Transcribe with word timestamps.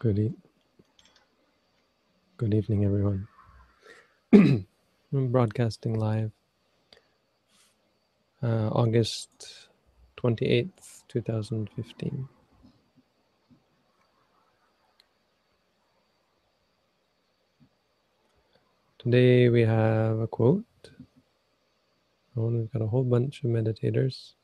Good, 0.00 0.20
e- 0.20 0.34
good 2.38 2.54
evening, 2.54 2.84
everyone. 2.84 3.28
I'm 4.34 4.66
broadcasting 5.12 5.94
live, 5.94 6.32
uh, 8.42 8.68
August 8.70 9.68
28th, 10.18 11.04
2015. 11.08 12.28
Today 18.98 19.48
we 19.50 19.62
have 19.62 20.20
a 20.20 20.26
quote. 20.28 20.64
Oh, 22.36 22.48
we've 22.48 22.72
got 22.72 22.82
a 22.82 22.88
whole 22.88 23.04
bunch 23.04 23.44
of 23.44 23.50
meditators, 23.50 24.34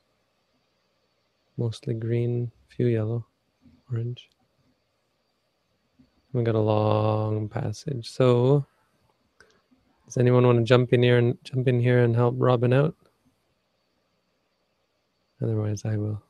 mostly 1.57 1.95
green, 1.95 2.51
few 2.69 2.87
yellow, 2.87 3.25
orange. 3.91 4.29
We 6.33 6.43
got 6.43 6.55
a 6.55 6.59
long 6.59 7.49
passage. 7.49 8.09
So, 8.09 8.65
does 10.05 10.17
anyone 10.17 10.45
want 10.45 10.59
to 10.59 10.63
jump 10.63 10.93
in 10.93 11.01
here 11.01 11.17
and 11.17 11.37
jump 11.43 11.67
in 11.67 11.79
here 11.79 12.03
and 12.03 12.15
help 12.15 12.35
Robin 12.37 12.73
out? 12.73 12.95
Otherwise, 15.41 15.83
I 15.85 15.97
will. 15.97 16.21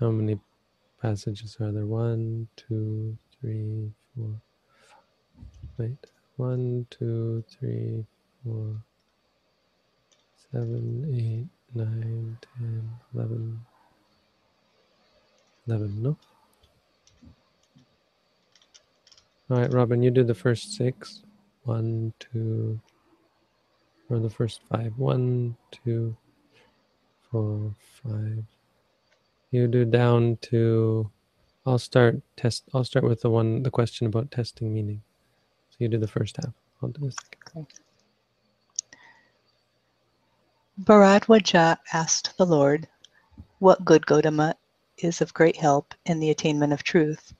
How 0.00 0.10
many 0.10 0.40
passages 1.00 1.56
are 1.60 1.72
there? 1.72 1.86
One, 1.86 2.48
two, 2.56 3.16
three, 3.40 3.92
four. 4.16 4.40
Wait. 5.78 6.13
One, 6.36 6.86
two, 6.90 7.44
three, 7.48 8.04
four, 8.44 8.76
seven, 10.52 11.06
eight, 11.14 11.46
nine, 11.74 12.38
ten, 12.58 12.90
eleven. 13.14 13.60
Eleven, 15.68 16.02
no? 16.02 16.16
All 19.50 19.58
right, 19.58 19.72
Robin, 19.72 20.02
you 20.02 20.10
do 20.10 20.24
the 20.24 20.34
first 20.34 20.74
six. 20.74 21.22
One, 21.64 22.12
two, 22.18 22.80
or 24.10 24.18
the 24.18 24.30
first 24.30 24.60
five. 24.68 24.92
One, 24.98 25.56
two, 25.70 26.16
four, 27.30 27.74
five. 28.02 28.44
You 29.52 29.68
do 29.68 29.84
down 29.84 30.38
to. 30.42 31.10
I'll 31.66 31.78
start 31.78 32.20
test. 32.36 32.64
I'll 32.74 32.84
start 32.84 33.04
with 33.04 33.22
the 33.22 33.30
one, 33.30 33.62
the 33.62 33.70
question 33.70 34.06
about 34.06 34.32
testing 34.32 34.74
meaning. 34.74 35.02
So 35.74 35.78
you 35.80 35.88
do 35.88 35.98
the 35.98 36.06
first 36.06 36.36
half. 36.36 36.54
I'll 36.80 36.90
do 36.90 37.06
the 37.06 37.10
second. 37.10 37.66
Bharadwaja 40.80 41.78
asked 41.92 42.38
the 42.38 42.46
Lord, 42.46 42.86
What 43.58 43.84
good 43.84 44.06
Gotama 44.06 44.54
is 44.98 45.20
of 45.20 45.34
great 45.34 45.56
help 45.56 45.92
in 46.06 46.20
the 46.20 46.30
attainment 46.30 46.72
of 46.72 46.84
truth? 46.84 47.34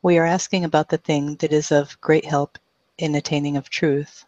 We 0.00 0.16
are 0.16 0.24
asking 0.24 0.64
about 0.64 0.88
the 0.88 0.96
thing 0.96 1.34
that 1.36 1.52
is 1.52 1.70
of 1.70 2.00
great 2.00 2.24
help 2.24 2.58
in 2.96 3.14
attaining 3.14 3.58
of 3.58 3.68
truth. 3.68 4.24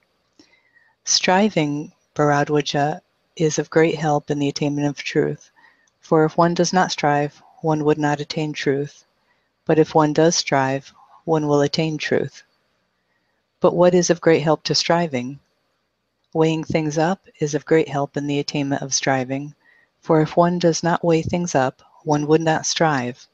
Striving, 1.05 1.93
Bharadwaja, 2.15 3.01
is 3.37 3.59
of 3.59 3.71
great 3.71 3.95
help 3.95 4.31
in 4.31 4.39
the 4.39 4.51
attainment 4.51 4.87
of 4.87 4.99
truth. 4.99 5.51
For 6.01 6.27
if 6.27 6.37
one 6.37 6.53
does 6.53 6.75
not 6.75 6.93
strive, 6.93 7.43
one 7.63 7.87
would 7.87 7.99
not 7.99 8.21
attain 8.21 8.53
truth. 8.53 9.07
But 9.65 9.79
if 9.79 9.95
one 9.95 10.13
does 10.13 10.37
strive, 10.37 10.93
one 11.25 11.47
will 11.47 11.63
attain 11.63 11.97
truth. 11.97 12.43
But 13.59 13.75
what 13.75 13.95
is 13.95 14.11
of 14.11 14.21
great 14.21 14.43
help 14.43 14.63
to 14.65 14.75
striving? 14.75 15.41
Weighing 16.35 16.63
things 16.63 16.99
up 16.99 17.27
is 17.41 17.55
of 17.55 17.65
great 17.65 17.89
help 17.89 18.17
in 18.17 18.27
the 18.27 18.39
attainment 18.39 18.83
of 18.83 18.93
striving, 18.93 19.55
for 20.03 20.21
if 20.21 20.37
one 20.37 20.59
does 20.59 20.83
not 20.83 21.03
weigh 21.03 21.23
things 21.23 21.55
up, 21.55 21.83
one 22.05 22.27
would 22.27 22.43
not 22.43 22.67
strive. 22.67 23.27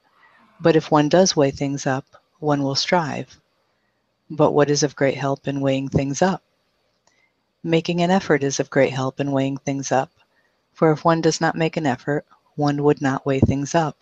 But 0.61 0.77
if 0.77 0.93
one 0.93 1.09
does 1.09 1.35
weigh 1.35 1.51
things 1.51 1.87
up, 1.87 2.07
one 2.39 2.63
will 2.63 2.77
strive. 2.77 3.41
But 4.31 4.53
what 4.53 4.71
is 4.71 4.85
of 4.85 4.95
great 4.95 5.17
help 5.17 5.49
in 5.49 5.61
weighing 5.61 5.89
things 5.89 6.23
up? 6.23 6.43
Making 7.65 8.01
an 8.01 8.11
effort 8.13 8.45
is 8.45 8.61
of 8.61 8.71
great 8.71 8.93
help 8.93 9.19
in 9.19 9.33
weighing 9.33 9.57
things 9.57 9.91
up, 9.91 10.11
for 10.73 10.93
if 10.93 11.05
one 11.05 11.21
does 11.21 11.41
not 11.41 11.57
make 11.57 11.77
an 11.77 11.87
effort, 11.87 12.25
one 12.55 12.85
would 12.85 13.03
not 13.03 13.27
weigh 13.27 13.41
things 13.41 13.75
up. 13.75 13.97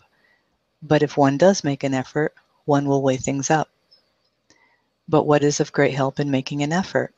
But 0.82 1.02
if 1.02 1.16
one 1.16 1.38
does 1.38 1.64
make 1.64 1.82
an 1.82 1.94
effort, 1.94 2.34
one 2.66 2.86
will 2.86 3.02
weigh 3.02 3.16
things 3.16 3.50
up. 3.50 3.70
But 5.10 5.26
what 5.26 5.42
is 5.42 5.58
of 5.58 5.72
great 5.72 5.94
help 5.94 6.20
in 6.20 6.30
making 6.30 6.62
an 6.62 6.72
effort? 6.72 7.12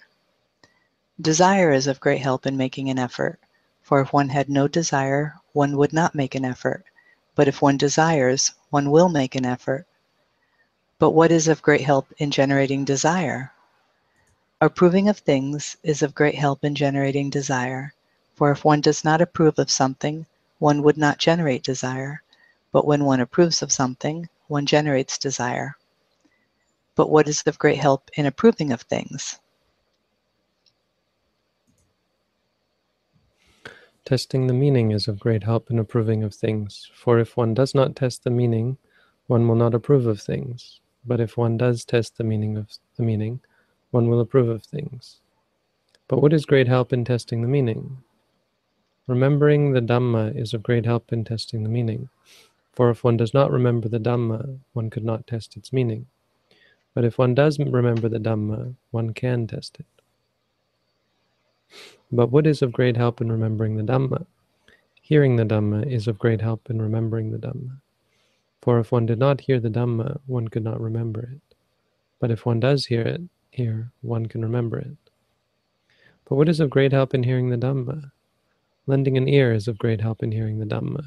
Desire 1.20 1.72
is 1.72 1.86
of 1.86 2.00
great 2.00 2.22
help 2.22 2.46
in 2.46 2.56
making 2.56 2.88
an 2.88 2.98
effort, 2.98 3.38
for 3.82 4.00
if 4.00 4.14
one 4.14 4.30
had 4.30 4.48
no 4.48 4.66
desire, 4.66 5.34
one 5.52 5.76
would 5.76 5.92
not 5.92 6.14
make 6.14 6.34
an 6.34 6.42
effort. 6.42 6.86
But 7.34 7.48
if 7.48 7.60
one 7.60 7.76
desires, 7.76 8.52
one 8.70 8.90
will 8.90 9.10
make 9.10 9.34
an 9.34 9.44
effort. 9.44 9.86
But 10.98 11.10
what 11.10 11.30
is 11.30 11.48
of 11.48 11.60
great 11.60 11.82
help 11.82 12.10
in 12.16 12.30
generating 12.30 12.86
desire? 12.86 13.52
Approving 14.58 15.10
of 15.10 15.18
things 15.18 15.76
is 15.82 16.00
of 16.00 16.14
great 16.14 16.36
help 16.36 16.64
in 16.64 16.74
generating 16.74 17.28
desire, 17.28 17.92
for 18.34 18.50
if 18.50 18.64
one 18.64 18.80
does 18.80 19.04
not 19.04 19.20
approve 19.20 19.58
of 19.58 19.70
something, 19.70 20.24
one 20.58 20.82
would 20.82 20.96
not 20.96 21.18
generate 21.18 21.62
desire. 21.62 22.22
But 22.72 22.86
when 22.86 23.04
one 23.04 23.20
approves 23.20 23.60
of 23.60 23.70
something, 23.70 24.30
one 24.48 24.64
generates 24.64 25.18
desire. 25.18 25.76
But 26.94 27.10
what 27.10 27.28
is 27.28 27.42
of 27.46 27.58
great 27.58 27.78
help 27.78 28.10
in 28.14 28.26
approving 28.26 28.72
of 28.72 28.82
things? 28.82 29.38
Testing 34.04 34.46
the 34.46 34.52
meaning 34.52 34.90
is 34.90 35.08
of 35.08 35.20
great 35.20 35.44
help 35.44 35.70
in 35.70 35.78
approving 35.78 36.22
of 36.22 36.34
things, 36.34 36.90
for 36.94 37.18
if 37.18 37.36
one 37.36 37.54
does 37.54 37.74
not 37.74 37.94
test 37.94 38.24
the 38.24 38.30
meaning, 38.30 38.76
one 39.28 39.46
will 39.46 39.54
not 39.54 39.74
approve 39.74 40.06
of 40.06 40.20
things. 40.20 40.80
But 41.06 41.20
if 41.20 41.36
one 41.36 41.56
does 41.56 41.84
test 41.84 42.18
the 42.18 42.24
meaning 42.24 42.56
of 42.56 42.68
the 42.96 43.02
meaning, 43.02 43.40
one 43.90 44.08
will 44.08 44.20
approve 44.20 44.48
of 44.48 44.62
things. 44.62 45.20
But 46.08 46.20
what 46.20 46.32
is 46.32 46.44
great 46.44 46.68
help 46.68 46.92
in 46.92 47.04
testing 47.04 47.42
the 47.42 47.48
meaning? 47.48 47.98
Remembering 49.06 49.72
the 49.72 49.80
Dhamma 49.80 50.36
is 50.36 50.52
of 50.52 50.62
great 50.62 50.84
help 50.84 51.12
in 51.12 51.24
testing 51.24 51.62
the 51.62 51.68
meaning, 51.68 52.08
for 52.72 52.90
if 52.90 53.02
one 53.02 53.16
does 53.16 53.32
not 53.32 53.50
remember 53.50 53.88
the 53.88 53.98
Dhamma, 53.98 54.58
one 54.72 54.90
could 54.90 55.04
not 55.04 55.26
test 55.26 55.56
its 55.56 55.72
meaning. 55.72 56.06
But 56.94 57.04
if 57.04 57.18
one 57.18 57.34
does 57.34 57.58
remember 57.58 58.08
the 58.08 58.18
Dhamma, 58.18 58.74
one 58.90 59.14
can 59.14 59.46
test 59.46 59.78
it. 59.80 59.86
But 62.10 62.30
what 62.30 62.46
is 62.46 62.60
of 62.60 62.72
great 62.72 62.96
help 62.96 63.20
in 63.20 63.32
remembering 63.32 63.76
the 63.76 63.82
Dhamma? 63.82 64.26
Hearing 65.00 65.36
the 65.36 65.44
Dhamma 65.44 65.90
is 65.90 66.06
of 66.06 66.18
great 66.18 66.40
help 66.40 66.68
in 66.68 66.80
remembering 66.80 67.30
the 67.30 67.38
Dhamma. 67.38 67.80
For 68.60 68.78
if 68.78 68.92
one 68.92 69.06
did 69.06 69.18
not 69.18 69.40
hear 69.40 69.58
the 69.58 69.70
Dhamma, 69.70 70.20
one 70.26 70.48
could 70.48 70.64
not 70.64 70.80
remember 70.80 71.20
it. 71.22 71.56
But 72.20 72.30
if 72.30 72.44
one 72.46 72.60
does 72.60 72.86
hear 72.86 73.02
it, 73.02 73.22
here, 73.50 73.90
one 74.02 74.26
can 74.26 74.42
remember 74.42 74.78
it. 74.78 74.96
But 76.28 76.36
what 76.36 76.48
is 76.48 76.60
of 76.60 76.70
great 76.70 76.92
help 76.92 77.14
in 77.14 77.22
hearing 77.22 77.50
the 77.50 77.56
Dhamma? 77.56 78.12
Lending 78.86 79.16
an 79.16 79.28
ear 79.28 79.52
is 79.52 79.66
of 79.66 79.78
great 79.78 80.00
help 80.00 80.22
in 80.22 80.32
hearing 80.32 80.58
the 80.58 80.66
Dhamma. 80.66 81.04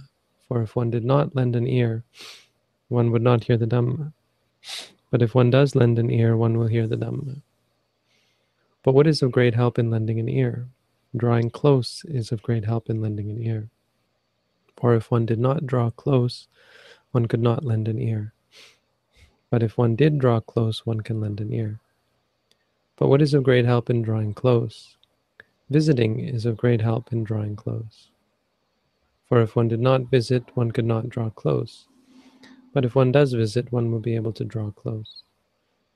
For 0.47 0.61
if 0.61 0.75
one 0.75 0.89
did 0.89 1.05
not 1.05 1.35
lend 1.35 1.55
an 1.55 1.67
ear, 1.67 2.03
one 2.89 3.11
would 3.11 3.21
not 3.21 3.45
hear 3.45 3.57
the 3.57 3.65
Dhamma. 3.65 4.13
But 5.11 5.21
if 5.21 5.35
one 5.35 5.49
does 5.49 5.75
lend 5.75 5.99
an 5.99 6.09
ear, 6.09 6.35
one 6.35 6.57
will 6.57 6.67
hear 6.67 6.87
the 6.87 6.97
Dhamma. 6.97 7.41
But 8.83 8.93
what 8.93 9.07
is 9.07 9.21
of 9.21 9.31
great 9.31 9.55
help 9.55 9.79
in 9.79 9.89
lending 9.89 10.19
an 10.19 10.29
ear? 10.29 10.67
Drawing 11.15 11.49
close 11.49 12.03
is 12.05 12.31
of 12.31 12.43
great 12.43 12.65
help 12.65 12.89
in 12.89 13.01
lending 13.01 13.29
an 13.29 13.41
ear. 13.41 13.69
For 14.77 14.93
if 14.95 15.09
one 15.09 15.25
did 15.25 15.39
not 15.39 15.65
draw 15.65 15.89
close, 15.89 16.47
one 17.11 17.27
could 17.27 17.41
not 17.41 17.63
lend 17.63 17.87
an 17.87 17.99
ear. 17.99 18.33
But 19.49 19.63
if 19.63 19.77
one 19.77 19.95
did 19.95 20.19
draw 20.19 20.39
close, 20.41 20.85
one 20.85 21.01
can 21.01 21.21
lend 21.21 21.39
an 21.39 21.53
ear. 21.53 21.79
But 22.97 23.07
what 23.07 23.21
is 23.21 23.33
of 23.33 23.43
great 23.43 23.65
help 23.65 23.89
in 23.89 24.01
drawing 24.01 24.33
close? 24.33 24.97
Visiting 25.69 26.19
is 26.19 26.45
of 26.45 26.57
great 26.57 26.81
help 26.81 27.11
in 27.11 27.23
drawing 27.23 27.55
close. 27.55 28.09
For 29.27 29.41
if 29.41 29.55
one 29.55 29.67
did 29.67 29.79
not 29.79 30.11
visit, 30.11 30.43
one 30.55 30.71
could 30.71 30.85
not 30.85 31.09
draw 31.09 31.29
close. 31.29 31.87
But 32.75 32.83
if 32.83 32.93
one 32.93 33.13
does 33.13 33.31
visit, 33.31 33.71
one 33.71 33.89
will 33.89 34.01
be 34.01 34.15
able 34.15 34.33
to 34.33 34.43
draw 34.43 34.69
close. 34.69 35.23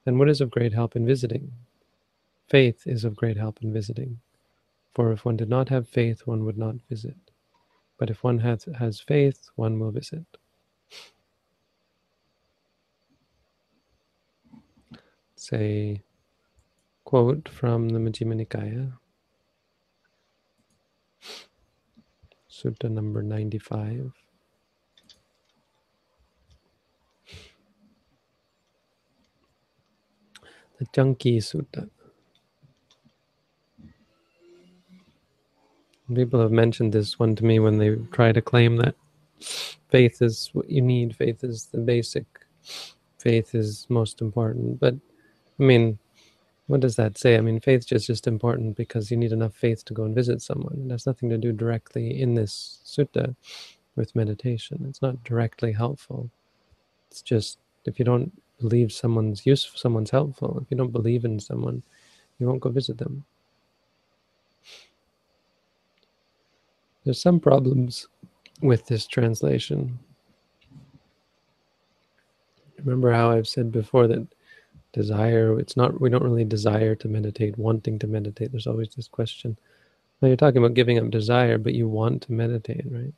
Then 0.06 0.18
what 0.18 0.30
is 0.30 0.40
of 0.40 0.50
great 0.50 0.72
help 0.72 0.96
in 0.96 1.06
visiting? 1.06 1.52
Faith 2.48 2.88
is 2.88 3.04
of 3.04 3.18
great 3.18 3.36
help 3.36 3.62
in 3.62 3.74
visiting. 3.74 4.22
For 4.96 5.12
if 5.12 5.26
one 5.26 5.36
did 5.36 5.50
not 5.50 5.68
have 5.68 5.90
faith, 5.90 6.26
one 6.26 6.46
would 6.46 6.58
not 6.58 6.76
visit. 6.88 7.18
But 7.98 8.10
if 8.10 8.24
one 8.24 8.40
has, 8.40 8.66
has 8.78 9.02
faith, 9.02 9.50
one 9.58 9.78
will 9.78 9.92
visit. 9.92 10.24
Say, 15.36 16.02
quote 17.04 17.50
from 17.50 17.90
the 17.90 18.00
Majjhima 18.00 18.42
Nikaya, 18.42 18.94
Sutta 22.50 22.90
number 22.90 23.22
95. 23.22 24.14
The 30.80 30.86
Canki 30.86 31.38
Sutta. 31.38 31.90
People 36.14 36.42
have 36.42 36.52
mentioned 36.52 36.94
this 36.94 37.20
one 37.20 37.36
to 37.36 37.46
me 37.46 37.60
when 37.60 37.78
they 37.78 37.96
try 38.12 38.32
to 38.32 38.42
claim 38.42 38.78
that 38.78 38.96
faith 39.90 40.22
is 40.22 40.50
what 40.54 40.70
you 40.70 40.82
need, 40.82 41.16
faith 41.16 41.44
is 41.44 41.66
the 41.66 41.78
basic, 41.78 42.26
faith 43.18 43.54
is 43.54 43.86
most 43.90 44.22
important. 44.22 44.80
But 44.80 44.96
I 45.60 45.64
mean, 45.64 46.00
what 46.68 46.80
does 46.80 46.96
that 46.96 47.18
say? 47.18 47.38
I 47.38 47.42
mean, 47.42 47.60
faith 47.60 47.92
is 47.92 48.08
just 48.08 48.26
important 48.26 48.78
because 48.78 49.12
you 49.12 49.18
need 49.18 49.34
enough 49.34 49.56
faith 49.56 49.84
to 49.86 49.94
go 49.94 50.04
and 50.04 50.16
visit 50.16 50.42
someone. 50.42 50.84
It 50.86 50.92
has 50.92 51.06
nothing 51.06 51.30
to 51.30 51.38
do 51.38 51.52
directly 51.52 52.22
in 52.22 52.36
this 52.36 52.80
sutta 52.86 53.36
with 53.96 54.16
meditation. 54.16 54.86
It's 54.88 55.02
not 55.02 55.24
directly 55.24 55.74
helpful. 55.74 56.30
It's 57.12 57.22
just 57.22 57.58
if 57.86 58.00
you 58.00 58.06
don't 58.06 58.32
believe 58.60 58.92
someone's 58.92 59.46
useful, 59.46 59.78
someone's 59.78 60.10
helpful, 60.10 60.60
if 60.62 60.70
you 60.70 60.78
don't 60.78 60.92
believe 60.92 61.26
in 61.26 61.40
someone, 61.40 61.82
you 62.40 62.48
won't 62.48 62.62
go 62.62 62.70
visit 62.70 62.98
them. 62.98 63.24
There's 67.04 67.22
some 67.22 67.40
problems 67.40 68.08
with 68.62 68.86
this 68.86 69.08
translation. 69.08 69.98
Remember 72.84 73.12
how 73.12 73.32
I've 73.32 73.48
said 73.48 73.72
before 73.72 74.08
that 74.08 74.28
desire, 74.94 75.60
it's 75.60 75.78
not, 75.78 76.00
we 76.00 76.10
don't 76.10 76.24
really 76.24 76.46
desire 76.46 76.96
to 76.96 77.08
meditate, 77.08 77.58
wanting 77.58 78.00
to 78.00 78.08
meditate. 78.08 78.52
There's 78.52 78.68
always 78.68 78.90
this 78.96 79.08
question. 79.08 79.58
Now 80.22 80.28
you're 80.28 80.38
talking 80.38 80.58
about 80.58 80.74
giving 80.74 80.98
up 80.98 81.10
desire, 81.10 81.58
but 81.58 81.74
you 81.74 81.88
want 81.88 82.22
to 82.24 82.34
meditate, 82.34 82.86
right? 82.90 83.14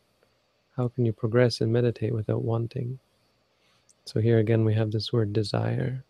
How 0.76 0.88
can 0.90 1.06
you 1.06 1.14
progress 1.14 1.62
and 1.62 1.72
meditate 1.72 2.14
without 2.14 2.44
wanting? 2.44 3.00
So 4.06 4.22
here 4.22 4.40
again, 4.40 4.66
we 4.66 4.76
have 4.76 4.92
this 4.92 5.14
word 5.14 5.34
desire. 5.34 6.06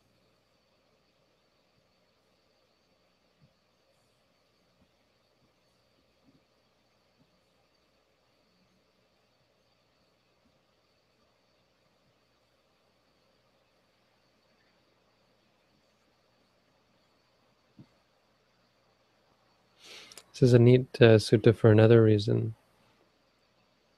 This 20.33 20.43
is 20.43 20.53
a 20.53 20.59
neat 20.59 20.87
uh, 21.01 21.17
sutta 21.17 21.55
for 21.55 21.71
another 21.71 22.03
reason, 22.03 22.55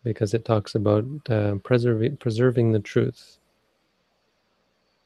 because 0.04 0.34
it 0.34 0.46
talks 0.46 0.76
about 0.76 1.06
uh, 1.30 1.56
preserving, 1.64 2.18
preserving 2.18 2.74
the 2.74 2.80
truth. 2.80 3.40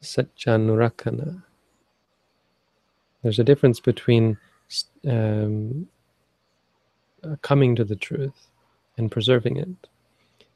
Saccanurakkhana. 0.02 1.42
There's 3.22 3.38
a 3.38 3.44
difference 3.44 3.80
between 3.80 4.38
um, 5.08 5.88
uh, 7.24 7.36
coming 7.42 7.74
to 7.76 7.84
the 7.84 7.96
truth 7.96 8.48
and 8.96 9.10
preserving 9.10 9.56
it. 9.56 9.88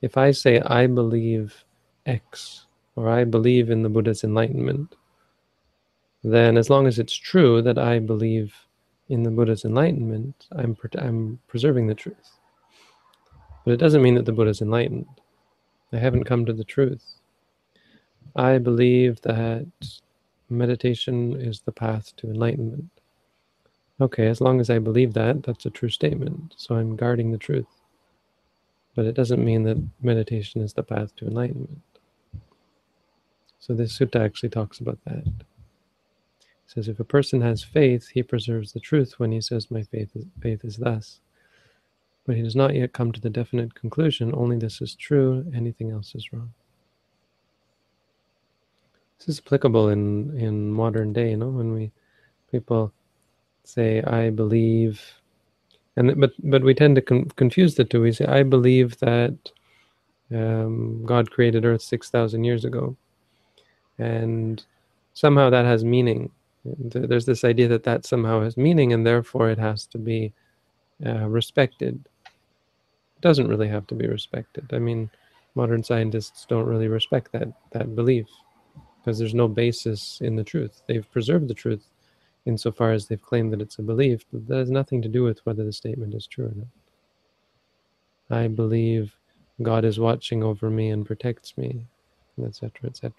If 0.00 0.16
I 0.16 0.30
say, 0.30 0.60
I 0.60 0.86
believe 0.86 1.64
X, 2.06 2.66
or 2.96 3.08
I 3.08 3.24
believe 3.24 3.70
in 3.70 3.82
the 3.82 3.88
Buddha's 3.88 4.24
enlightenment, 4.24 4.94
then 6.22 6.56
as 6.56 6.70
long 6.70 6.86
as 6.86 6.98
it's 6.98 7.14
true 7.14 7.62
that 7.62 7.78
I 7.78 7.98
believe 7.98 8.54
in 9.08 9.22
the 9.24 9.30
Buddha's 9.30 9.64
enlightenment, 9.64 10.46
I'm, 10.52 10.76
I'm 10.98 11.38
preserving 11.48 11.88
the 11.88 11.94
truth. 11.94 12.38
But 13.64 13.74
it 13.74 13.78
doesn't 13.78 14.02
mean 14.02 14.14
that 14.14 14.24
the 14.24 14.32
Buddha's 14.32 14.60
enlightened. 14.60 15.06
I 15.92 15.98
haven't 15.98 16.24
come 16.24 16.46
to 16.46 16.52
the 16.52 16.64
truth. 16.64 17.04
I 18.34 18.58
believe 18.58 19.20
that 19.22 19.66
meditation 20.48 21.40
is 21.40 21.60
the 21.60 21.72
path 21.72 22.14
to 22.16 22.28
enlightenment. 22.28 22.90
Okay, 24.00 24.26
as 24.26 24.40
long 24.40 24.60
as 24.60 24.70
I 24.70 24.78
believe 24.78 25.14
that, 25.14 25.42
that's 25.42 25.66
a 25.66 25.70
true 25.70 25.88
statement. 25.90 26.54
So 26.56 26.74
I'm 26.74 26.96
guarding 26.96 27.30
the 27.30 27.38
truth. 27.38 27.66
But 28.94 29.06
it 29.06 29.14
doesn't 29.14 29.44
mean 29.44 29.62
that 29.64 29.82
meditation 30.00 30.60
is 30.60 30.72
the 30.72 30.82
path 30.82 31.14
to 31.16 31.26
enlightenment. 31.26 31.82
So 33.58 33.74
this 33.74 33.96
sutta 33.98 34.24
actually 34.24 34.48
talks 34.48 34.80
about 34.80 34.98
that. 35.04 35.24
It 35.26 35.34
says 36.66 36.88
if 36.88 37.00
a 37.00 37.04
person 37.04 37.40
has 37.42 37.62
faith, 37.62 38.08
he 38.08 38.22
preserves 38.22 38.72
the 38.72 38.80
truth 38.80 39.14
when 39.18 39.32
he 39.32 39.40
says, 39.40 39.70
My 39.70 39.82
faith 39.82 40.10
is, 40.14 40.24
faith 40.40 40.64
is 40.64 40.76
thus. 40.76 41.20
But 42.26 42.36
he 42.36 42.42
does 42.42 42.56
not 42.56 42.74
yet 42.74 42.92
come 42.92 43.12
to 43.12 43.20
the 43.20 43.30
definite 43.30 43.74
conclusion, 43.74 44.32
only 44.34 44.56
this 44.56 44.80
is 44.80 44.94
true, 44.94 45.44
anything 45.54 45.90
else 45.90 46.14
is 46.14 46.32
wrong. 46.32 46.52
This 49.26 49.36
is 49.36 49.42
applicable 49.46 49.90
in 49.90 50.36
in 50.36 50.72
modern 50.72 51.12
day, 51.12 51.30
you 51.30 51.36
know, 51.36 51.50
when 51.50 51.72
we 51.72 51.92
people 52.50 52.92
say 53.62 54.02
I 54.02 54.30
believe, 54.30 55.00
and 55.96 56.20
but 56.20 56.32
but 56.42 56.64
we 56.64 56.74
tend 56.74 56.96
to 56.96 57.02
con- 57.02 57.28
confuse 57.36 57.76
the 57.76 57.84
two. 57.84 58.02
We 58.02 58.10
say 58.10 58.26
I 58.26 58.42
believe 58.42 58.98
that 58.98 59.36
um, 60.34 61.04
God 61.04 61.30
created 61.30 61.64
Earth 61.64 61.82
six 61.82 62.10
thousand 62.10 62.42
years 62.42 62.64
ago, 62.64 62.96
and 63.98 64.64
somehow 65.14 65.50
that 65.50 65.66
has 65.66 65.84
meaning. 65.84 66.32
There's 66.64 67.26
this 67.26 67.44
idea 67.44 67.68
that 67.68 67.84
that 67.84 68.04
somehow 68.04 68.42
has 68.42 68.56
meaning, 68.56 68.92
and 68.92 69.06
therefore 69.06 69.50
it 69.50 69.58
has 69.58 69.86
to 69.86 69.98
be 69.98 70.32
uh, 71.06 71.28
respected. 71.28 72.08
It 72.24 73.20
doesn't 73.20 73.46
really 73.46 73.68
have 73.68 73.86
to 73.86 73.94
be 73.94 74.08
respected. 74.08 74.72
I 74.72 74.80
mean, 74.80 75.10
modern 75.54 75.84
scientists 75.84 76.44
don't 76.48 76.66
really 76.66 76.88
respect 76.88 77.30
that 77.30 77.52
that 77.70 77.94
belief 77.94 78.26
because 79.02 79.18
there's 79.18 79.34
no 79.34 79.48
basis 79.48 80.20
in 80.20 80.36
the 80.36 80.44
truth. 80.44 80.82
They've 80.86 81.10
preserved 81.10 81.48
the 81.48 81.54
truth 81.54 81.84
insofar 82.46 82.92
as 82.92 83.06
they've 83.06 83.20
claimed 83.20 83.52
that 83.52 83.60
it's 83.60 83.78
a 83.78 83.82
belief, 83.82 84.24
but 84.32 84.46
that 84.46 84.58
has 84.58 84.70
nothing 84.70 85.02
to 85.02 85.08
do 85.08 85.24
with 85.24 85.44
whether 85.44 85.64
the 85.64 85.72
statement 85.72 86.14
is 86.14 86.26
true 86.26 86.46
or 86.46 86.54
not. 86.54 86.66
I 88.30 88.48
believe 88.48 89.16
God 89.62 89.84
is 89.84 89.98
watching 89.98 90.42
over 90.42 90.70
me 90.70 90.90
and 90.90 91.04
protects 91.06 91.58
me, 91.58 91.84
etc., 92.44 92.70
etc. 92.86 93.12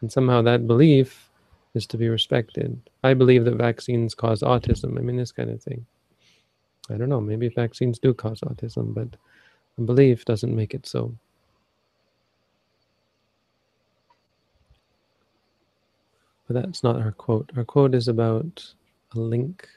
And 0.00 0.10
somehow 0.10 0.42
that 0.42 0.66
belief 0.66 1.28
is 1.74 1.86
to 1.86 1.96
be 1.96 2.08
respected. 2.08 2.80
I 3.04 3.14
believe 3.14 3.44
that 3.44 3.56
vaccines 3.56 4.14
cause 4.14 4.40
autism. 4.42 4.98
I 4.98 5.02
mean, 5.02 5.16
this 5.16 5.32
kind 5.32 5.50
of 5.50 5.62
thing. 5.62 5.84
I 6.88 6.96
don't 6.96 7.08
know, 7.08 7.20
maybe 7.20 7.48
vaccines 7.48 7.98
do 7.98 8.14
cause 8.14 8.40
autism, 8.40 8.94
but 8.94 9.08
a 9.78 9.82
belief 9.82 10.24
doesn't 10.24 10.54
make 10.54 10.74
it 10.74 10.86
so. 10.86 11.14
But 16.50 16.64
that's 16.64 16.82
not 16.82 16.96
our 16.96 17.12
quote. 17.12 17.48
Our 17.56 17.64
quote 17.64 17.94
is 17.94 18.08
about 18.08 18.74
a 19.14 19.20
link, 19.20 19.68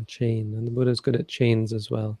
a 0.00 0.02
chain. 0.02 0.54
And 0.54 0.66
the 0.66 0.70
Buddha 0.72 0.90
is 0.90 0.98
good 0.98 1.14
at 1.14 1.28
chains 1.28 1.72
as 1.72 1.88
well. 1.88 2.18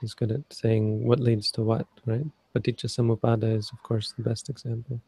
He's 0.00 0.14
good 0.14 0.32
at 0.32 0.40
saying 0.50 1.06
what 1.06 1.20
leads 1.20 1.50
to 1.52 1.62
what, 1.62 1.86
right? 2.06 2.24
Paticca 2.56 2.86
Samuppada 2.86 3.54
is, 3.54 3.70
of 3.74 3.82
course, 3.82 4.14
the 4.16 4.22
best 4.22 4.48
example. 4.48 5.02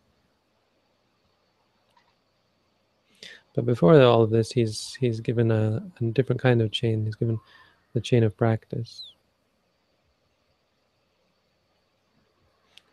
But 3.55 3.65
before 3.65 3.99
all 4.03 4.23
of 4.23 4.29
this, 4.29 4.53
he's 4.53 4.95
he's 5.01 5.21
given 5.21 5.51
a, 5.51 5.83
a 5.99 6.05
different 6.11 6.43
kind 6.43 6.61
of 6.61 6.71
chain. 6.71 7.07
He's 7.07 7.17
given 7.17 7.41
the 7.95 8.01
chain 8.03 8.25
of 8.25 8.37
practice. 8.37 9.15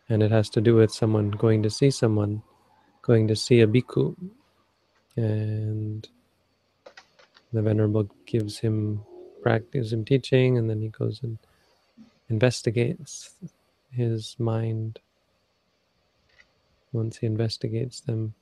And 0.08 0.22
it 0.22 0.30
has 0.30 0.48
to 0.48 0.62
do 0.62 0.76
with 0.76 0.90
someone 0.90 1.30
going 1.30 1.62
to 1.62 1.68
see 1.68 1.90
someone, 1.90 2.42
going 3.02 3.28
to 3.28 3.36
see 3.36 3.60
a 3.60 3.66
bhikkhu, 3.66 4.16
and 5.16 6.08
the 7.52 7.62
venerable 7.62 8.08
gives 8.26 8.58
him 8.58 9.02
practice 9.42 9.92
him 9.92 10.04
teaching 10.04 10.58
and 10.58 10.68
then 10.68 10.80
he 10.80 10.88
goes 10.88 11.20
and 11.22 11.38
investigates 12.28 13.34
his 13.90 14.36
mind 14.38 14.98
once 16.92 17.18
he 17.18 17.26
investigates 17.26 18.00
them. 18.00 18.34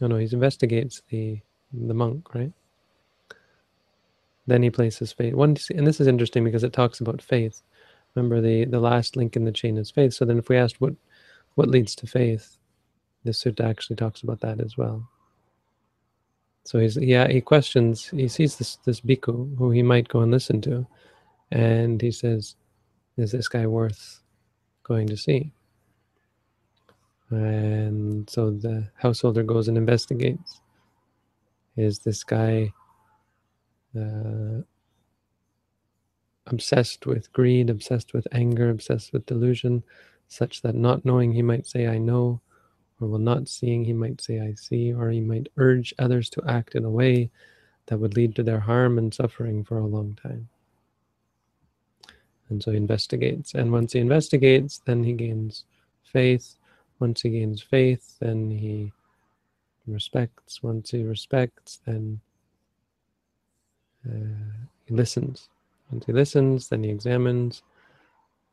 No 0.00 0.08
no 0.08 0.16
he 0.16 0.24
investigates 0.32 1.02
the 1.10 1.40
the 1.72 1.94
monk 1.94 2.34
right? 2.34 2.52
Then 4.46 4.62
he 4.62 4.70
places 4.70 5.12
faith. 5.12 5.34
One 5.34 5.56
and 5.74 5.86
this 5.86 6.00
is 6.00 6.06
interesting 6.06 6.44
because 6.44 6.64
it 6.64 6.72
talks 6.72 7.00
about 7.00 7.22
faith. 7.22 7.62
Remember 8.14 8.40
the 8.40 8.64
the 8.64 8.80
last 8.80 9.16
link 9.16 9.36
in 9.36 9.44
the 9.44 9.52
chain 9.52 9.76
is 9.76 9.90
faith. 9.90 10.14
So 10.14 10.24
then 10.24 10.38
if 10.38 10.48
we 10.48 10.56
asked 10.56 10.80
what 10.80 10.94
what 11.54 11.68
leads 11.68 11.94
to 11.96 12.06
faith 12.06 12.56
the 13.24 13.32
sutta 13.32 13.64
actually 13.64 13.96
talks 13.96 14.22
about 14.22 14.40
that 14.40 14.60
as 14.60 14.76
well. 14.76 15.08
So 16.64 16.78
he's 16.78 16.96
yeah 16.96 17.28
he 17.28 17.40
questions 17.40 18.06
he 18.08 18.28
sees 18.28 18.56
this 18.56 18.76
this 18.84 19.00
bhikkhu 19.00 19.56
who 19.56 19.70
he 19.70 19.82
might 19.82 20.08
go 20.08 20.20
and 20.20 20.30
listen 20.30 20.60
to, 20.62 20.86
and 21.50 22.00
he 22.00 22.10
says, 22.12 22.56
"Is 23.16 23.32
this 23.32 23.48
guy 23.48 23.66
worth 23.66 24.20
going 24.84 25.08
to 25.08 25.16
see?" 25.16 25.52
And 27.30 28.28
so 28.28 28.50
the 28.50 28.88
householder 28.96 29.42
goes 29.42 29.68
and 29.68 29.78
investigates. 29.78 30.60
Is 31.76 32.00
this 32.00 32.24
guy 32.24 32.72
uh, 33.96 34.62
obsessed 36.46 37.06
with 37.06 37.32
greed, 37.32 37.70
obsessed 37.70 38.12
with 38.12 38.26
anger, 38.32 38.70
obsessed 38.70 39.12
with 39.12 39.26
delusion, 39.26 39.82
such 40.28 40.62
that 40.62 40.74
not 40.74 41.04
knowing 41.04 41.32
he 41.32 41.42
might 41.42 41.66
say, 41.66 41.86
"I 41.86 41.98
know," 41.98 42.40
or 43.00 43.08
while 43.08 43.18
not 43.18 43.48
seeing, 43.48 43.84
he 43.84 43.92
might 43.92 44.20
say, 44.20 44.40
I 44.40 44.54
see, 44.54 44.92
or 44.92 45.10
he 45.10 45.20
might 45.20 45.48
urge 45.56 45.94
others 45.98 46.28
to 46.30 46.42
act 46.46 46.74
in 46.74 46.84
a 46.84 46.90
way 46.90 47.30
that 47.86 47.98
would 47.98 48.14
lead 48.14 48.36
to 48.36 48.42
their 48.42 48.60
harm 48.60 48.98
and 48.98 49.12
suffering 49.12 49.64
for 49.64 49.78
a 49.78 49.86
long 49.86 50.18
time. 50.22 50.48
And 52.50 52.62
so 52.62 52.72
he 52.72 52.76
investigates. 52.76 53.54
And 53.54 53.72
once 53.72 53.92
he 53.92 54.00
investigates, 54.00 54.80
then 54.84 55.02
he 55.02 55.12
gains 55.12 55.64
faith. 56.02 56.56
Once 56.98 57.22
he 57.22 57.30
gains 57.30 57.62
faith, 57.62 58.16
then 58.20 58.50
he 58.50 58.92
respects. 59.86 60.62
Once 60.62 60.90
he 60.90 61.02
respects, 61.02 61.80
then 61.86 62.20
uh, 64.06 64.60
he 64.86 64.94
listens. 64.94 65.48
Once 65.90 66.06
he 66.06 66.12
listens, 66.12 66.68
then 66.68 66.84
he 66.84 66.90
examines. 66.90 67.62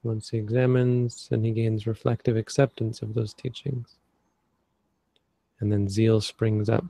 Once 0.04 0.30
he 0.30 0.38
examines, 0.38 1.28
then 1.30 1.44
he 1.44 1.52
gains 1.52 1.88
reflective 1.88 2.38
acceptance 2.38 3.02
of 3.02 3.14
those 3.14 3.34
teachings. 3.34 3.98
And 5.60 5.72
then 5.72 5.90
zeal 5.90 6.22
springs 6.22 6.70
up. 6.70 6.86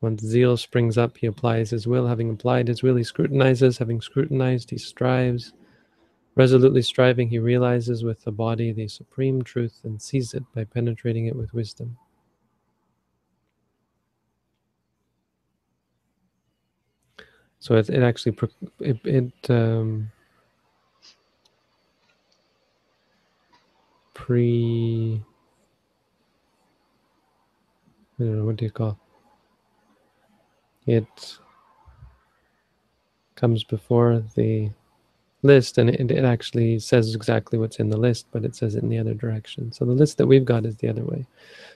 Once 0.00 0.22
zeal 0.22 0.56
springs 0.56 0.98
up, 0.98 1.16
he 1.16 1.26
applies 1.26 1.70
his 1.70 1.86
will. 1.86 2.06
Having 2.06 2.30
applied 2.30 2.68
his 2.68 2.82
will, 2.82 2.96
he 2.96 3.02
scrutinizes. 3.02 3.78
Having 3.78 4.02
scrutinized, 4.02 4.70
he 4.70 4.78
strives. 4.78 5.52
Resolutely 6.34 6.82
striving, 6.82 7.30
he 7.30 7.38
realizes 7.38 8.04
with 8.04 8.22
the 8.24 8.32
body 8.32 8.70
the 8.70 8.88
supreme 8.88 9.42
truth 9.42 9.80
and 9.84 10.00
sees 10.02 10.34
it 10.34 10.44
by 10.54 10.64
penetrating 10.64 11.26
it 11.26 11.34
with 11.34 11.54
wisdom. 11.54 11.96
So 17.58 17.74
it, 17.76 17.88
it 17.88 18.02
actually 18.02 18.36
it, 18.80 18.98
it 19.04 19.50
um, 19.50 20.12
pre 24.14 25.22
what 28.18 28.56
do 28.56 28.64
you 28.64 28.70
call? 28.70 28.98
It 30.86 31.38
comes 33.34 33.64
before 33.64 34.22
the 34.34 34.70
list 35.42 35.78
and 35.78 35.90
it, 35.90 36.10
it 36.10 36.24
actually 36.24 36.78
says 36.78 37.14
exactly 37.14 37.58
what's 37.58 37.78
in 37.78 37.90
the 37.90 37.96
list 37.96 38.26
but 38.32 38.44
it 38.44 38.56
says 38.56 38.74
it 38.74 38.82
in 38.82 38.88
the 38.88 38.98
other 38.98 39.14
direction. 39.14 39.70
So 39.72 39.84
the 39.84 39.92
list 39.92 40.18
that 40.18 40.26
we've 40.26 40.44
got 40.44 40.64
is 40.64 40.76
the 40.76 40.88
other 40.88 41.04
way. 41.04 41.26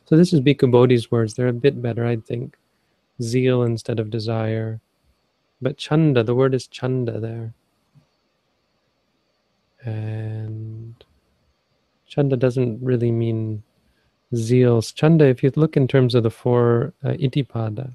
So 0.06 0.16
this 0.16 0.32
is 0.32 0.40
Bhikkhu 0.40 0.70
Bodhi's 0.70 1.10
words. 1.10 1.34
They're 1.34 1.48
a 1.48 1.52
bit 1.52 1.80
better 1.80 2.06
I 2.06 2.16
think. 2.16 2.56
Zeal 3.22 3.62
instead 3.62 4.00
of 4.00 4.10
desire. 4.10 4.80
But 5.60 5.76
chanda, 5.76 6.24
the 6.24 6.34
word 6.34 6.54
is 6.54 6.66
chanda 6.66 7.20
there. 7.20 7.52
And 9.84 10.94
chanda 12.06 12.36
doesn't 12.36 12.82
really 12.82 13.10
mean 13.10 13.62
zeal. 14.34 14.82
Chanda, 14.82 15.26
if 15.26 15.42
you 15.42 15.52
look 15.56 15.76
in 15.76 15.88
terms 15.88 16.14
of 16.14 16.22
the 16.22 16.30
four 16.30 16.92
uh, 17.04 17.10
iddhipada, 17.10 17.92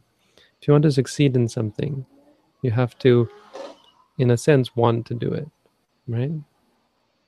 if 0.61 0.67
you 0.67 0.73
want 0.73 0.83
to 0.83 0.91
succeed 0.91 1.35
in 1.35 1.47
something, 1.47 2.05
you 2.61 2.71
have 2.71 2.97
to, 2.99 3.29
in 4.17 4.31
a 4.31 4.37
sense, 4.37 4.75
want 4.75 5.05
to 5.07 5.13
do 5.13 5.31
it, 5.31 5.47
right? 6.07 6.31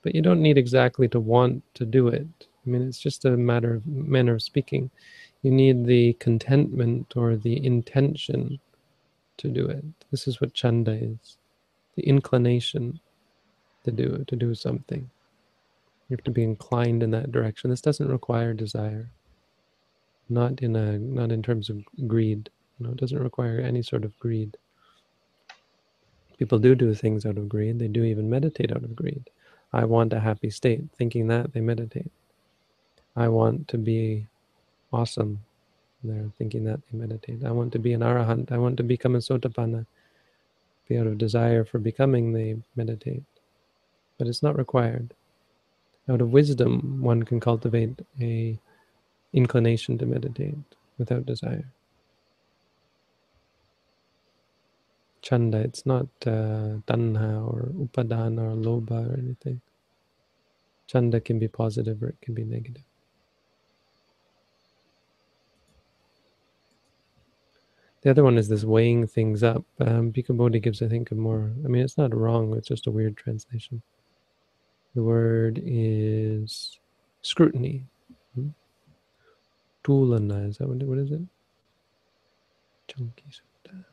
But 0.01 0.15
you 0.15 0.21
don't 0.21 0.41
need 0.41 0.57
exactly 0.57 1.07
to 1.09 1.19
want 1.19 1.63
to 1.75 1.85
do 1.85 2.07
it. 2.07 2.27
I 2.65 2.69
mean, 2.69 2.87
it's 2.87 2.99
just 2.99 3.25
a 3.25 3.37
matter 3.37 3.75
of 3.75 3.85
manner 3.85 4.35
of 4.35 4.41
speaking. 4.41 4.89
You 5.41 5.51
need 5.51 5.85
the 5.85 6.13
contentment 6.13 7.13
or 7.15 7.35
the 7.37 7.65
intention 7.65 8.59
to 9.37 9.47
do 9.47 9.67
it. 9.67 9.85
This 10.11 10.27
is 10.27 10.41
what 10.41 10.53
chanda 10.53 10.91
is, 10.91 11.37
the 11.95 12.03
inclination 12.03 12.99
to 13.85 13.91
do 13.91 14.25
to 14.27 14.35
do 14.35 14.53
something. 14.53 15.09
You 16.07 16.15
have 16.15 16.23
to 16.23 16.31
be 16.31 16.43
inclined 16.43 17.03
in 17.03 17.11
that 17.11 17.31
direction. 17.31 17.69
This 17.69 17.81
doesn't 17.81 18.07
require 18.07 18.53
desire. 18.53 19.09
Not 20.29 20.61
in 20.61 20.75
a 20.75 20.97
not 20.97 21.31
in 21.31 21.41
terms 21.41 21.69
of 21.69 21.83
greed. 22.07 22.49
No, 22.79 22.91
it 22.91 22.97
doesn't 22.97 23.21
require 23.21 23.59
any 23.59 23.81
sort 23.81 24.05
of 24.05 24.17
greed. 24.19 24.55
People 26.37 26.59
do 26.59 26.75
do 26.75 26.93
things 26.93 27.25
out 27.25 27.37
of 27.37 27.49
greed. 27.49 27.79
They 27.79 27.87
do 27.87 28.03
even 28.03 28.29
meditate 28.29 28.71
out 28.71 28.83
of 28.83 28.95
greed. 28.95 29.29
I 29.73 29.85
want 29.85 30.13
a 30.13 30.19
happy 30.19 30.49
state. 30.49 30.83
Thinking 30.97 31.27
that, 31.27 31.53
they 31.53 31.61
meditate. 31.61 32.11
I 33.15 33.27
want 33.29 33.67
to 33.69 33.77
be 33.77 34.27
awesome. 34.93 35.39
They're 36.03 36.31
thinking 36.37 36.63
that 36.65 36.79
they 36.91 36.97
meditate. 36.97 37.43
I 37.43 37.51
want 37.51 37.73
to 37.73 37.79
be 37.79 37.93
an 37.93 38.01
arahant. 38.01 38.51
I 38.51 38.57
want 38.59 38.77
to 38.77 38.83
become 38.83 39.15
a 39.15 39.19
sotapanna. 39.19 39.85
Be 40.87 40.97
out 40.97 41.07
of 41.07 41.17
desire 41.17 41.65
for 41.65 41.79
becoming, 41.79 42.31
they 42.31 42.55
meditate. 42.75 43.23
But 44.17 44.27
it's 44.27 44.43
not 44.43 44.57
required. 44.57 45.13
Out 46.09 46.21
of 46.21 46.31
wisdom, 46.31 47.01
one 47.01 47.23
can 47.23 47.39
cultivate 47.39 47.99
a 48.21 48.59
inclination 49.33 49.97
to 49.97 50.05
meditate 50.05 50.55
without 50.97 51.25
desire. 51.25 51.65
Chanda, 55.21 55.59
it's 55.59 55.85
not 55.85 56.07
uh, 56.25 56.79
tanha 56.87 57.45
or 57.47 57.71
upadana 57.75 58.53
or 58.53 58.55
lobha 58.55 59.09
or 59.13 59.17
anything. 59.17 59.61
Chanda 60.87 61.19
can 61.19 61.39
be 61.39 61.47
positive 61.49 62.01
or 62.01 62.09
it 62.09 62.21
can 62.21 62.33
be 62.33 62.45
negative. 62.45 62.83
The 68.03 68.11
other 68.11 68.23
one 68.23 68.37
is 68.37 68.47
this 68.47 68.63
weighing 68.63 69.07
things 69.07 69.43
up. 69.43 69.65
Um, 69.81 70.13
Bhikkhu 70.13 70.37
Bodhi 70.37 70.59
gives, 70.59 70.81
I 70.81 70.87
think, 70.87 71.11
a 71.11 71.15
more, 71.15 71.51
I 71.65 71.67
mean, 71.67 71.83
it's 71.83 71.97
not 71.97 72.15
wrong, 72.15 72.55
it's 72.55 72.67
just 72.67 72.87
a 72.87 72.91
weird 72.91 73.17
translation. 73.17 73.81
The 74.97 75.03
word 75.03 75.61
is 75.63 76.79
scrutiny. 77.21 77.85
Hmm? 78.33 78.47
Tulana, 79.83 80.49
is 80.49 80.57
that 80.57 80.67
what, 80.67 80.81
what 80.81 80.97
is 80.97 81.11
it? 81.11 81.21
Canki 82.87 83.29
Sutta. 83.29 83.85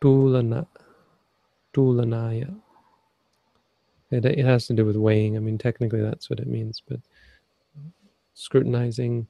Tulana. 0.00 0.66
Tulanaya. 1.74 2.56
It, 4.10 4.24
it 4.24 4.46
has 4.46 4.66
to 4.68 4.72
do 4.72 4.86
with 4.86 4.96
weighing. 4.96 5.36
I 5.36 5.40
mean, 5.40 5.58
technically 5.58 6.00
that's 6.00 6.30
what 6.30 6.40
it 6.40 6.46
means, 6.46 6.80
but 6.88 7.00
scrutinizing, 8.32 9.26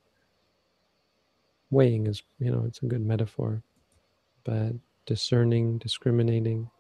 weighing 1.71 2.07
is, 2.07 2.23
you 2.39 2.53
know, 2.53 2.63
it's 2.65 2.81
a 2.81 2.87
good 2.87 3.05
metaphor, 3.05 3.61
but 4.45 4.75
discerning, 5.11 5.77
discriminating. 5.79 6.71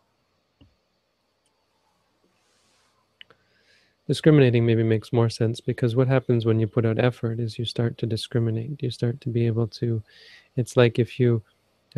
Discriminating 4.06 4.64
maybe 4.64 4.84
makes 4.84 5.12
more 5.12 5.28
sense 5.28 5.60
because 5.60 5.96
what 5.96 6.06
happens 6.06 6.46
when 6.46 6.60
you 6.60 6.68
put 6.68 6.86
out 6.86 7.00
effort 7.00 7.40
is 7.40 7.58
you 7.58 7.64
start 7.64 7.98
to 7.98 8.06
discriminate. 8.06 8.80
You 8.80 8.92
start 8.92 9.20
to 9.22 9.28
be 9.28 9.48
able 9.48 9.66
to, 9.82 10.00
it's 10.54 10.76
like 10.76 11.00
if 11.00 11.18
you 11.18 11.42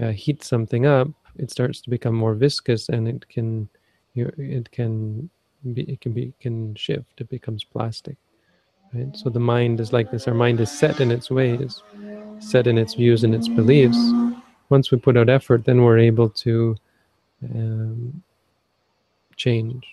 uh, 0.00 0.12
heat 0.12 0.42
something 0.42 0.86
up, 0.86 1.08
it 1.36 1.50
starts 1.50 1.82
to 1.82 1.90
become 1.90 2.14
more 2.14 2.32
viscous 2.32 2.88
and 2.88 3.06
it 3.06 3.28
can, 3.28 3.68
you, 4.14 4.32
it 4.38 4.70
can 4.70 5.28
be, 5.74 5.82
it 5.82 6.00
can 6.00 6.12
be, 6.12 6.32
can 6.40 6.74
shift. 6.76 7.20
It 7.20 7.28
becomes 7.28 7.62
plastic. 7.62 8.16
Right? 8.94 9.14
So 9.14 9.28
the 9.28 9.38
mind 9.38 9.80
is 9.80 9.92
like 9.92 10.10
this. 10.10 10.26
Our 10.26 10.34
mind 10.34 10.60
is 10.60 10.70
set 10.70 10.98
in 11.00 11.10
its 11.10 11.30
ways, 11.30 11.82
set 12.38 12.66
in 12.66 12.78
its 12.78 12.94
views 12.94 13.22
and 13.22 13.34
its 13.34 13.48
beliefs. 13.48 13.98
Once 14.68 14.90
we 14.90 14.98
put 14.98 15.16
out 15.16 15.28
effort, 15.28 15.64
then 15.64 15.82
we're 15.82 15.98
able 15.98 16.28
to 16.28 16.76
um, 17.54 18.22
change. 19.36 19.86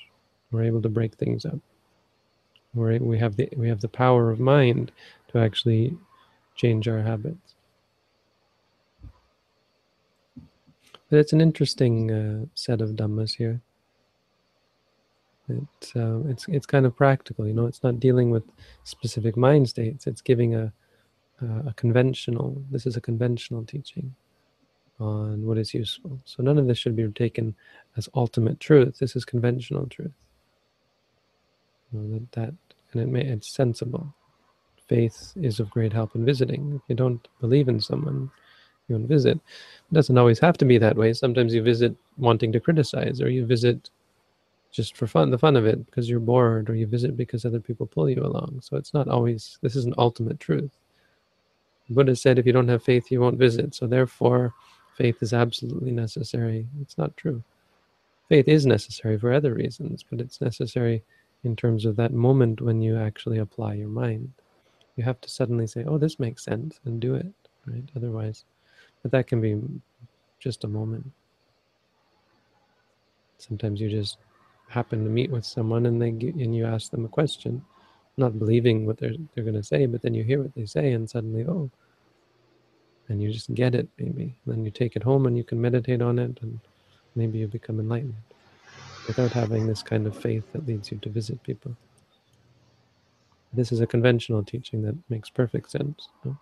We're 0.52 0.64
able 0.64 0.82
to 0.82 0.90
break 0.90 1.16
things 1.16 1.46
up. 1.46 1.60
We're, 2.74 2.98
we 3.00 3.18
have 3.18 3.36
the 3.36 3.50
we 3.56 3.68
have 3.68 3.82
the 3.82 3.88
power 3.88 4.30
of 4.30 4.40
mind 4.40 4.92
to 5.30 5.40
actually 5.40 5.98
change 6.56 6.88
our 6.88 7.02
habits. 7.02 7.56
But 11.10 11.18
it's 11.20 11.34
an 11.34 11.42
interesting 11.42 12.12
uh, 12.12 12.46
set 12.54 12.82
of 12.82 12.92
dhammas 12.92 13.36
here. 13.36 13.60
It's 15.48 15.96
uh, 15.96 16.20
it's 16.28 16.48
it's 16.48 16.68
kind 16.68 16.86
of 16.86 16.96
practical, 16.96 17.48
you 17.48 17.54
know. 17.54 17.66
It's 17.66 17.82
not 17.82 18.00
dealing 18.00 18.30
with 18.30 18.44
specific 18.84 19.36
mind 19.36 19.68
states. 19.68 20.06
It's 20.06 20.22
giving 20.22 20.56
a 20.56 20.72
a 21.42 21.74
conventional. 21.76 22.62
This 22.70 22.86
is 22.86 22.98
a 22.98 23.02
conventional 23.02 23.64
teaching 23.64 24.14
on 25.00 25.46
what 25.46 25.58
is 25.58 25.74
useful. 25.74 26.20
So 26.26 26.44
none 26.44 26.58
of 26.58 26.68
this 26.68 26.78
should 26.78 26.96
be 26.96 27.08
taken 27.10 27.56
as 27.98 28.10
ultimate 28.16 28.60
truth. 28.60 29.00
This 29.00 29.16
is 29.16 29.26
conventional 29.26 29.88
truth. 29.88 30.12
You 31.92 32.00
know, 32.00 32.20
that, 32.20 32.32
that 32.34 32.54
and 32.94 33.02
it 33.02 33.08
may 33.08 33.22
it's 33.22 33.54
sensible. 33.54 34.14
Faith 34.88 35.34
is 35.36 35.60
of 35.60 35.70
great 35.70 35.94
help 35.94 36.16
in 36.16 36.26
visiting. 36.26 36.74
If 36.76 36.82
you 36.88 36.96
don't 36.96 37.26
believe 37.40 37.68
in 37.68 37.80
someone, 37.80 38.32
you 38.88 38.98
don't 38.98 39.08
visit. 39.08 39.38
It 39.38 39.94
doesn't 39.94 40.18
always 40.18 40.40
have 40.40 40.58
to 40.58 40.66
be 40.66 40.80
that 40.80 40.98
way. 40.98 41.14
Sometimes 41.14 41.54
you 41.54 41.62
visit 41.62 41.96
wanting 42.18 42.52
to 42.54 42.60
criticize, 42.60 43.22
or 43.22 43.30
you 43.30 43.46
visit 43.46 43.92
just 44.72 44.98
for 44.98 45.08
fun, 45.08 45.30
the 45.30 45.38
fun 45.38 45.56
of 45.56 45.66
it, 45.66 45.86
because 45.86 46.10
you're 46.10 46.20
bored, 46.20 46.70
or 46.70 46.76
you 46.76 46.88
visit 46.88 47.16
because 47.16 47.46
other 47.46 47.60
people 47.60 47.86
pull 47.86 48.10
you 48.10 48.24
along. 48.24 48.60
So 48.64 48.78
it's 48.78 48.94
not 48.94 49.08
always, 49.08 49.60
this 49.62 49.76
is 49.76 49.86
an 49.86 49.94
ultimate 49.98 50.40
truth. 50.40 50.72
Buddha 51.92 52.16
said, 52.16 52.38
if 52.38 52.46
you 52.46 52.54
don't 52.54 52.68
have 52.68 52.84
faith, 52.84 53.12
you 53.12 53.22
won't 53.22 53.38
visit. 53.38 53.74
So 53.76 53.88
therefore, 53.88 54.54
faith 55.00 55.24
is 55.24 55.34
absolutely 55.34 55.92
necessary. 55.92 56.68
It's 56.82 56.98
not 56.98 57.16
true. 57.16 57.42
Faith 58.28 58.50
is 58.50 58.66
necessary 58.66 59.18
for 59.18 59.32
other 59.32 59.54
reasons, 59.54 60.04
but 60.04 60.20
it's 60.20 60.42
necessary 60.42 61.02
in 61.46 61.56
terms 61.56 61.86
of 61.86 61.96
that 61.96 62.12
moment 62.12 62.60
when 62.60 62.82
you 62.82 62.98
actually 62.98 63.38
apply 63.38 63.76
your 63.76 63.88
mind. 63.88 64.30
You 64.98 65.06
have 65.06 65.22
to 65.22 65.30
suddenly 65.30 65.68
say, 65.68 65.86
"Oh, 65.86 65.98
this 65.98 66.20
makes 66.20 66.44
sense," 66.44 66.82
and 66.84 67.00
do 67.00 67.16
it, 67.16 67.34
right? 67.66 67.90
Otherwise, 67.96 68.44
but 69.02 69.12
that 69.12 69.28
can 69.28 69.40
be 69.40 69.58
just 70.38 70.66
a 70.66 70.68
moment. 70.68 71.10
Sometimes 73.38 73.80
you 73.80 73.90
just 73.90 74.18
happen 74.68 75.06
to 75.06 75.10
meet 75.10 75.32
with 75.32 75.46
someone 75.46 75.86
and 75.86 76.02
they 76.02 76.10
and 76.10 76.54
you 76.54 76.66
ask 76.66 76.92
them 76.92 77.06
a 77.06 77.16
question, 77.20 77.64
not 78.18 78.38
believing 78.38 78.86
what 78.86 78.98
they're 78.98 79.16
they're 79.34 79.46
going 79.46 79.64
to 79.64 79.64
say, 79.64 79.86
but 79.86 80.02
then 80.02 80.14
you 80.14 80.26
hear 80.26 80.42
what 80.42 80.54
they 80.56 80.66
say 80.66 80.92
and 80.92 81.10
suddenly, 81.10 81.46
oh, 81.48 81.72
and 83.10 83.22
you 83.22 83.32
just 83.32 83.54
get 83.54 83.76
it 83.76 83.90
maybe. 83.98 84.36
Then 84.46 84.64
you 84.64 84.72
take 84.72 84.96
it 84.96 85.04
home 85.04 85.26
and 85.26 85.36
you 85.36 85.44
can 85.44 85.60
meditate 85.60 86.02
on 86.02 86.20
it 86.20 86.38
and 86.42 86.60
maybe 87.16 87.40
you 87.40 87.48
become 87.48 87.80
enlightened 87.80 88.16
without 89.08 89.32
having 89.32 89.68
this 89.68 89.82
kind 89.82 90.06
of 90.06 90.16
faith 90.16 90.44
that 90.54 90.68
leads 90.68 90.92
you 90.92 91.00
to 91.00 91.10
visit 91.10 91.42
people. 91.44 91.76
This 93.52 93.72
is 93.72 93.82
a 93.82 93.88
conventional 93.88 94.44
teaching 94.44 94.84
that 94.84 94.96
makes 95.10 95.30
perfect 95.30 95.72
sense. 95.72 96.10
No? 96.24 96.38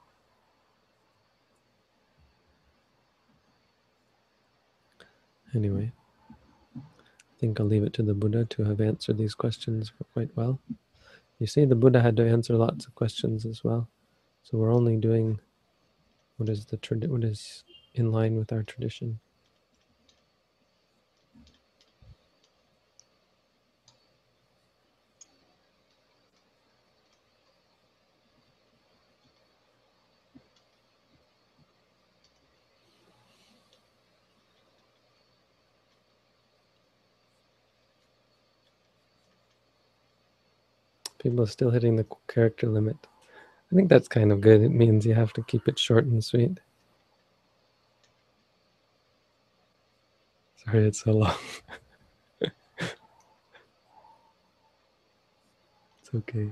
Anyway, 5.55 5.93
I 6.75 6.81
think 7.39 7.59
I'll 7.59 7.65
leave 7.65 7.83
it 7.83 7.93
to 7.93 8.03
the 8.03 8.13
Buddha 8.13 8.43
to 8.45 8.63
have 8.65 8.81
answered 8.81 9.17
these 9.17 9.33
questions 9.33 9.93
quite 10.13 10.35
well. 10.35 10.59
You 11.39 11.47
see, 11.47 11.63
the 11.63 11.75
Buddha 11.75 12.01
had 12.01 12.17
to 12.17 12.27
answer 12.27 12.55
lots 12.55 12.85
of 12.85 12.95
questions 12.95 13.45
as 13.45 13.63
well. 13.63 13.87
So 14.43 14.57
we're 14.57 14.73
only 14.73 14.97
doing 14.97 15.39
what 16.37 16.49
is 16.49 16.65
the 16.65 16.77
what 16.77 17.23
is 17.23 17.63
in 17.95 18.11
line 18.11 18.37
with 18.37 18.51
our 18.53 18.63
tradition. 18.63 19.19
People 41.19 41.41
are 41.41 41.47
still 41.47 41.71
hitting 41.71 41.95
the 41.95 42.05
character 42.27 42.67
limit. 42.67 42.95
I 43.71 43.75
think 43.75 43.89
that's 43.89 44.07
kind 44.07 44.31
of 44.31 44.41
good. 44.41 44.61
It 44.61 44.69
means 44.69 45.05
you 45.05 45.13
have 45.13 45.33
to 45.33 45.43
keep 45.43 45.67
it 45.67 45.77
short 45.77 46.05
and 46.05 46.23
sweet. 46.23 46.59
Sorry, 50.65 50.87
it's 50.87 51.03
so 51.03 51.11
long. 51.11 51.35
it's 52.41 52.53
okay. 56.15 56.49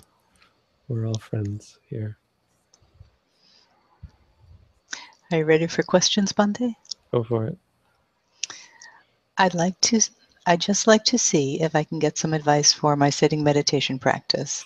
We're 0.87 1.07
all 1.07 1.17
friends 1.17 1.79
here. 1.89 2.17
Are 5.31 5.39
you 5.39 5.45
ready 5.45 5.67
for 5.67 5.83
questions, 5.83 6.31
Bhante? 6.33 6.75
Go 7.11 7.23
for 7.23 7.45
it. 7.45 7.57
I'd 9.37 9.53
like 9.53 9.79
to 9.81 9.99
I'd 10.45 10.61
just 10.61 10.85
like 10.85 11.03
to 11.05 11.17
see 11.17 11.61
if 11.61 11.75
I 11.75 11.83
can 11.83 11.97
get 11.97 12.17
some 12.17 12.33
advice 12.33 12.71
for 12.71 12.95
my 12.95 13.09
sitting 13.09 13.43
meditation 13.43 13.97
practice. 13.97 14.63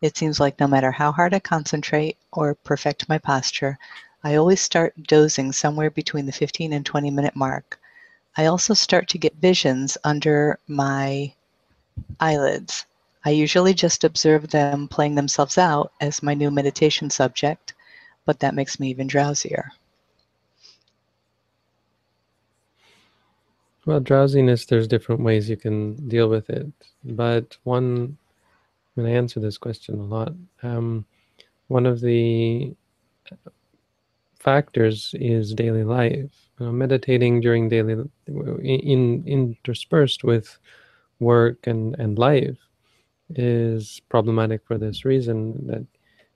It 0.00 0.16
seems 0.16 0.38
like 0.38 0.60
no 0.60 0.68
matter 0.68 0.92
how 0.92 1.10
hard 1.10 1.34
I 1.34 1.40
concentrate 1.40 2.16
or 2.32 2.54
perfect 2.54 3.08
my 3.08 3.18
posture, 3.18 3.78
I 4.22 4.36
always 4.36 4.60
start 4.60 5.02
dozing 5.02 5.52
somewhere 5.52 5.90
between 5.90 6.26
the 6.26 6.32
15 6.32 6.72
and 6.72 6.86
20 6.86 7.10
minute 7.10 7.34
mark. 7.34 7.80
I 8.36 8.46
also 8.46 8.74
start 8.74 9.08
to 9.08 9.18
get 9.18 9.34
visions 9.36 9.98
under 10.04 10.58
my 10.68 11.32
eyelids. 12.20 12.86
I 13.24 13.30
usually 13.30 13.74
just 13.74 14.04
observe 14.04 14.48
them 14.48 14.86
playing 14.86 15.16
themselves 15.16 15.58
out 15.58 15.92
as 16.00 16.22
my 16.22 16.34
new 16.34 16.50
meditation 16.50 17.10
subject, 17.10 17.74
but 18.24 18.38
that 18.40 18.54
makes 18.54 18.78
me 18.78 18.90
even 18.90 19.08
drowsier. 19.08 19.70
Well, 23.84 24.00
drowsiness, 24.00 24.66
there's 24.66 24.86
different 24.86 25.22
ways 25.22 25.48
you 25.48 25.56
can 25.56 25.94
deal 26.08 26.28
with 26.28 26.50
it. 26.50 26.70
But 27.04 27.56
one, 27.64 28.18
I'm 28.98 29.04
going 29.04 29.14
answer 29.16 29.38
this 29.38 29.58
question 29.58 30.00
a 30.00 30.02
lot. 30.02 30.32
Um, 30.64 31.06
one 31.68 31.86
of 31.86 32.00
the 32.00 32.74
factors 34.40 35.14
is 35.20 35.54
daily 35.54 35.84
life. 35.84 36.32
Uh, 36.58 36.72
meditating 36.72 37.40
during 37.40 37.68
daily, 37.68 38.04
in, 38.26 39.22
interspersed 39.24 40.24
with 40.24 40.58
work 41.20 41.68
and, 41.68 41.94
and 42.00 42.18
life 42.18 42.58
is 43.36 44.02
problematic 44.08 44.62
for 44.66 44.78
this 44.78 45.04
reason 45.04 45.64
that 45.68 45.86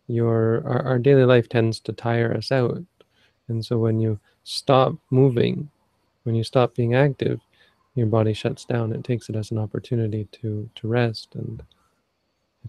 your 0.06 0.62
our, 0.64 0.84
our 0.84 0.98
daily 1.00 1.24
life 1.24 1.48
tends 1.48 1.80
to 1.80 1.92
tire 1.92 2.32
us 2.32 2.52
out. 2.52 2.84
And 3.48 3.64
so 3.64 3.76
when 3.76 3.98
you 3.98 4.20
stop 4.44 4.94
moving, 5.10 5.68
when 6.22 6.36
you 6.36 6.44
stop 6.44 6.76
being 6.76 6.94
active, 6.94 7.40
your 7.96 8.06
body 8.06 8.32
shuts 8.32 8.64
down. 8.64 8.92
It 8.92 9.02
takes 9.02 9.28
it 9.28 9.34
as 9.34 9.50
an 9.50 9.58
opportunity 9.58 10.28
to 10.30 10.70
to 10.76 10.86
rest, 10.86 11.34
and 11.34 11.60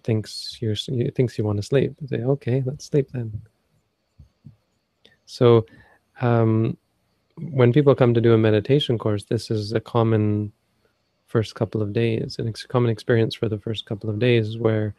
thinks 0.03 0.58
you're 0.62 0.75
it 0.88 1.15
thinks 1.15 1.38
you 1.38 1.43
want 1.43 1.58
to 1.58 1.63
sleep. 1.63 1.93
Say, 2.08 2.23
okay, 2.23 2.63
let's 2.65 2.86
sleep 2.86 3.10
then. 3.12 3.32
So, 5.25 5.65
um, 6.21 6.77
when 7.38 7.73
people 7.73 7.95
come 7.95 8.13
to 8.13 8.21
do 8.21 8.34
a 8.34 8.38
meditation 8.38 8.97
course, 8.97 9.25
this 9.25 9.49
is 9.49 9.73
a 9.73 9.79
common 9.79 10.51
first 11.27 11.56
couple 11.56 11.82
of 11.82 11.93
days, 11.93 12.38
an 12.38 12.47
ex- 12.47 12.65
common 12.65 12.91
experience 12.91 13.34
for 13.34 13.49
the 13.49 13.58
first 13.58 13.86
couple 13.86 14.10
of 14.10 14.19
days 14.19 14.58
where 14.58 14.93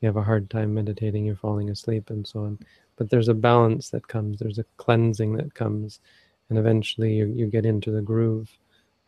you 0.00 0.06
have 0.06 0.16
a 0.16 0.22
hard 0.22 0.48
time 0.48 0.72
meditating, 0.72 1.26
you're 1.26 1.36
falling 1.36 1.70
asleep, 1.70 2.10
and 2.10 2.26
so 2.26 2.40
on. 2.40 2.58
But 2.96 3.10
there's 3.10 3.28
a 3.28 3.34
balance 3.34 3.90
that 3.90 4.08
comes. 4.08 4.38
There's 4.38 4.58
a 4.58 4.64
cleansing 4.78 5.36
that 5.36 5.54
comes 5.54 6.00
and 6.48 6.58
eventually 6.58 7.14
you, 7.14 7.26
you 7.26 7.46
get 7.46 7.66
into 7.66 7.90
the 7.90 8.02
groove 8.02 8.50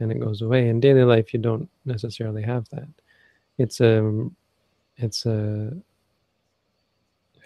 and 0.00 0.10
it 0.10 0.20
goes 0.20 0.42
away 0.42 0.68
in 0.68 0.80
daily 0.80 1.04
life 1.04 1.32
you 1.32 1.40
don't 1.40 1.68
necessarily 1.84 2.42
have 2.42 2.68
that 2.70 2.88
it's 3.58 3.80
a 3.80 4.28
it's 4.98 5.26
a, 5.26 5.72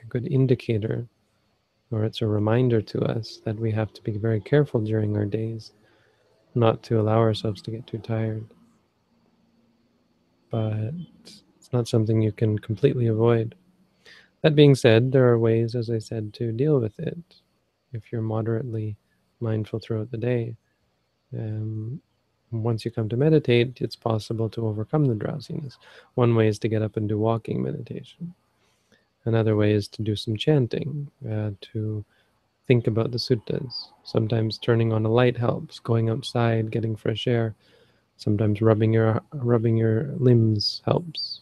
a 0.03 0.07
good 0.09 0.27
indicator 0.31 1.07
or 1.91 2.05
it's 2.05 2.23
a 2.23 2.27
reminder 2.27 2.83
to 2.83 3.01
us 3.03 3.41
that 3.45 3.57
we 3.59 3.71
have 3.71 3.93
to 3.93 4.03
be 4.03 4.19
very 4.19 4.41
careful 4.41 4.81
during 4.81 5.17
our 5.17 5.27
days 5.27 5.73
not 6.55 6.83
to 6.83 7.01
allow 7.01 7.19
ourselves 7.19 7.63
to 7.63 7.71
get 7.71 7.87
too 7.87 7.99
tired 7.99 8.45
but 10.51 10.93
it's 11.25 11.73
not 11.73 11.89
something 11.89 12.21
you 12.21 12.33
can 12.33 12.59
completely 12.59 13.07
avoid 13.09 13.55
that 14.43 14.55
being 14.55 14.75
said 14.75 15.13
there 15.13 15.29
are 15.29 15.39
ways 15.39 15.75
as 15.75 15.91
i 15.91 15.99
said 15.99 16.33
to 16.35 16.53
deal 16.53 16.81
with 16.81 16.99
it 16.99 17.19
if 17.93 18.11
you're 18.11 18.23
moderately 18.23 18.97
mindful 19.41 19.79
throughout 19.79 20.11
the 20.11 20.17
day. 20.17 20.57
Um, 21.37 22.01
once 22.53 22.85
you 22.85 22.91
come 22.91 23.09
to 23.09 23.17
meditate, 23.17 23.81
it's 23.81 23.97
possible 23.97 24.49
to 24.51 24.67
overcome 24.67 25.07
the 25.07 25.15
drowsiness. 25.15 25.79
One 26.15 26.35
way 26.35 26.49
is 26.49 26.59
to 26.61 26.69
get 26.69 26.83
up 26.83 26.97
and 26.97 27.09
do 27.09 27.19
walking 27.19 27.63
meditation. 27.63 28.35
Another 29.25 29.57
way 29.57 29.73
is 29.73 29.89
to 29.89 30.03
do 30.03 30.17
some 30.17 30.37
chanting, 30.37 31.09
uh, 31.31 31.51
to 31.73 32.05
think 32.67 32.87
about 32.87 33.11
the 33.11 33.19
suttas. 33.19 33.89
Sometimes 34.05 34.59
turning 34.59 34.93
on 34.93 35.07
a 35.07 35.11
light 35.11 35.37
helps. 35.37 35.79
Going 35.79 36.11
outside, 36.11 36.71
getting 36.71 36.97
fresh 36.97 37.27
air. 37.27 37.55
Sometimes 38.17 38.61
rubbing 38.61 38.93
your 38.93 39.21
rubbing 39.33 39.77
your 39.77 40.13
limbs 40.17 40.83
helps. 40.85 41.41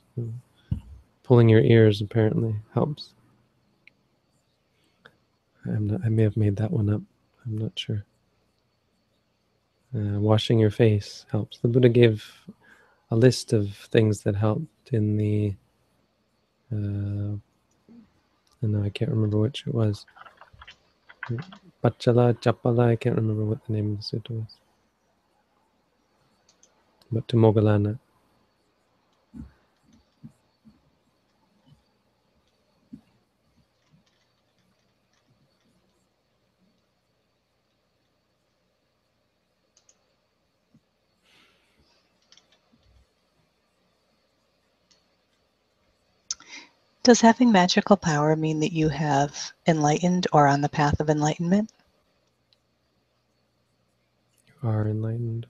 Pulling 1.22 1.48
your 1.48 1.60
ears 1.60 2.00
apparently 2.00 2.54
helps. 2.74 3.14
Not, 5.64 6.00
i 6.04 6.08
may 6.08 6.22
have 6.22 6.36
made 6.36 6.56
that 6.56 6.70
one 6.70 6.90
up. 6.90 7.02
I'm 7.46 7.58
not 7.58 7.78
sure. 7.78 8.04
Uh, 9.94 10.20
washing 10.20 10.58
your 10.58 10.70
face 10.70 11.26
helps. 11.32 11.58
The 11.58 11.68
Buddha 11.68 11.88
gave 11.88 12.24
a 13.10 13.16
list 13.16 13.52
of 13.52 13.74
things 13.74 14.22
that 14.22 14.36
helped 14.36 14.90
in 14.92 15.16
the. 15.16 15.54
Uh, 16.72 17.36
no, 18.62 18.82
I 18.84 18.90
can't 18.90 19.10
remember 19.10 19.38
which 19.38 19.64
it 19.66 19.74
was. 19.74 20.06
Pachala, 21.82 22.34
Chapala, 22.40 22.88
I 22.90 22.96
can't 22.96 23.16
remember 23.16 23.44
what 23.44 23.64
the 23.66 23.72
name 23.72 23.92
of 23.92 23.98
the 23.98 24.04
sutta 24.04 24.30
was. 24.30 24.56
But 27.10 27.26
to 27.28 27.36
Moggallana. 27.36 27.98
Does 47.02 47.20
having 47.22 47.50
magical 47.50 47.96
power 47.96 48.36
mean 48.36 48.60
that 48.60 48.72
you 48.72 48.88
have 48.90 49.52
enlightened 49.66 50.26
or 50.32 50.46
on 50.46 50.60
the 50.60 50.68
path 50.68 51.00
of 51.00 51.08
enlightenment? 51.08 51.72
You 54.46 54.68
are 54.68 54.86
enlightened. 54.86 55.46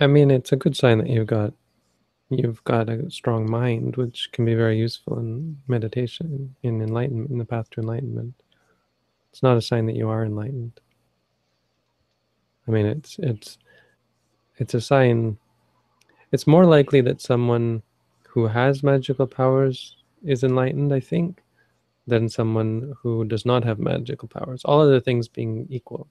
I 0.00 0.06
mean, 0.06 0.30
it's 0.30 0.52
a 0.52 0.56
good 0.56 0.76
sign 0.76 0.98
that 0.98 1.08
you've 1.08 1.26
got 1.26 1.54
you've 2.30 2.62
got 2.64 2.90
a 2.90 3.10
strong 3.10 3.50
mind, 3.50 3.96
which 3.96 4.30
can 4.32 4.44
be 4.44 4.54
very 4.54 4.78
useful 4.78 5.18
in 5.18 5.58
meditation, 5.66 6.54
in 6.62 6.82
enlightenment, 6.82 7.30
in 7.30 7.38
the 7.38 7.44
path 7.44 7.70
to 7.70 7.80
enlightenment. 7.80 8.34
It's 9.32 9.42
not 9.42 9.56
a 9.56 9.62
sign 9.62 9.86
that 9.86 9.96
you 9.96 10.08
are 10.10 10.24
enlightened. 10.24 10.78
I 12.66 12.70
mean, 12.70 12.86
it's 12.86 13.18
it's 13.18 13.58
it's 14.58 14.74
a 14.74 14.80
sign. 14.80 15.38
It's 16.32 16.46
more 16.46 16.66
likely 16.66 17.00
that 17.02 17.20
someone 17.20 17.82
who 18.28 18.46
has 18.46 18.82
magical 18.82 19.26
powers 19.26 19.96
is 20.24 20.44
enlightened, 20.44 20.92
I 20.92 21.00
think, 21.00 21.42
than 22.06 22.28
someone 22.28 22.94
who 23.02 23.24
does 23.24 23.46
not 23.46 23.64
have 23.64 23.78
magical 23.78 24.28
powers. 24.28 24.62
All 24.64 24.80
other 24.80 25.00
things 25.00 25.28
being 25.28 25.66
equal. 25.70 26.08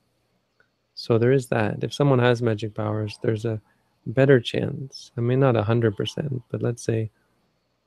So 0.96 1.18
there 1.18 1.32
is 1.32 1.48
that. 1.48 1.84
If 1.84 1.94
someone 1.94 2.20
has 2.20 2.42
magic 2.42 2.74
powers, 2.74 3.20
there's 3.22 3.46
a 3.46 3.62
better 4.08 4.40
chance. 4.40 5.12
I 5.18 5.22
mean, 5.22 5.40
not 5.40 5.56
a 5.56 5.64
hundred 5.64 5.96
percent, 5.96 6.42
but 6.50 6.62
let's 6.62 6.84
say 6.84 7.12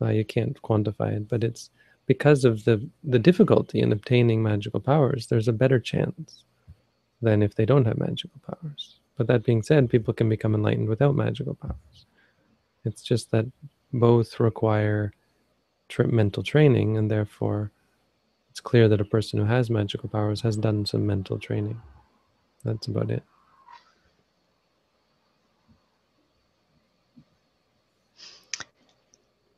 you 0.08 0.24
can't 0.24 0.60
quantify 0.62 1.12
it, 1.16 1.28
but 1.28 1.44
it's 1.44 1.70
because 2.06 2.44
of 2.44 2.64
the 2.64 2.88
the 3.04 3.18
difficulty 3.18 3.80
in 3.80 3.92
obtaining 3.92 4.42
magical 4.42 4.80
powers. 4.80 5.26
There's 5.26 5.48
a 5.48 5.52
better 5.52 5.78
chance 5.78 6.44
than 7.20 7.42
if 7.42 7.54
they 7.54 7.66
don't 7.66 7.84
have 7.84 7.98
magical 7.98 8.40
powers. 8.46 9.00
But 9.16 9.26
that 9.26 9.44
being 9.44 9.62
said, 9.62 9.90
people 9.90 10.14
can 10.14 10.28
become 10.28 10.54
enlightened 10.54 10.88
without 10.88 11.14
magical 11.14 11.54
powers. 11.54 12.06
It's 12.84 13.02
just 13.02 13.30
that 13.30 13.46
both 13.92 14.40
require 14.40 15.12
tra- 15.88 16.08
mental 16.08 16.42
training, 16.42 16.96
and 16.96 17.10
therefore, 17.10 17.72
it's 18.50 18.60
clear 18.60 18.88
that 18.88 19.00
a 19.00 19.04
person 19.04 19.38
who 19.38 19.46
has 19.46 19.70
magical 19.70 20.08
powers 20.08 20.40
has 20.42 20.56
done 20.56 20.86
some 20.86 21.06
mental 21.06 21.38
training. 21.38 21.80
That's 22.64 22.86
about 22.88 23.10
it. 23.10 23.22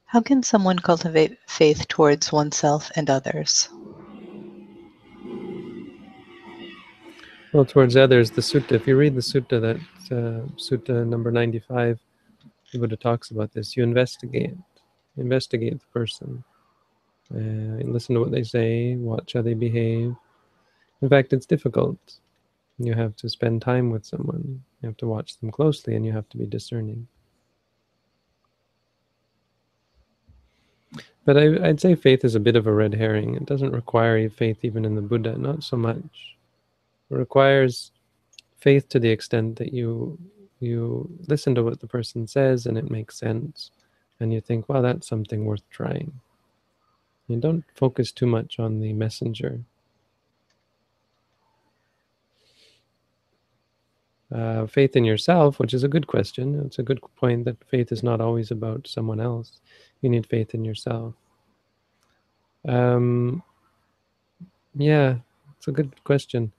How 0.07 0.21
can 0.21 0.43
someone 0.43 0.79
cultivate 0.79 1.39
faith 1.47 1.89
towards 1.89 2.31
oneself 2.31 2.91
and 2.97 3.09
others? 3.09 3.71
Well, 7.53 7.65
towards 7.65 7.97
others, 7.97 8.31
the 8.31 8.43
sutta, 8.43 8.73
if 8.73 8.87
you 8.87 8.97
read 8.97 9.15
the 9.15 9.21
sutta, 9.21 9.61
that 9.61 9.77
uh, 10.11 10.47
sutta 10.57 11.07
number 11.07 11.31
95, 11.31 11.99
the 12.73 12.79
Buddha 12.79 12.97
talks 12.97 13.31
about 13.31 13.53
this. 13.53 13.77
You 13.77 13.83
investigate, 13.83 14.57
investigate 15.17 15.79
the 15.79 15.87
person. 15.93 16.43
Uh, 17.33 17.85
listen 17.85 18.15
to 18.15 18.21
what 18.21 18.31
they 18.31 18.43
say, 18.43 18.97
watch 18.97 19.35
how 19.35 19.43
they 19.43 19.55
behave. 19.55 20.15
In 21.01 21.09
fact, 21.09 21.33
it's 21.33 21.47
difficult. 21.47 21.99
You 22.79 22.95
have 22.95 23.15
to 23.17 23.29
spend 23.29 23.63
time 23.63 23.91
with 23.91 24.05
someone. 24.05 24.63
You 24.81 24.89
have 24.89 24.97
to 24.99 25.07
watch 25.07 25.39
them 25.39 25.51
closely 25.51 25.95
and 25.95 26.05
you 26.05 26.13
have 26.13 26.29
to 26.31 26.37
be 26.37 26.47
discerning. 26.47 27.07
But 31.25 31.37
I, 31.37 31.49
would 31.49 31.81
say 31.81 31.95
faith 31.95 32.25
is 32.25 32.35
a 32.35 32.41
bit 32.41 32.57
of 32.57 32.67
a 32.67 32.73
red 32.73 32.95
herring. 32.95 33.37
It 33.37 33.47
doesn't 33.47 33.71
require 33.71 34.29
faith 34.29 34.59
even 34.63 34.85
in 34.85 34.97
the 34.97 35.03
Buddha, 35.03 35.39
not 35.39 35.63
so 35.63 35.77
much. 35.77 36.37
It 37.11 37.15
requires 37.15 37.93
faith 38.59 38.89
to 38.89 38.99
the 38.99 39.11
extent 39.11 39.57
that 39.57 39.73
you 39.73 40.19
you 40.63 41.11
listen 41.29 41.55
to 41.57 41.65
what 41.65 41.81
the 41.81 41.87
person 41.87 42.27
says 42.27 42.67
and 42.67 42.79
it 42.79 42.91
makes 42.91 43.19
sense, 43.19 43.71
and 44.21 44.33
you 44.33 44.41
think, 44.41 44.69
"Wow, 44.69 44.83
that's 44.83 45.09
something 45.09 45.45
worth 45.45 45.69
trying." 45.71 46.13
You 47.29 47.39
don't 47.41 47.65
focus 47.75 48.13
too 48.13 48.27
much 48.27 48.59
on 48.59 48.81
the 48.81 48.93
messenger. 48.93 49.61
Uh, 54.33 54.67
faith 54.67 54.97
in 54.97 55.05
yourself, 55.05 55.59
which 55.59 55.75
is 55.75 55.85
a 55.85 55.89
good 55.89 56.07
question. 56.07 56.61
It's 56.65 56.79
a 56.79 56.83
good 56.83 57.01
point 57.17 57.45
that 57.45 57.63
faith 57.65 57.93
is 57.93 58.03
not 58.03 58.21
always 58.21 58.51
about 58.51 58.87
someone 58.87 59.21
else. 59.21 59.61
You 60.01 60.09
need 60.09 60.27
faith 60.27 60.55
in 60.55 60.65
yourself. 60.65 61.15
Um, 62.67 63.43
yeah, 64.75 65.17
it's 65.57 65.69
a 65.69 65.73
good 65.73 66.03
question. 66.05 66.53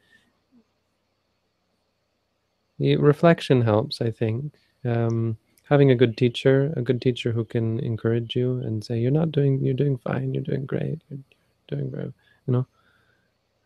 The 2.80 2.98
reflection 2.98 3.62
helps, 3.62 4.02
I 4.02 4.12
think. 4.12 4.54
Um, 4.86 5.38
having 5.70 5.92
a 5.92 5.96
good 5.96 6.18
teacher, 6.18 6.74
a 6.76 6.82
good 6.82 7.02
teacher 7.02 7.32
who 7.32 7.46
can 7.46 7.80
encourage 7.80 8.36
you 8.36 8.60
and 8.60 8.84
say, 8.84 9.00
"You're 9.00 9.12
not 9.12 9.32
doing, 9.32 9.60
you're 9.64 9.74
doing 9.74 9.98
fine, 9.98 10.34
you're 10.34 10.44
doing 10.44 10.66
great, 10.66 11.00
you're 11.10 11.20
doing 11.68 11.92
very," 11.92 12.14
you 12.48 12.54
know, 12.54 12.68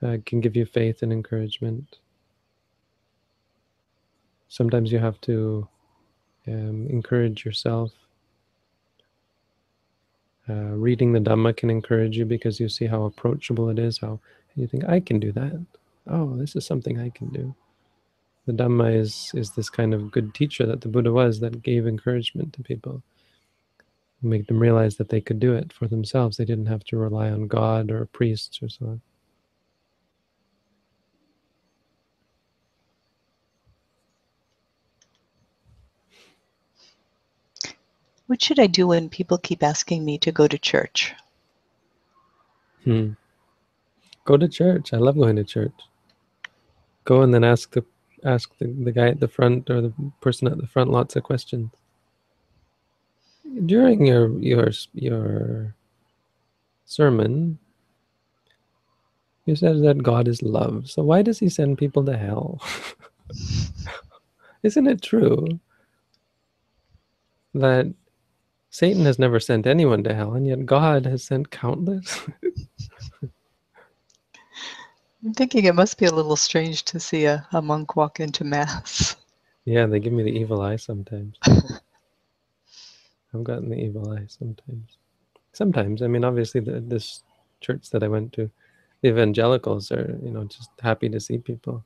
uh, 0.03 0.17
can 0.25 0.41
give 0.41 0.55
you 0.55 0.65
faith 0.65 1.01
and 1.03 1.11
encouragement. 1.11 1.99
Sometimes 4.49 4.91
you 4.91 4.99
have 4.99 5.19
to 5.21 5.67
um, 6.47 6.87
encourage 6.87 7.43
yourself 7.43 7.91
uh, 10.49 10.53
reading 10.75 11.11
the 11.11 11.19
Dhamma 11.19 11.55
can 11.55 11.69
encourage 11.69 12.17
you 12.17 12.25
because 12.25 12.59
you 12.59 12.69
see 12.69 12.85
how 12.85 13.03
approachable 13.03 13.69
it 13.69 13.79
is. 13.79 13.97
How 13.97 14.19
you 14.55 14.67
think 14.67 14.85
I 14.85 14.99
can 14.99 15.19
do 15.19 15.31
that. 15.33 15.65
Oh, 16.07 16.35
this 16.37 16.55
is 16.55 16.65
something 16.65 16.99
I 16.99 17.09
can 17.09 17.27
do. 17.29 17.53
The 18.47 18.53
Dhamma 18.53 18.95
is 18.95 19.31
is 19.35 19.51
this 19.51 19.69
kind 19.69 19.93
of 19.93 20.11
good 20.11 20.33
teacher 20.33 20.65
that 20.65 20.81
the 20.81 20.87
Buddha 20.87 21.11
was 21.11 21.41
that 21.41 21.61
gave 21.61 21.85
encouragement 21.85 22.53
to 22.53 22.63
people, 22.63 23.03
make 24.21 24.47
them 24.47 24.59
realize 24.59 24.95
that 24.97 25.09
they 25.09 25.21
could 25.21 25.39
do 25.39 25.53
it 25.53 25.73
for 25.73 25.87
themselves. 25.87 26.37
They 26.37 26.45
didn't 26.45 26.67
have 26.67 26.85
to 26.85 26.97
rely 26.97 27.29
on 27.29 27.47
God 27.47 27.91
or 27.91 28.05
priests 28.05 28.59
or 28.63 28.69
so 28.69 28.85
on. 28.87 29.01
What 38.27 38.41
should 38.41 38.59
I 38.59 38.67
do 38.67 38.87
when 38.87 39.09
people 39.09 39.37
keep 39.37 39.63
asking 39.63 40.05
me 40.05 40.17
to 40.19 40.31
go 40.31 40.47
to 40.47 40.57
church? 40.57 41.13
Hmm. 42.85 43.11
Go 44.25 44.37
to 44.37 44.47
church. 44.47 44.93
I 44.93 44.97
love 44.97 45.15
going 45.17 45.37
to 45.37 45.43
church. 45.43 45.73
Go 47.05 47.21
and 47.21 47.33
then 47.33 47.43
ask 47.43 47.71
the 47.71 47.85
ask 48.27 48.57
the, 48.57 48.67
the 48.67 48.91
guy 48.91 49.07
at 49.07 49.19
the 49.19 49.27
front 49.27 49.69
or 49.69 49.81
the 49.81 49.93
person 50.21 50.47
at 50.47 50.57
the 50.57 50.67
front 50.67 50.91
lots 50.91 51.15
of 51.15 51.23
questions. 51.23 51.71
During 53.65 54.05
your 54.05 54.37
your 54.39 54.71
your 54.93 55.75
sermon, 56.85 57.57
you 59.45 59.55
said 59.55 59.81
that 59.83 60.03
God 60.03 60.27
is 60.27 60.43
love. 60.43 60.89
So 60.89 61.03
why 61.03 61.21
does 61.21 61.39
he 61.39 61.49
send 61.49 61.77
people 61.77 62.03
to 62.05 62.17
hell? 62.17 62.61
Isn't 64.63 64.87
it 64.87 65.01
true 65.01 65.47
that 67.53 67.93
Satan 68.69 69.05
has 69.05 69.17
never 69.17 69.39
sent 69.39 69.65
anyone 69.65 70.03
to 70.03 70.13
hell, 70.13 70.33
and 70.33 70.45
yet 70.45 70.65
God 70.65 71.05
has 71.05 71.23
sent 71.23 71.49
countless. 71.51 72.21
I'm 75.27 75.33
thinking 75.33 75.65
it 75.65 75.75
must 75.75 75.97
be 75.97 76.05
a 76.05 76.13
little 76.13 76.37
strange 76.37 76.85
to 76.85 77.01
see 77.01 77.25
a, 77.25 77.45
a 77.51 77.61
monk 77.61 77.97
walk 77.97 78.21
into 78.21 78.45
Mass. 78.45 79.17
Yeah, 79.65 79.85
they 79.85 79.99
give 79.99 80.13
me 80.13 80.23
the 80.23 80.31
evil 80.31 80.61
eye 80.61 80.77
sometimes. 80.77 81.35
I've 83.33 83.43
gotten 83.43 83.69
the 83.69 83.75
evil 83.75 84.09
eye 84.09 84.23
sometimes. 84.29 84.97
Sometimes, 85.51 86.01
I 86.01 86.07
mean, 86.07 86.23
obviously, 86.23 86.61
the, 86.61 86.79
this 86.79 87.23
church 87.59 87.89
that 87.89 88.03
I 88.03 88.07
went 88.07 88.31
to, 88.33 88.49
the 89.01 89.09
evangelicals 89.09 89.91
are, 89.91 90.17
you 90.23 90.31
know, 90.31 90.45
just 90.45 90.69
happy 90.81 91.09
to 91.09 91.19
see 91.19 91.39
people. 91.39 91.83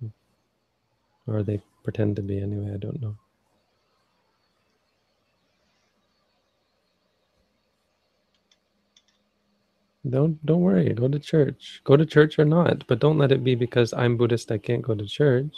Hmm. 0.00 0.08
Or 1.28 1.44
they 1.44 1.60
pretend 1.84 2.16
to 2.16 2.22
be 2.22 2.40
anyway, 2.40 2.72
I 2.74 2.78
don't 2.78 3.00
know. 3.00 3.16
Don't 10.08 10.44
don't 10.44 10.60
worry. 10.60 10.92
Go 10.94 11.08
to 11.08 11.18
church. 11.18 11.80
Go 11.84 11.96
to 11.96 12.06
church 12.06 12.38
or 12.38 12.44
not, 12.44 12.86
but 12.88 12.98
don't 12.98 13.18
let 13.18 13.32
it 13.32 13.44
be 13.44 13.54
because 13.54 13.92
I'm 13.92 14.16
Buddhist. 14.16 14.50
I 14.50 14.58
can't 14.58 14.82
go 14.82 14.94
to 14.94 15.06
church. 15.06 15.52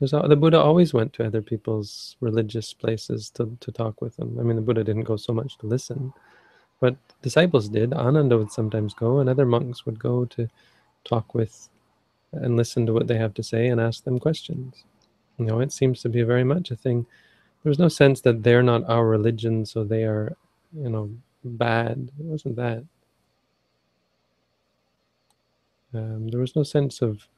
The 0.00 0.36
Buddha 0.36 0.60
always 0.60 0.92
went 0.94 1.12
to 1.14 1.26
other 1.26 1.42
people's 1.42 2.16
religious 2.20 2.74
places 2.74 3.30
to 3.30 3.56
to 3.60 3.72
talk 3.72 4.00
with 4.02 4.16
them. 4.16 4.38
I 4.38 4.42
mean, 4.42 4.56
the 4.56 4.62
Buddha 4.62 4.84
didn't 4.84 5.04
go 5.04 5.16
so 5.16 5.32
much 5.32 5.58
to 5.58 5.66
listen, 5.66 6.12
but 6.80 6.96
disciples 7.22 7.68
did. 7.68 7.92
Ananda 7.94 8.38
would 8.38 8.52
sometimes 8.52 8.94
go, 8.94 9.18
and 9.20 9.28
other 9.30 9.46
monks 9.46 9.86
would 9.86 9.98
go 9.98 10.24
to 10.26 10.48
talk 11.04 11.34
with 11.34 11.68
and 12.32 12.56
listen 12.56 12.86
to 12.86 12.92
what 12.92 13.08
they 13.08 13.18
have 13.18 13.34
to 13.34 13.42
say 13.42 13.68
and 13.68 13.80
ask 13.80 14.04
them 14.04 14.18
questions. 14.20 14.84
You 15.38 15.46
know, 15.46 15.60
it 15.60 15.72
seems 15.72 16.02
to 16.02 16.08
be 16.08 16.22
very 16.22 16.44
much 16.44 16.70
a 16.70 16.76
thing. 16.76 17.06
There's 17.62 17.78
no 17.78 17.88
sense 17.88 18.20
that 18.22 18.42
they're 18.42 18.62
not 18.62 18.88
our 18.88 19.06
religion, 19.06 19.66
so 19.66 19.84
they 19.84 20.04
are, 20.04 20.36
you 20.76 20.90
know, 20.90 21.10
bad. 21.44 22.10
It 22.18 22.24
wasn't 22.24 22.56
that. 22.56 22.84
Um, 25.94 26.28
there 26.28 26.40
was 26.40 26.56
no 26.56 26.62
sense 26.62 27.02
of 27.02 27.28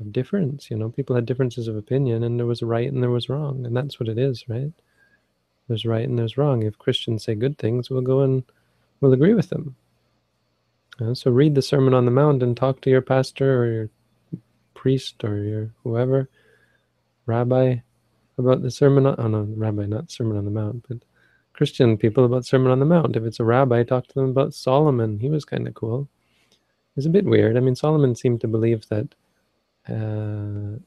of 0.00 0.12
difference. 0.12 0.70
You 0.70 0.76
know, 0.76 0.90
people 0.90 1.14
had 1.14 1.26
differences 1.26 1.68
of 1.68 1.76
opinion, 1.76 2.22
and 2.24 2.38
there 2.38 2.46
was 2.46 2.62
right 2.62 2.90
and 2.90 3.02
there 3.02 3.10
was 3.10 3.28
wrong, 3.28 3.64
and 3.64 3.76
that's 3.76 4.00
what 4.00 4.08
it 4.08 4.18
is, 4.18 4.44
right? 4.48 4.72
There's 5.68 5.84
right 5.86 6.06
and 6.06 6.18
there's 6.18 6.36
wrong. 6.36 6.62
If 6.62 6.78
Christians 6.78 7.24
say 7.24 7.34
good 7.34 7.58
things, 7.58 7.90
we'll 7.90 8.02
go 8.02 8.20
and 8.20 8.44
we'll 9.00 9.12
agree 9.12 9.34
with 9.34 9.50
them. 9.50 9.76
Uh, 11.00 11.14
so 11.14 11.30
read 11.30 11.54
the 11.54 11.62
Sermon 11.62 11.94
on 11.94 12.04
the 12.04 12.10
Mount 12.10 12.42
and 12.42 12.56
talk 12.56 12.80
to 12.82 12.90
your 12.90 13.00
pastor 13.00 13.62
or 13.62 13.72
your 13.72 13.90
priest 14.74 15.24
or 15.24 15.38
your 15.38 15.70
whoever, 15.82 16.28
rabbi, 17.26 17.76
about 18.38 18.62
the 18.62 18.70
Sermon 18.70 19.06
on, 19.06 19.14
oh 19.18 19.28
no, 19.28 19.42
Rabbi, 19.56 19.86
not 19.86 20.10
Sermon 20.10 20.36
on 20.36 20.44
the 20.44 20.50
Mount, 20.50 20.84
but 20.88 20.98
Christian 21.52 21.96
people 21.96 22.24
about 22.24 22.44
Sermon 22.44 22.72
on 22.72 22.80
the 22.80 22.84
Mount. 22.84 23.16
If 23.16 23.24
it's 23.24 23.40
a 23.40 23.44
rabbi, 23.44 23.82
talk 23.82 24.06
to 24.08 24.14
them 24.14 24.30
about 24.30 24.54
Solomon. 24.54 25.20
He 25.20 25.30
was 25.30 25.44
kind 25.44 25.66
of 25.66 25.74
cool. 25.74 26.08
It's 26.96 27.06
a 27.06 27.10
bit 27.10 27.24
weird. 27.24 27.56
I 27.56 27.60
mean, 27.60 27.74
Solomon 27.74 28.14
seemed 28.14 28.40
to 28.42 28.48
believe 28.48 28.86
that 28.88 29.14
uh, 29.88 30.78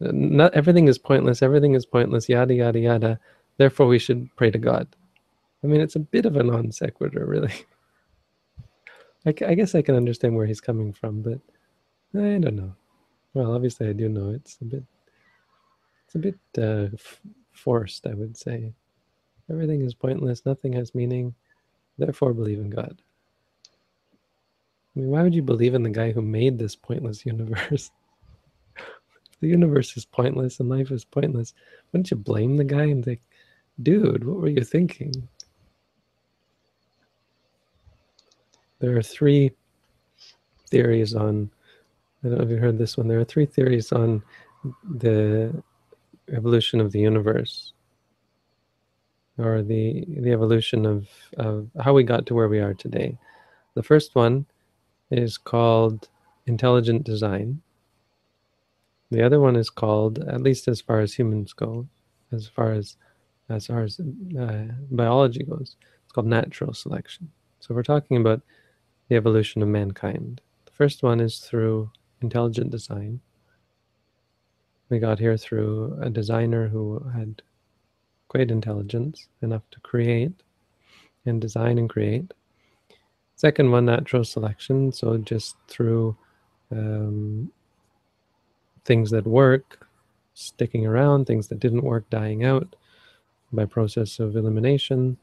not 0.00 0.54
everything 0.54 0.88
is 0.88 0.98
pointless. 0.98 1.42
Everything 1.42 1.74
is 1.74 1.86
pointless. 1.86 2.28
Yada 2.28 2.54
yada 2.54 2.78
yada. 2.78 3.20
Therefore, 3.56 3.86
we 3.86 3.98
should 3.98 4.28
pray 4.36 4.50
to 4.50 4.58
God. 4.58 4.86
I 5.64 5.66
mean, 5.66 5.80
it's 5.80 5.96
a 5.96 6.00
bit 6.00 6.26
of 6.26 6.36
a 6.36 6.42
non 6.42 6.70
sequitur, 6.72 7.24
really. 7.26 7.52
I, 9.26 9.34
I 9.46 9.54
guess 9.54 9.74
I 9.74 9.82
can 9.82 9.94
understand 9.96 10.36
where 10.36 10.46
he's 10.46 10.60
coming 10.60 10.92
from, 10.92 11.22
but 11.22 11.40
I 12.14 12.38
don't 12.38 12.56
know. 12.56 12.74
Well, 13.34 13.54
obviously, 13.54 13.88
I 13.88 13.92
do 13.92 14.08
know 14.08 14.30
it's 14.30 14.58
a 14.60 14.64
bit. 14.64 14.84
It's 16.06 16.14
a 16.14 16.18
bit 16.18 16.38
uh, 16.58 16.88
forced, 17.52 18.06
I 18.06 18.14
would 18.14 18.36
say. 18.36 18.72
Everything 19.50 19.82
is 19.82 19.94
pointless, 19.94 20.46
nothing 20.46 20.72
has 20.74 20.94
meaning, 20.94 21.34
therefore 21.98 22.34
believe 22.34 22.58
in 22.58 22.70
God. 22.70 23.00
I 24.96 25.00
mean, 25.00 25.10
why 25.10 25.22
would 25.22 25.34
you 25.34 25.42
believe 25.42 25.74
in 25.74 25.82
the 25.82 25.90
guy 25.90 26.12
who 26.12 26.22
made 26.22 26.58
this 26.58 26.74
pointless 26.74 27.26
universe? 27.26 27.90
the 29.40 29.48
universe 29.48 29.96
is 29.96 30.06
pointless 30.06 30.60
and 30.60 30.68
life 30.68 30.90
is 30.90 31.04
pointless. 31.04 31.52
Wouldn't 31.92 32.10
you 32.10 32.16
blame 32.16 32.56
the 32.56 32.64
guy 32.64 32.84
and 32.84 33.04
think, 33.04 33.20
dude, 33.82 34.24
what 34.24 34.36
were 34.38 34.48
you 34.48 34.64
thinking? 34.64 35.28
There 38.78 38.96
are 38.96 39.02
three 39.02 39.52
theories 40.70 41.14
on, 41.14 41.50
I 42.24 42.28
don't 42.28 42.38
know 42.38 42.44
if 42.44 42.50
you 42.50 42.56
heard 42.56 42.78
this 42.78 42.96
one, 42.96 43.08
there 43.08 43.20
are 43.20 43.24
three 43.24 43.46
theories 43.46 43.92
on 43.92 44.22
the 44.98 45.62
evolution 46.32 46.80
of 46.80 46.92
the 46.92 47.00
universe 47.00 47.72
or 49.38 49.62
the 49.62 50.04
the 50.08 50.32
evolution 50.32 50.86
of, 50.86 51.06
of 51.36 51.68
how 51.80 51.92
we 51.92 52.02
got 52.02 52.26
to 52.26 52.34
where 52.34 52.48
we 52.48 52.58
are 52.58 52.74
today. 52.74 53.16
The 53.74 53.82
first 53.82 54.14
one 54.14 54.46
is 55.10 55.38
called 55.38 56.08
intelligent 56.46 57.04
design. 57.04 57.62
The 59.10 59.24
other 59.24 59.40
one 59.40 59.56
is 59.56 59.70
called, 59.70 60.18
at 60.18 60.42
least 60.42 60.68
as 60.68 60.80
far 60.80 61.00
as 61.00 61.14
humans 61.14 61.52
go, 61.52 61.86
as 62.32 62.48
far 62.48 62.72
as 62.72 62.96
as 63.48 63.68
far 63.68 63.84
as 63.84 64.00
uh, 64.00 64.64
biology 64.90 65.44
goes, 65.44 65.76
it's 66.04 66.12
called 66.12 66.26
natural 66.26 66.74
selection. 66.74 67.30
So 67.60 67.74
we're 67.74 67.84
talking 67.84 68.16
about 68.16 68.42
the 69.08 69.14
evolution 69.14 69.62
of 69.62 69.68
mankind. 69.68 70.40
The 70.64 70.72
first 70.72 71.04
one 71.04 71.20
is 71.20 71.38
through 71.38 71.90
intelligent 72.22 72.70
design. 72.70 73.20
We 74.88 74.98
got 74.98 75.20
here 75.20 75.36
through 75.36 75.96
a 76.00 76.10
designer 76.10 76.66
who 76.66 76.98
had 77.14 77.42
great 78.28 78.50
intelligence 78.50 79.28
enough 79.42 79.62
to 79.70 79.80
create 79.80 80.42
and 81.24 81.40
design 81.40 81.78
and 81.78 81.88
create. 81.88 82.32
Second 83.36 83.70
one, 83.70 83.84
natural 83.84 84.24
selection. 84.24 84.92
So 84.92 85.18
just 85.18 85.56
through 85.68 86.16
um, 86.72 87.52
things 88.84 89.10
that 89.10 89.26
work, 89.26 89.86
sticking 90.34 90.86
around, 90.86 91.26
things 91.26 91.48
that 91.48 91.60
didn't 91.60 91.84
work, 91.84 92.08
dying 92.10 92.44
out 92.44 92.74
by 93.52 93.66
process 93.66 94.18
of 94.18 94.36
elimination. 94.36 95.16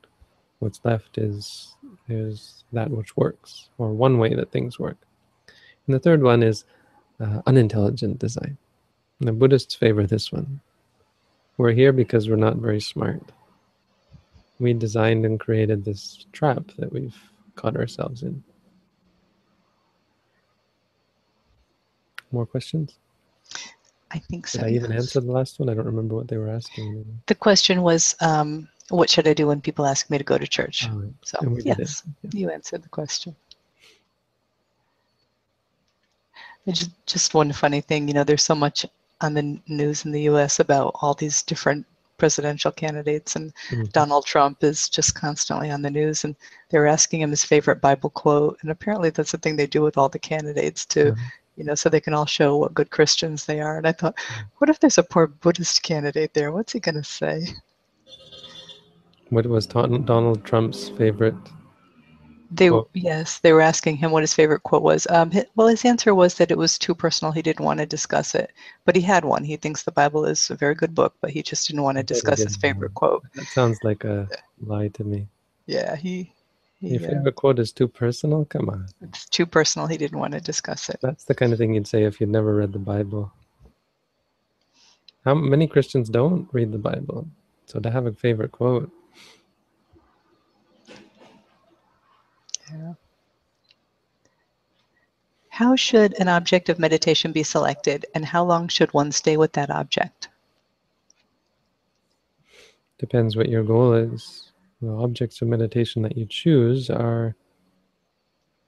What's 0.59 0.79
left 0.83 1.17
is 1.17 1.75
is 2.07 2.63
that 2.71 2.89
which 2.89 3.15
works, 3.17 3.69
or 3.77 3.93
one 3.93 4.17
way 4.17 4.33
that 4.35 4.51
things 4.51 4.79
work. 4.79 4.97
And 5.87 5.95
the 5.95 5.99
third 5.99 6.21
one 6.21 6.43
is 6.43 6.65
uh, 7.19 7.41
unintelligent 7.45 8.19
design. 8.19 8.57
The 9.19 9.31
Buddhists 9.31 9.75
favor 9.75 10.05
this 10.05 10.31
one. 10.31 10.61
We're 11.57 11.71
here 11.71 11.93
because 11.93 12.29
we're 12.29 12.35
not 12.35 12.57
very 12.57 12.81
smart. 12.81 13.31
We 14.59 14.73
designed 14.73 15.25
and 15.25 15.39
created 15.39 15.83
this 15.83 16.25
trap 16.31 16.63
that 16.77 16.91
we've 16.91 17.17
caught 17.55 17.75
ourselves 17.75 18.23
in. 18.23 18.43
More 22.31 22.45
questions? 22.45 22.95
I 24.11 24.19
think 24.19 24.47
so. 24.47 24.59
Did 24.59 24.67
I 24.67 24.71
even 24.71 24.91
answer 24.91 25.19
the 25.19 25.31
last 25.31 25.59
one? 25.59 25.69
I 25.69 25.73
don't 25.73 25.85
remember 25.85 26.15
what 26.15 26.27
they 26.27 26.37
were 26.37 26.49
asking. 26.49 27.05
The 27.27 27.35
question 27.35 27.81
was, 27.81 28.15
um, 28.21 28.67
what 28.89 29.09
should 29.09 29.27
I 29.27 29.33
do 29.33 29.47
when 29.47 29.61
people 29.61 29.85
ask 29.85 30.09
me 30.09 30.17
to 30.17 30.23
go 30.23 30.37
to 30.37 30.47
church? 30.47 30.87
Oh, 30.89 31.11
so, 31.23 31.37
yes, 31.63 32.03
yeah. 32.21 32.29
you 32.33 32.49
answered 32.49 32.83
the 32.83 32.89
question. 32.89 33.35
Just, 36.67 36.91
just 37.05 37.33
one 37.33 37.51
funny 37.51 37.81
thing, 37.81 38.07
you 38.07 38.13
know, 38.13 38.23
there's 38.23 38.43
so 38.43 38.55
much 38.55 38.85
on 39.21 39.33
the 39.33 39.59
news 39.67 40.05
in 40.05 40.11
the 40.11 40.21
US 40.21 40.59
about 40.59 40.95
all 41.01 41.13
these 41.13 41.41
different 41.41 41.85
presidential 42.23 42.71
candidates 42.71 43.35
and 43.35 43.53
mm-hmm. 43.67 43.83
Donald 43.91 44.25
Trump 44.25 44.63
is 44.63 44.87
just 44.87 45.13
constantly 45.13 45.69
on 45.69 45.81
the 45.81 45.89
news 45.89 46.23
and 46.23 46.37
they're 46.69 46.87
asking 46.87 47.19
him 47.19 47.31
his 47.31 47.43
favorite 47.43 47.81
Bible 47.81 48.09
quote 48.09 48.57
and 48.61 48.71
apparently 48.71 49.09
that's 49.09 49.33
the 49.33 49.37
thing 49.37 49.57
they 49.57 49.67
do 49.67 49.81
with 49.81 49.97
all 49.97 50.07
the 50.07 50.17
candidates 50.17 50.85
too. 50.85 51.11
Mm-hmm. 51.11 51.23
You 51.57 51.65
know, 51.65 51.75
so 51.75 51.89
they 51.89 51.99
can 51.99 52.13
all 52.13 52.25
show 52.25 52.55
what 52.55 52.73
good 52.73 52.91
Christians 52.91 53.45
they 53.45 53.59
are. 53.59 53.77
And 53.77 53.85
I 53.85 53.91
thought, 53.91 54.15
what 54.57 54.69
if 54.69 54.79
there's 54.79 54.97
a 54.97 55.03
poor 55.03 55.27
Buddhist 55.27 55.83
candidate 55.83 56.33
there? 56.33 56.53
What's 56.53 56.71
he 56.71 56.79
going 56.79 56.95
to 56.95 57.03
say? 57.03 57.45
What 59.29 59.45
was 59.45 59.67
Donald 59.67 60.45
Trump's 60.45 60.89
favorite 60.89 61.35
they 62.55 62.69
quote. 62.69 62.89
yes, 62.93 63.39
they 63.39 63.51
were 63.51 63.61
asking 63.61 63.97
him 63.97 64.11
what 64.11 64.23
his 64.23 64.33
favorite 64.33 64.63
quote 64.63 64.83
was. 64.83 65.07
Um, 65.09 65.31
well, 65.55 65.67
his 65.67 65.85
answer 65.85 66.13
was 66.13 66.35
that 66.35 66.51
it 66.51 66.57
was 66.57 66.77
too 66.77 66.93
personal. 66.93 67.31
He 67.31 67.41
didn't 67.41 67.65
want 67.65 67.79
to 67.79 67.85
discuss 67.85 68.35
it, 68.35 68.51
but 68.85 68.95
he 68.95 69.01
had 69.01 69.25
one. 69.25 69.43
He 69.43 69.57
thinks 69.57 69.83
the 69.83 69.91
Bible 69.91 70.25
is 70.25 70.49
a 70.49 70.55
very 70.55 70.75
good 70.75 70.93
book, 70.93 71.15
but 71.21 71.31
he 71.31 71.41
just 71.41 71.67
didn't 71.67 71.83
want 71.83 71.97
to 71.97 72.03
discuss 72.03 72.41
his 72.41 72.55
favorite 72.55 72.93
quote. 72.93 73.23
That 73.35 73.47
sounds 73.47 73.79
like 73.83 74.03
a 74.03 74.27
lie 74.61 74.89
to 74.89 75.03
me. 75.03 75.27
Yeah, 75.65 75.95
he. 75.95 76.31
he 76.79 76.89
Your 76.89 76.99
favorite 76.99 77.27
uh, 77.27 77.31
quote 77.31 77.59
is 77.59 77.71
too 77.71 77.87
personal. 77.87 78.45
Come 78.45 78.69
on. 78.69 78.87
It's 79.01 79.25
too 79.25 79.45
personal. 79.45 79.87
He 79.87 79.97
didn't 79.97 80.19
want 80.19 80.33
to 80.33 80.41
discuss 80.41 80.89
it. 80.89 80.99
That's 81.01 81.25
the 81.25 81.35
kind 81.35 81.53
of 81.53 81.57
thing 81.57 81.73
you'd 81.73 81.87
say 81.87 82.03
if 82.03 82.21
you'd 82.21 82.29
never 82.29 82.55
read 82.55 82.73
the 82.73 82.79
Bible. 82.79 83.31
How 85.25 85.33
many 85.33 85.67
Christians 85.67 86.09
don't 86.09 86.47
read 86.51 86.71
the 86.71 86.77
Bible? 86.77 87.27
So 87.65 87.79
to 87.79 87.89
have 87.89 88.05
a 88.05 88.13
favorite 88.13 88.51
quote 88.51 88.91
Yeah. 92.73 92.93
How 95.49 95.75
should 95.75 96.19
an 96.19 96.27
object 96.27 96.69
of 96.69 96.79
meditation 96.79 97.31
be 97.31 97.43
selected 97.43 98.07
and 98.15 98.25
how 98.25 98.43
long 98.43 98.67
should 98.67 98.91
one 98.93 99.11
stay 99.11 99.37
with 99.37 99.53
that 99.53 99.69
object? 99.69 100.29
Depends 102.97 103.35
what 103.35 103.49
your 103.49 103.63
goal 103.63 103.93
is. 103.93 104.51
The 104.81 104.89
objects 104.89 105.41
of 105.41 105.47
meditation 105.47 106.01
that 106.01 106.17
you 106.17 106.25
choose 106.25 106.89
are 106.89 107.35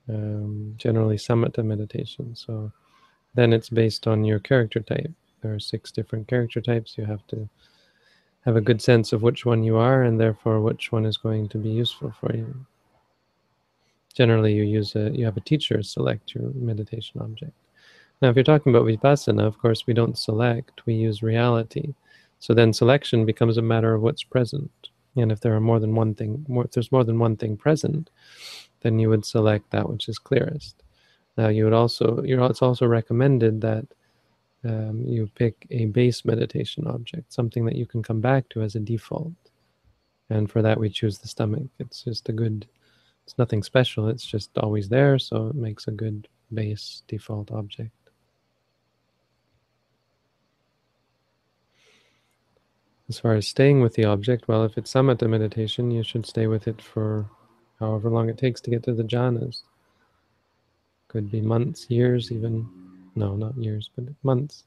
um, 0.07 0.75
generally 0.77 1.17
samatha 1.17 1.65
meditation. 1.65 2.35
So 2.35 2.71
then 3.33 3.51
it's 3.51 3.69
based 3.69 4.05
on 4.05 4.23
your 4.23 4.39
character 4.39 4.81
type. 4.81 5.11
There 5.41 5.53
are 5.55 5.59
six 5.59 5.91
different 5.91 6.27
character 6.27 6.61
types. 6.61 6.97
You 6.97 7.05
have 7.05 7.25
to 7.27 7.49
have 8.45 8.55
a 8.55 8.61
good 8.61 8.81
sense 8.81 9.11
of 9.11 9.23
which 9.23 9.43
one 9.43 9.63
you 9.63 9.77
are 9.77 10.03
and 10.03 10.19
therefore 10.19 10.61
which 10.61 10.91
one 10.91 11.05
is 11.05 11.17
going 11.17 11.49
to 11.49 11.57
be 11.57 11.69
useful 11.69 12.13
for 12.19 12.35
you 12.35 12.67
generally 14.15 14.53
you 14.53 14.63
use 14.63 14.95
a 14.95 15.11
you 15.11 15.25
have 15.25 15.37
a 15.37 15.41
teacher 15.41 15.83
select 15.83 16.33
your 16.33 16.51
meditation 16.55 17.21
object. 17.21 17.53
Now, 18.21 18.29
if 18.29 18.35
you're 18.35 18.43
talking 18.43 18.73
about 18.73 18.87
vipassana, 18.87 19.45
of 19.45 19.59
course, 19.59 19.85
we 19.85 19.93
don't 19.93 20.17
select; 20.17 20.85
we 20.85 20.93
use 20.93 21.21
reality. 21.21 21.93
So 22.39 22.53
then, 22.53 22.73
selection 22.73 23.25
becomes 23.25 23.57
a 23.57 23.61
matter 23.61 23.93
of 23.93 24.01
what's 24.01 24.23
present. 24.23 24.71
And 25.17 25.31
if 25.31 25.39
there 25.39 25.55
are 25.55 25.61
more 25.61 25.79
than 25.79 25.95
one 25.95 26.13
thing, 26.13 26.45
more, 26.47 26.65
if 26.65 26.71
there's 26.71 26.91
more 26.91 27.03
than 27.03 27.19
one 27.19 27.37
thing 27.37 27.55
present, 27.55 28.09
then 28.81 28.99
you 28.99 29.09
would 29.09 29.25
select 29.25 29.71
that 29.71 29.89
which 29.89 30.09
is 30.09 30.19
clearest. 30.19 30.83
Now, 31.37 31.49
you 31.49 31.65
would 31.65 31.73
also 31.73 32.21
it's 32.23 32.61
also 32.61 32.85
recommended 32.85 33.61
that 33.61 33.85
um, 34.63 35.03
you 35.05 35.29
pick 35.35 35.67
a 35.69 35.85
base 35.85 36.25
meditation 36.25 36.87
object, 36.87 37.33
something 37.33 37.65
that 37.65 37.75
you 37.75 37.85
can 37.85 38.01
come 38.01 38.21
back 38.21 38.49
to 38.49 38.61
as 38.61 38.75
a 38.75 38.79
default. 38.79 39.33
And 40.29 40.49
for 40.49 40.61
that, 40.61 40.79
we 40.79 40.89
choose 40.89 41.19
the 41.19 41.27
stomach. 41.27 41.67
It's 41.79 42.03
just 42.03 42.29
a 42.29 42.33
good 42.33 42.65
it's 43.25 43.37
nothing 43.37 43.63
special, 43.63 44.07
it's 44.07 44.25
just 44.25 44.55
always 44.57 44.87
there, 44.87 45.17
so 45.17 45.47
it 45.47 45.55
makes 45.55 45.87
a 45.87 45.91
good 45.91 46.27
base 46.53 47.01
default 47.07 47.51
object. 47.51 47.91
As 53.09 53.19
far 53.19 53.33
as 53.33 53.47
staying 53.47 53.81
with 53.81 53.93
the 53.93 54.05
object, 54.05 54.47
well, 54.47 54.63
if 54.63 54.77
it's 54.77 54.93
samatha 54.93 55.29
meditation, 55.29 55.91
you 55.91 56.03
should 56.03 56.25
stay 56.25 56.47
with 56.47 56.67
it 56.67 56.81
for 56.81 57.29
however 57.79 58.09
long 58.09 58.29
it 58.29 58.37
takes 58.37 58.61
to 58.61 58.69
get 58.69 58.83
to 58.83 58.93
the 58.93 59.03
jhanas. 59.03 59.61
Could 61.07 61.31
be 61.31 61.41
months, 61.41 61.89
years, 61.89 62.31
even. 62.31 62.67
No, 63.15 63.35
not 63.35 63.55
years, 63.57 63.89
but 63.95 64.05
months. 64.23 64.65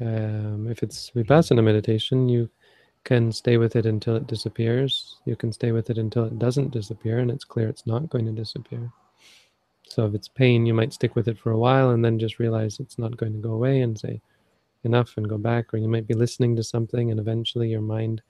Um, 0.00 0.68
if 0.68 0.82
it's 0.82 1.10
vipassana 1.10 1.64
meditation, 1.64 2.28
you 2.28 2.50
can 3.04 3.30
stay 3.30 3.58
with 3.58 3.76
it 3.76 3.86
until 3.86 4.16
it 4.16 4.26
disappears. 4.26 5.18
You 5.26 5.36
can 5.36 5.52
stay 5.52 5.72
with 5.72 5.90
it 5.90 5.98
until 5.98 6.24
it 6.24 6.38
doesn't 6.38 6.70
disappear 6.70 7.18
and 7.18 7.30
it's 7.30 7.44
clear 7.44 7.68
it's 7.68 7.86
not 7.86 8.08
going 8.08 8.24
to 8.26 8.32
disappear. 8.32 8.90
So 9.86 10.06
if 10.06 10.14
it's 10.14 10.28
pain, 10.28 10.64
you 10.66 10.74
might 10.74 10.94
stick 10.94 11.14
with 11.14 11.28
it 11.28 11.38
for 11.38 11.52
a 11.52 11.58
while 11.58 11.90
and 11.90 12.04
then 12.04 12.18
just 12.18 12.38
realize 12.38 12.80
it's 12.80 12.98
not 12.98 13.16
going 13.16 13.34
to 13.34 13.38
go 13.38 13.52
away 13.52 13.82
and 13.82 13.98
say 13.98 14.20
enough 14.82 15.16
and 15.16 15.28
go 15.28 15.38
back. 15.38 15.72
Or 15.72 15.76
you 15.76 15.88
might 15.88 16.06
be 16.06 16.14
listening 16.14 16.56
to 16.56 16.64
something 16.64 17.10
and 17.10 17.20
eventually 17.20 17.68
your 17.68 17.82
mind 17.82 18.22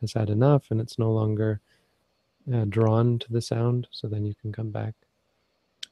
has 0.00 0.14
had 0.14 0.30
enough 0.30 0.70
and 0.70 0.80
it's 0.80 0.98
no 0.98 1.12
longer 1.12 1.60
uh, 2.52 2.64
drawn 2.64 3.18
to 3.18 3.32
the 3.32 3.42
sound. 3.42 3.86
So 3.90 4.08
then 4.08 4.24
you 4.24 4.34
can 4.40 4.52
come 4.52 4.70
back. 4.70 4.94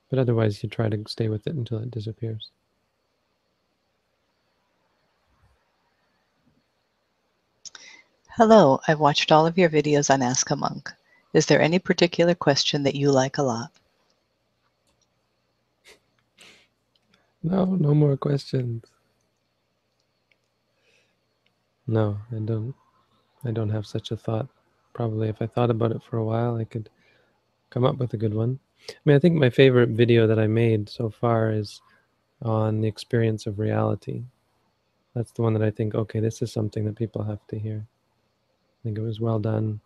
But 0.09 0.19
otherwise, 0.19 0.63
you 0.63 0.69
try 0.69 0.89
to 0.89 1.05
stay 1.07 1.29
with 1.29 1.47
it 1.47 1.55
until 1.55 1.79
it 1.79 1.91
disappears. 1.93 2.51
Hello, 8.41 8.81
I've 8.89 9.01
watched 9.01 9.33
all 9.33 9.47
of 9.47 9.59
your 9.59 9.69
videos 9.69 10.09
on 10.09 10.23
Ask 10.23 10.51
a 10.51 10.57
Monk. 10.57 10.91
Is 11.35 11.45
there 11.45 11.61
any 11.61 11.79
particular 11.79 12.35
question 12.35 12.85
that 12.85 12.95
you 12.95 13.13
like 13.13 13.37
a 13.37 13.43
lot? 13.43 13.71
No, 17.43 17.67
no 17.67 17.93
more 17.93 18.17
questions. 18.17 18.87
No, 21.87 22.17
I 22.35 22.37
don't. 22.37 22.75
I 23.45 23.51
don't 23.51 23.69
have 23.69 23.85
such 23.85 24.11
a 24.11 24.17
thought. 24.17 24.49
Probably 24.95 25.29
if 25.29 25.43
I 25.43 25.47
thought 25.47 25.69
about 25.69 25.93
it 25.93 26.03
for 26.03 26.17
a 26.17 26.25
while, 26.25 26.57
I 26.57 26.65
could 26.65 26.89
come 27.69 27.85
up 27.85 27.99
with 27.99 28.15
a 28.15 28.17
good 28.17 28.33
one. 28.33 28.59
I 28.89 28.95
mean, 29.05 29.17
I 29.17 29.19
think 29.19 29.35
my 29.35 29.51
favorite 29.51 29.91
video 29.91 30.27
that 30.27 30.39
I 30.39 30.47
made 30.47 30.89
so 30.89 31.11
far 31.11 31.53
is 31.53 31.83
on 32.41 32.81
the 32.81 32.89
experience 32.89 33.47
of 33.47 33.59
reality. 33.59 34.23
That's 35.15 35.33
the 35.33 35.43
one 35.43 35.53
that 35.53 35.63
I 35.63 35.71
think, 35.71 35.95
okay, 35.95 36.21
this 36.21 36.41
is 36.41 36.51
something 36.51 36.87
that 36.87 36.97
people 36.97 37.23
have 37.23 37.47
to 37.49 37.59
hear. 37.59 37.87
I 38.81 38.83
think 38.83 38.99
it 38.99 39.03
was 39.03 39.21
well 39.21 39.39
done, 39.39 39.81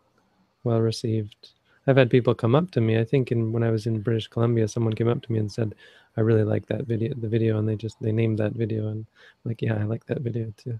well 0.63 0.81
received. 0.81 1.51
I've 1.87 1.97
had 1.97 2.11
people 2.11 2.35
come 2.35 2.55
up 2.55 2.71
to 2.73 2.81
me. 2.81 2.99
I 2.99 3.05
think 3.05 3.33
in 3.33 3.53
when 3.53 3.63
I 3.63 3.71
was 3.71 3.87
in 3.87 4.01
British 4.01 4.29
Columbia, 4.29 4.69
someone 4.69 4.95
came 4.95 5.09
up 5.09 5.21
to 5.23 5.33
me 5.33 5.39
and 5.39 5.51
said, 5.51 5.75
"I 6.17 6.21
really 6.21 6.45
like 6.45 6.67
that 6.67 6.87
video, 6.87 7.13
the 7.15 7.29
video," 7.29 7.59
and 7.59 7.69
they 7.69 7.77
just 7.77 8.01
they 8.01 8.13
named 8.13 8.39
that 8.39 8.53
video, 8.53 8.89
and 8.89 9.05
I'm 9.05 9.51
like, 9.51 9.61
yeah, 9.61 9.75
I 9.75 9.83
like 9.85 10.07
that 10.07 10.21
video 10.21 10.53
too. 10.57 10.79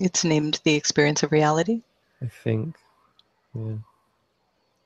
It's 0.00 0.24
named 0.24 0.60
"The 0.64 0.74
Experience 0.74 1.22
of 1.22 1.32
Reality." 1.32 1.82
I 2.20 2.26
think, 2.26 2.76
yeah. 3.54 3.76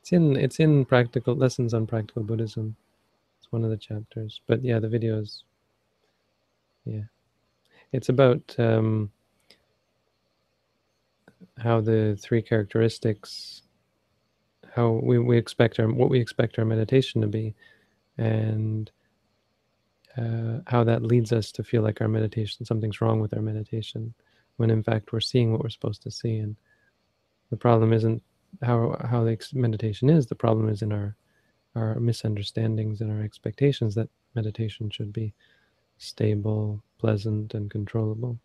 It's 0.01 0.13
in 0.13 0.37
it's 0.37 0.59
in 0.59 0.85
practical 0.85 1.35
lessons 1.37 1.73
on 1.75 1.87
practical 1.87 2.25
Buddhism. 2.25 2.77
It's 3.39 3.53
one 3.53 3.65
of 3.65 3.71
the 3.71 3.77
chapters, 3.77 4.41
but 4.47 4.63
yeah, 4.65 4.81
the 4.81 4.89
videos. 4.89 5.43
Yeah, 6.85 7.05
it's 7.93 8.09
about 8.09 8.55
um, 8.59 9.13
how 11.59 11.81
the 11.81 12.17
three 12.21 12.43
characteristics 12.43 13.63
how 14.75 15.01
we, 15.03 15.19
we 15.19 15.37
expect 15.37 15.79
our 15.79 15.87
what 15.87 16.09
we 16.09 16.21
expect 16.21 16.59
our 16.59 16.65
meditation 16.65 17.21
to 17.21 17.27
be 17.27 17.55
and 18.19 18.91
uh, 20.17 20.59
how 20.67 20.85
that 20.85 21.03
leads 21.03 21.33
us 21.33 21.53
to 21.53 21.65
feel 21.65 21.83
like 21.83 22.01
our 22.01 22.09
meditation 22.09 22.65
something's 22.65 23.01
wrong 23.01 23.21
with 23.21 23.35
our 23.35 23.43
meditation 23.43 24.15
when 24.57 24.71
in 24.71 24.83
fact 24.83 25.13
we're 25.13 25.21
seeing 25.21 25.53
what 25.53 25.63
we're 25.63 25.69
supposed 25.69 26.03
to 26.03 26.11
see. 26.11 26.37
And 26.37 26.57
the 27.51 27.57
problem 27.57 27.93
isn't 27.93 28.23
how 28.63 28.97
how 29.09 29.25
the 29.25 29.39
meditation 29.55 30.11
is. 30.11 30.27
The 30.27 30.35
problem 30.35 30.69
is 30.69 30.83
in 30.83 30.93
our 30.93 31.17
our 31.75 31.99
misunderstandings 31.99 33.01
and 33.01 33.11
our 33.11 33.23
expectations 33.23 33.95
that 33.95 34.09
meditation 34.35 34.91
should 34.91 35.13
be 35.13 35.33
stable 35.99 36.83
pleasant 36.99 37.55
and 37.55 37.71
controllable 37.71 38.39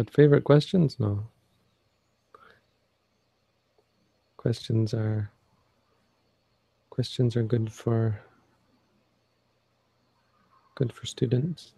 But 0.00 0.14
favorite 0.14 0.44
questions? 0.44 0.98
No. 0.98 1.26
Questions 4.38 4.94
are 4.94 5.30
questions 6.88 7.36
are 7.36 7.42
good 7.42 7.70
for 7.70 8.18
good 10.74 10.90
for 10.90 11.04
students. 11.04 11.72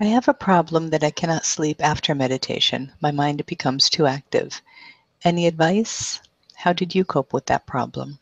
I 0.00 0.06
have 0.06 0.26
a 0.26 0.34
problem 0.34 0.90
that 0.90 1.04
I 1.04 1.12
cannot 1.12 1.44
sleep 1.44 1.80
after 1.80 2.16
meditation. 2.16 2.90
My 3.00 3.12
mind 3.12 3.46
becomes 3.46 3.88
too 3.88 4.06
active. 4.06 4.60
Any 5.22 5.46
advice? 5.46 6.18
How 6.56 6.72
did 6.72 6.96
you 6.96 7.04
cope 7.04 7.32
with 7.32 7.46
that 7.46 7.64
problem? 7.64 8.18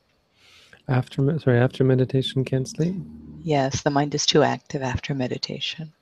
After 0.88 1.38
sorry, 1.40 1.58
after 1.58 1.82
meditation 1.84 2.44
can't 2.44 2.68
sleep? 2.68 2.94
Yes, 3.42 3.82
the 3.82 3.90
mind 3.90 4.14
is 4.14 4.26
too 4.26 4.42
active 4.42 4.82
after 4.82 5.14
meditation. 5.14 5.92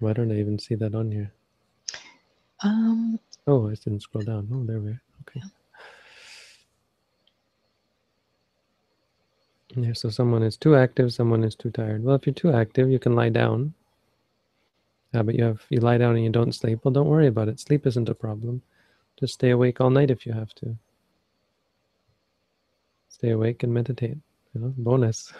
Why 0.00 0.12
don't 0.14 0.32
I 0.32 0.36
even 0.38 0.58
see 0.58 0.74
that 0.76 0.94
on 0.94 1.10
here? 1.10 1.32
Um, 2.62 3.18
oh, 3.46 3.68
I 3.68 3.74
didn't 3.74 4.00
scroll 4.00 4.24
down. 4.24 4.48
Oh, 4.52 4.64
there 4.64 4.80
we 4.80 4.90
are. 4.90 5.02
Okay. 5.22 5.42
Yeah. 9.76 9.84
yeah, 9.86 9.92
so 9.92 10.10
someone 10.10 10.42
is 10.42 10.56
too 10.56 10.76
active, 10.76 11.12
someone 11.12 11.44
is 11.44 11.54
too 11.54 11.70
tired. 11.70 12.02
Well, 12.02 12.16
if 12.16 12.26
you're 12.26 12.34
too 12.34 12.52
active, 12.52 12.90
you 12.90 12.98
can 12.98 13.14
lie 13.14 13.28
down. 13.28 13.74
Yeah, 15.14 15.22
but 15.22 15.34
you 15.34 15.44
have 15.44 15.64
you 15.70 15.80
lie 15.80 15.98
down 15.98 16.16
and 16.16 16.24
you 16.24 16.30
don't 16.30 16.54
sleep. 16.54 16.80
Well, 16.84 16.92
don't 16.92 17.08
worry 17.08 17.26
about 17.26 17.48
it. 17.48 17.60
Sleep 17.60 17.86
isn't 17.86 18.08
a 18.08 18.14
problem. 18.14 18.62
Just 19.20 19.34
stay 19.34 19.50
awake 19.50 19.82
all 19.82 19.90
night 19.90 20.10
if 20.10 20.24
you 20.24 20.32
have 20.32 20.54
to. 20.54 20.74
Stay 23.10 23.30
awake 23.30 23.62
and 23.62 23.72
meditate. 23.72 24.16
You 24.54 24.60
know, 24.60 24.74
bonus. 24.78 25.30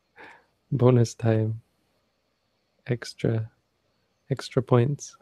bonus 0.72 1.14
time. 1.14 1.60
Extra 2.86 3.50
extra 4.30 4.62
points. 4.62 5.16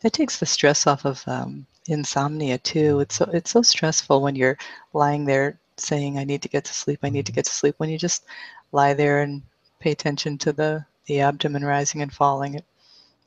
That 0.00 0.12
takes 0.12 0.38
the 0.38 0.46
stress 0.46 0.86
off 0.88 1.04
of 1.04 1.22
um, 1.28 1.64
insomnia 1.86 2.58
too. 2.58 2.98
It's 3.00 3.14
so 3.14 3.30
it's 3.32 3.52
so 3.52 3.62
stressful 3.62 4.20
when 4.20 4.34
you're 4.34 4.58
lying 4.94 5.26
there 5.26 5.60
saying, 5.76 6.18
"I 6.18 6.24
need 6.24 6.42
to 6.42 6.48
get 6.48 6.64
to 6.64 6.74
sleep. 6.74 7.00
I 7.04 7.08
need 7.08 7.26
to 7.26 7.32
mm-hmm. 7.32 7.36
get 7.36 7.44
to 7.44 7.52
sleep." 7.52 7.76
When 7.78 7.88
you 7.88 7.98
just 7.98 8.24
lie 8.72 8.94
there 8.94 9.22
and 9.22 9.42
pay 9.78 9.92
attention 9.92 10.38
to 10.38 10.52
the 10.52 10.84
the 11.06 11.20
abdomen 11.20 11.64
rising 11.64 12.02
and 12.02 12.12
falling, 12.12 12.54
it, 12.54 12.64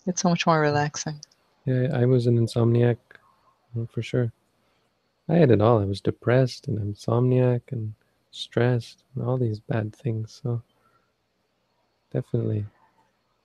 it's 0.05 0.21
so 0.21 0.29
much 0.29 0.45
more 0.45 0.59
relaxing. 0.59 1.21
Yeah, 1.65 1.87
I 1.93 2.05
was 2.05 2.27
an 2.27 2.37
insomniac 2.37 2.97
for 3.89 4.01
sure. 4.01 4.31
I 5.27 5.35
had 5.35 5.51
it 5.51 5.61
all. 5.61 5.79
I 5.79 5.85
was 5.85 6.01
depressed 6.01 6.67
and 6.67 6.77
insomniac 6.79 7.61
and 7.71 7.93
stressed 8.31 9.03
and 9.15 9.25
all 9.25 9.37
these 9.37 9.59
bad 9.59 9.95
things. 9.95 10.39
So 10.43 10.61
definitely, 12.13 12.65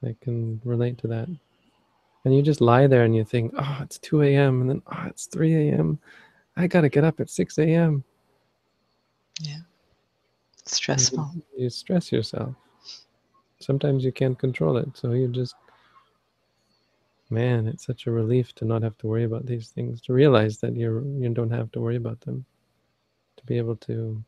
I 0.04 0.14
can 0.20 0.61
relate 0.64 0.98
to 0.98 1.06
that. 1.09 1.28
And 2.24 2.35
you 2.35 2.42
just 2.42 2.61
lie 2.61 2.87
there 2.87 3.04
and 3.04 3.16
you 3.16 3.24
think, 3.24 3.54
oh, 3.56 3.78
it's 3.80 3.98
2 3.98 4.22
a.m. 4.22 4.61
and 4.61 4.68
then, 4.70 4.83
oh, 4.92 5.06
it's 5.06 5.24
3 5.26 5.70
a.m. 5.70 5.98
I 6.56 6.66
got 6.66 6.83
to 6.83 6.90
get 6.90 7.04
up 7.04 7.20
at 7.20 7.30
6 7.30 7.59
a.m. 7.59 8.04
Yeah. 9.40 9.61
It's 10.59 10.76
stressful. 10.76 11.30
You, 11.35 11.64
you 11.64 11.70
stress 11.70 12.12
yourself. 12.12 12.54
Sometimes 13.59 14.04
you 14.04 14.12
can't 14.12 14.38
control 14.38 14.76
it. 14.76 14.88
So 14.94 15.12
you 15.12 15.28
just 15.28 15.54
man, 17.30 17.66
it's 17.66 17.86
such 17.86 18.06
a 18.06 18.10
relief 18.10 18.54
to 18.56 18.64
not 18.64 18.82
have 18.82 18.96
to 18.98 19.06
worry 19.06 19.24
about 19.24 19.46
these 19.46 19.68
things, 19.68 20.00
to 20.02 20.12
realize 20.12 20.58
that 20.58 20.76
you're 20.76 21.02
you 21.02 21.28
don't 21.30 21.50
have 21.50 21.70
to 21.72 21.80
worry 21.80 21.96
about 21.96 22.20
them, 22.22 22.44
to 23.36 23.44
be 23.46 23.58
able 23.58 23.76
to 23.76 24.22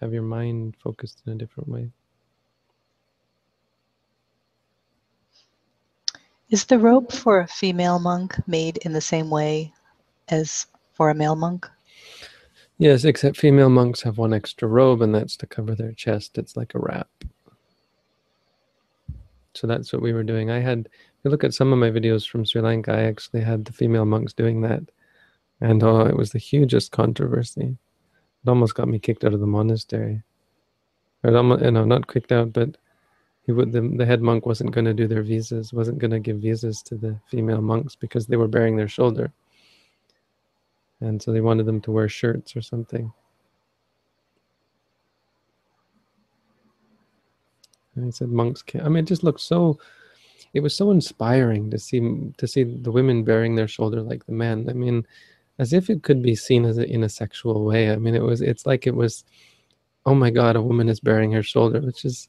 have 0.00 0.12
your 0.12 0.22
mind 0.22 0.76
focused 0.82 1.22
in 1.26 1.32
a 1.32 1.36
different 1.36 1.68
way. 1.68 1.90
Is 6.50 6.64
the 6.64 6.78
robe 6.78 7.12
for 7.12 7.40
a 7.40 7.46
female 7.46 8.00
monk 8.00 8.36
made 8.48 8.78
in 8.78 8.92
the 8.92 9.00
same 9.00 9.30
way 9.30 9.72
as 10.28 10.66
for 10.92 11.10
a 11.10 11.14
male 11.14 11.36
monk? 11.36 11.68
Yes, 12.78 13.04
except 13.04 13.36
female 13.36 13.68
monks 13.68 14.02
have 14.02 14.18
one 14.18 14.32
extra 14.32 14.66
robe, 14.66 15.02
and 15.02 15.14
that's 15.14 15.36
to 15.36 15.46
cover 15.46 15.74
their 15.74 15.92
chest. 15.92 16.38
It's 16.38 16.56
like 16.56 16.74
a 16.74 16.80
wrap. 16.80 17.08
So 19.60 19.66
that's 19.66 19.92
what 19.92 20.00
we 20.00 20.14
were 20.14 20.22
doing. 20.22 20.50
I 20.50 20.58
had 20.58 20.88
if 20.88 21.24
you 21.24 21.30
look 21.30 21.44
at 21.44 21.52
some 21.52 21.70
of 21.70 21.78
my 21.78 21.90
videos 21.90 22.26
from 22.26 22.46
Sri 22.46 22.62
Lanka, 22.62 22.92
I 22.92 23.02
actually 23.02 23.42
had 23.42 23.66
the 23.66 23.74
female 23.74 24.06
monks 24.06 24.32
doing 24.32 24.62
that. 24.62 24.82
And 25.60 25.82
oh, 25.82 26.06
it 26.06 26.16
was 26.16 26.30
the 26.30 26.38
hugest 26.38 26.92
controversy. 26.92 27.76
It 28.42 28.48
almost 28.48 28.74
got 28.74 28.88
me 28.88 28.98
kicked 28.98 29.22
out 29.22 29.34
of 29.34 29.40
the 29.40 29.46
monastery. 29.46 30.22
Or 31.22 31.36
almost, 31.36 31.62
you 31.62 31.72
know, 31.72 31.84
not 31.84 32.10
kicked 32.10 32.32
out, 32.32 32.54
but 32.54 32.78
he 33.44 33.52
would 33.52 33.70
the, 33.70 33.82
the 33.82 34.06
head 34.06 34.22
monk 34.22 34.46
wasn't 34.46 34.70
going 34.70 34.86
to 34.86 34.94
do 34.94 35.06
their 35.06 35.22
visas, 35.22 35.74
wasn't 35.74 35.98
going 35.98 36.12
to 36.12 36.20
give 36.20 36.38
visas 36.38 36.80
to 36.84 36.94
the 36.94 37.20
female 37.28 37.60
monks 37.60 37.94
because 37.94 38.26
they 38.26 38.38
were 38.38 38.48
baring 38.48 38.76
their 38.76 38.88
shoulder. 38.88 39.30
And 41.02 41.20
so 41.20 41.32
they 41.32 41.42
wanted 41.42 41.66
them 41.66 41.82
to 41.82 41.90
wear 41.90 42.08
shirts 42.08 42.56
or 42.56 42.62
something. 42.62 43.12
And 48.00 48.06
he 48.06 48.12
said 48.12 48.28
monks 48.28 48.62
can't. 48.62 48.84
I 48.84 48.88
mean, 48.88 49.04
it 49.04 49.08
just 49.08 49.24
looked 49.24 49.40
so 49.40 49.78
it 50.52 50.60
was 50.60 50.74
so 50.74 50.90
inspiring 50.90 51.70
to 51.70 51.78
see 51.78 52.00
to 52.36 52.46
see 52.46 52.64
the 52.64 52.90
women 52.90 53.24
baring 53.24 53.54
their 53.54 53.68
shoulder 53.68 54.02
like 54.02 54.26
the 54.26 54.32
men. 54.32 54.66
I 54.68 54.72
mean, 54.72 55.06
as 55.58 55.72
if 55.72 55.90
it 55.90 56.02
could 56.02 56.22
be 56.22 56.34
seen 56.34 56.64
as 56.64 56.78
a, 56.78 56.86
in 56.90 57.04
a 57.04 57.08
sexual 57.08 57.64
way. 57.64 57.92
I 57.92 57.96
mean, 57.96 58.14
it 58.14 58.22
was 58.22 58.40
it's 58.40 58.66
like 58.66 58.86
it 58.86 58.94
was 58.94 59.24
oh 60.06 60.14
my 60.14 60.30
God, 60.30 60.56
a 60.56 60.62
woman 60.62 60.88
is 60.88 61.00
baring 61.00 61.32
her 61.32 61.42
shoulder, 61.42 61.80
which 61.80 62.04
is, 62.04 62.28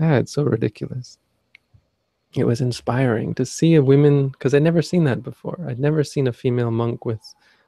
ah, 0.00 0.14
it's 0.14 0.32
so 0.32 0.42
ridiculous. 0.42 1.18
It 2.34 2.44
was 2.44 2.60
inspiring 2.60 3.34
to 3.34 3.46
see 3.46 3.74
a 3.74 3.82
woman, 3.82 4.28
because 4.28 4.54
I'd 4.54 4.62
never 4.62 4.82
seen 4.82 5.04
that 5.04 5.22
before. 5.22 5.64
I'd 5.68 5.80
never 5.80 6.04
seen 6.04 6.28
a 6.28 6.32
female 6.32 6.70
monk 6.70 7.04
with, 7.04 7.22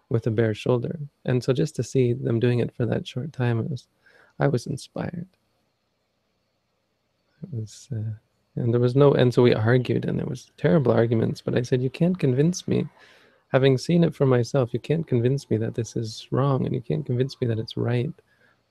with 0.09 0.27
a 0.27 0.31
bare 0.31 0.55
shoulder. 0.55 0.99
And 1.25 1.43
so 1.43 1.53
just 1.53 1.75
to 1.77 1.83
see 1.83 2.13
them 2.13 2.39
doing 2.39 2.61
it 2.61 2.73
for 2.75 2.87
that 2.87 3.07
short 3.07 3.33
time, 3.33 3.69
was, 3.69 3.89
I 4.39 4.49
was 4.49 4.67
inspired. 4.67 5.29
Was, 7.51 7.89
uh, 7.93 8.13
and 8.57 8.73
there 8.73 8.81
was 8.81 8.95
no, 8.95 9.15
and 9.15 9.33
so 9.33 9.43
we 9.43 9.55
argued, 9.55 10.05
and 10.05 10.19
there 10.19 10.27
was 10.27 10.51
terrible 10.57 10.93
arguments. 10.93 11.41
But 11.41 11.57
I 11.57 11.63
said, 11.63 11.83
you 11.83 11.91
can't 11.91 12.19
convince 12.19 12.69
me, 12.69 12.87
having 13.49 13.77
seen 13.77 14.05
it 14.05 14.15
for 14.15 14.27
myself, 14.27 14.73
you 14.73 14.81
can't 14.81 15.07
convince 15.07 15.51
me 15.51 15.57
that 15.59 15.75
this 15.75 15.97
is 15.97 16.29
wrong, 16.31 16.65
and 16.65 16.75
you 16.75 16.81
can't 16.81 17.05
convince 17.05 17.41
me 17.41 17.47
that 17.49 17.59
it's 17.59 17.77
right 17.77 18.13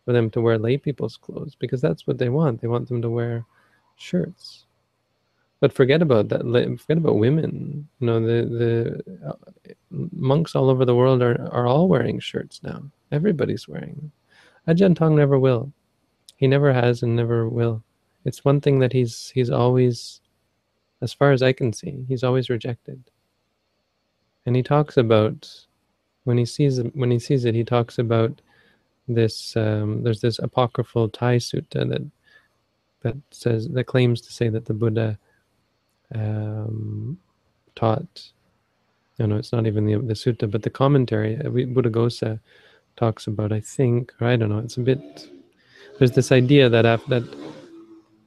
for 0.06 0.14
them 0.14 0.30
to 0.32 0.42
wear 0.42 0.58
lay 0.58 0.78
people's 0.78 1.18
clothes 1.18 1.56
because 1.56 1.82
that's 1.82 2.08
what 2.08 2.18
they 2.18 2.30
want. 2.30 2.62
They 2.62 2.68
want 2.68 2.88
them 2.88 3.02
to 3.02 3.10
wear 3.10 3.46
shirts. 3.98 4.66
But 5.60 5.74
forget 5.74 6.02
about 6.02 6.30
that. 6.30 6.42
Forget 6.42 6.98
about 6.98 7.20
women. 7.20 7.88
You 8.00 8.08
know, 8.08 8.20
the 8.20 9.04
the 9.22 9.30
uh, 9.30 9.76
monks 10.12 10.56
all 10.56 10.72
over 10.72 10.86
the 10.86 10.96
world 10.96 11.22
are 11.22 11.48
are 11.52 11.68
all 11.68 11.88
wearing 11.88 12.20
shirts 12.20 12.62
now. 12.64 12.82
Everybody's 13.12 13.68
wearing 13.68 13.94
them. 13.94 14.12
Ajahn 14.68 14.96
Tong 14.96 15.16
never 15.16 15.38
will. 15.38 15.72
He 16.38 16.48
never 16.48 16.74
has 16.74 17.04
and 17.04 17.16
never 17.16 17.48
will. 17.48 17.84
It's 18.26 18.46
one 18.46 18.62
thing 18.62 18.80
that 18.80 18.94
he's 18.94 19.32
he's 19.34 19.50
always, 19.50 20.22
as 21.02 21.14
far 21.14 21.32
as 21.32 21.42
I 21.42 21.54
can 21.54 21.74
see, 21.74 22.06
he's 22.08 22.24
always 22.24 22.50
rejected. 22.50 23.04
And 24.46 24.56
he 24.56 24.64
talks 24.64 24.98
about 24.98 25.50
when 26.24 26.38
he 26.38 26.46
sees 26.46 26.80
when 26.94 27.12
he 27.12 27.20
sees 27.20 27.46
it, 27.46 27.56
he 27.56 27.64
talks 27.64 28.00
about 28.00 28.42
this 29.08 29.56
um, 29.58 30.04
there's 30.04 30.22
this 30.22 30.40
apocryphal 30.40 31.10
Thai 31.10 31.38
sutta 31.38 31.90
that 31.90 32.04
that 33.02 33.18
says 33.32 33.68
that 33.70 33.86
claims 33.86 34.22
to 34.22 34.32
say 34.32 34.50
that 34.50 34.66
the 34.66 34.74
Buddha 34.74 35.18
um, 36.14 37.18
taught. 37.76 38.32
No, 39.20 39.26
no, 39.26 39.38
it's 39.38 39.52
not 39.52 39.68
even 39.68 39.86
the 39.86 39.98
the 39.98 40.14
sutta, 40.14 40.50
but 40.50 40.64
the 40.64 40.70
commentary. 40.70 41.38
Uh, 41.38 41.50
Buddhaghosa 41.50 42.40
talks 42.98 43.28
about. 43.28 43.52
I 43.52 43.60
think, 43.60 44.14
or 44.20 44.28
I 44.28 44.36
don't 44.36 44.50
know. 44.50 44.60
It's 44.60 44.78
a 44.78 44.82
bit. 44.82 45.30
There's 46.00 46.12
this 46.12 46.32
idea 46.32 46.70
that 46.70 46.86
after 46.86 47.20
that, 47.20 47.38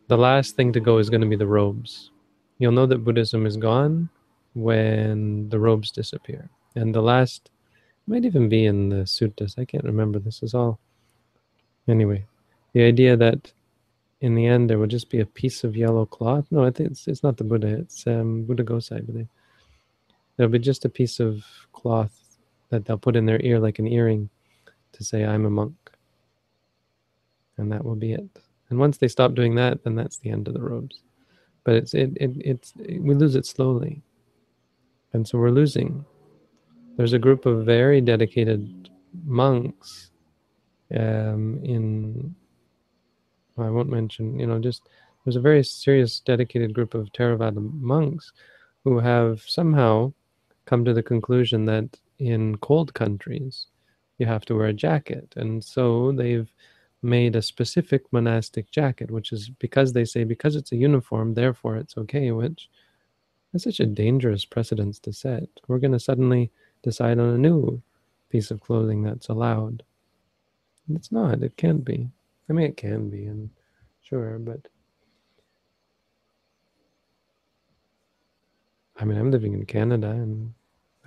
the 0.09 0.19
last 0.19 0.57
thing 0.57 0.73
to 0.73 0.81
go 0.81 0.99
is 0.99 1.11
going 1.11 1.21
to 1.21 1.27
be 1.27 1.37
the 1.37 1.47
robes. 1.47 2.11
You'll 2.59 2.73
know 2.73 2.87
that 2.87 3.05
Buddhism 3.05 3.47
is 3.47 3.57
gone 3.57 4.09
when 4.55 5.49
the 5.49 5.59
robes 5.59 5.91
disappear, 5.91 6.49
and 6.77 6.95
the 6.95 7.03
last 7.03 7.51
might 8.07 8.25
even 8.25 8.49
be 8.49 8.67
in 8.67 8.91
the 8.91 9.05
suttas. 9.05 9.59
I 9.59 9.65
can't 9.65 9.85
remember. 9.85 10.19
This 10.19 10.43
is 10.43 10.55
all. 10.55 10.79
Anyway, 11.89 12.25
the 12.73 12.83
idea 12.83 13.17
that 13.17 13.53
in 14.21 14.35
the 14.35 14.47
end 14.47 14.71
there 14.71 14.79
will 14.79 14.87
just 14.87 15.11
be 15.11 15.21
a 15.21 15.27
piece 15.27 15.65
of 15.65 15.77
yellow 15.77 16.07
cloth. 16.07 16.47
No, 16.51 16.65
I 16.65 16.71
think 16.71 16.93
it's, 16.93 17.09
it's 17.09 17.23
not 17.23 17.37
the 17.37 17.45
Buddha. 17.45 17.69
It's 17.69 18.07
um, 18.07 18.47
Buddhaghosa, 18.47 18.97
I 18.97 19.01
believe. 19.01 19.29
There'll 20.37 20.53
be 20.53 20.59
just 20.59 20.85
a 20.85 20.89
piece 20.89 21.21
of 21.21 21.45
cloth 21.73 22.39
that 22.71 22.85
they'll 22.85 22.99
put 22.99 23.17
in 23.17 23.27
their 23.27 23.41
ear 23.43 23.59
like 23.59 23.79
an 23.79 23.87
earring 23.87 24.31
to 24.93 25.05
say, 25.05 25.25
I'm 25.25 25.45
a 25.45 25.51
monk. 25.51 25.75
And 27.57 27.71
that 27.71 27.85
will 27.85 27.97
be 27.97 28.13
it. 28.15 28.41
And 28.71 28.79
once 28.79 28.99
they 28.99 29.09
stop 29.09 29.35
doing 29.35 29.55
that, 29.57 29.85
then 29.85 29.95
that's 29.95 30.19
the 30.19 30.31
end 30.31 30.49
of 30.49 30.55
the 30.55 30.63
robes. 30.63 31.03
But 31.65 31.75
it's 31.75 31.95
it, 31.95 32.13
it 32.17 32.33
it's 32.37 32.73
it, 32.79 33.03
we 33.03 33.15
lose 33.15 33.37
it 33.37 33.47
slowly. 33.47 34.03
And 35.13 35.27
so 35.27 35.39
we're 35.39 35.51
losing 35.51 36.05
there's 36.97 37.13
a 37.13 37.19
group 37.19 37.47
of 37.47 37.65
very 37.65 38.01
dedicated 38.01 38.91
monks 39.25 40.11
um, 40.95 41.61
in 41.65 42.35
I 43.57 43.71
won't 43.71 43.89
mention, 43.89 44.39
you 44.39 44.47
know, 44.47 44.59
just 44.59 44.89
there's 45.25 45.37
a 45.37 45.41
very 45.41 45.63
serious 45.63 46.21
dedicated 46.21 46.75
group 46.75 46.95
of 46.95 47.13
Theravada 47.13 47.73
monks 47.81 48.33
who 48.83 48.99
have 48.99 49.43
somehow 49.43 50.13
come 50.67 50.85
to 50.85 50.93
the 50.93 51.03
conclusion 51.03 51.65
that 51.67 51.99
in 52.19 52.57
cold 52.59 52.93
countries 52.95 53.67
you 54.19 54.27
have 54.27 54.45
to 54.47 54.55
wear 54.55 54.67
a 54.67 54.73
jacket. 54.73 55.33
And 55.37 55.63
so 55.65 56.13
they've 56.13 56.51
made 57.05 57.37
a 57.37 57.43
specific 57.43 58.11
monastic 58.13 58.71
jacket, 58.71 59.11
which 59.11 59.33
is 59.33 59.49
because 59.49 59.93
they 59.93 60.05
say 60.05 60.25
because 60.25 60.57
it's 60.57 60.73
a 60.73 60.77
uniform, 60.77 61.35
therefore 61.35 61.77
it's 61.77 61.97
okay, 61.97 62.33
which 62.33 62.69
is 63.53 63.63
such 63.63 63.81
a 63.81 63.87
dangerous 63.87 64.45
precedence 64.45 64.99
to 65.01 65.13
set. 65.13 65.49
We're 65.69 65.79
going 65.79 65.93
to 65.93 66.01
suddenly 66.01 66.51
decide 66.83 67.19
on 67.19 67.29
a 67.29 67.39
new 67.39 67.83
piece 68.31 68.51
of 68.51 68.61
clothing 68.61 69.03
that's 69.03 69.29
allowed. 69.29 69.83
It's 70.93 71.13
not, 71.13 71.43
it 71.43 71.57
can't 71.57 71.85
be. 71.85 72.11
I 72.49 72.53
mean, 72.53 72.67
it 72.67 72.77
can 72.77 73.09
be, 73.09 73.27
and 73.27 73.51
sure, 74.03 74.39
but 74.39 74.67
I 78.97 79.05
mean, 79.05 79.19
I'm 79.19 79.31
living 79.31 79.55
in 79.55 79.67
Canada 79.67 80.11
and 80.11 80.53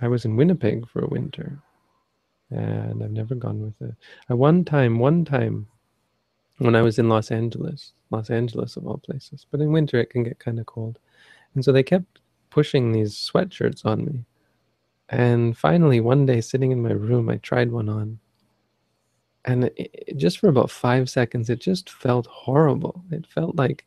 I 0.00 0.08
was 0.08 0.24
in 0.24 0.36
Winnipeg 0.36 0.88
for 0.88 1.04
a 1.04 1.08
winter 1.08 1.58
and 2.50 3.02
I've 3.02 3.10
never 3.10 3.34
gone 3.34 3.60
with 3.60 3.88
it. 3.88 3.94
At 4.30 4.38
one 4.38 4.64
time, 4.64 4.98
one 4.98 5.24
time 5.24 5.66
when 6.58 6.74
I 6.76 6.82
was 6.82 6.98
in 6.98 7.08
Los 7.08 7.30
Angeles, 7.30 7.92
Los 8.10 8.30
Angeles 8.30 8.76
of 8.76 8.86
all 8.86 8.98
places, 8.98 9.46
but 9.50 9.60
in 9.60 9.72
winter 9.72 9.98
it 9.98 10.10
can 10.10 10.22
get 10.24 10.38
kind 10.38 10.58
of 10.58 10.66
cold. 10.66 10.98
And 11.54 11.64
so 11.64 11.72
they 11.72 11.82
kept 11.82 12.20
pushing 12.50 12.92
these 12.92 13.14
sweatshirts 13.14 13.84
on 13.84 14.04
me. 14.04 14.24
And 15.10 15.56
finally, 15.56 16.00
one 16.00 16.26
day, 16.26 16.40
sitting 16.40 16.70
in 16.70 16.82
my 16.82 16.90
room, 16.92 17.30
I 17.30 17.36
tried 17.38 17.72
one 17.72 17.88
on. 17.88 18.18
And 19.44 19.64
it, 19.64 19.74
it, 19.76 20.16
just 20.18 20.38
for 20.38 20.48
about 20.48 20.70
five 20.70 21.08
seconds, 21.08 21.48
it 21.48 21.60
just 21.60 21.88
felt 21.88 22.26
horrible. 22.26 23.02
It 23.10 23.26
felt 23.26 23.56
like, 23.56 23.86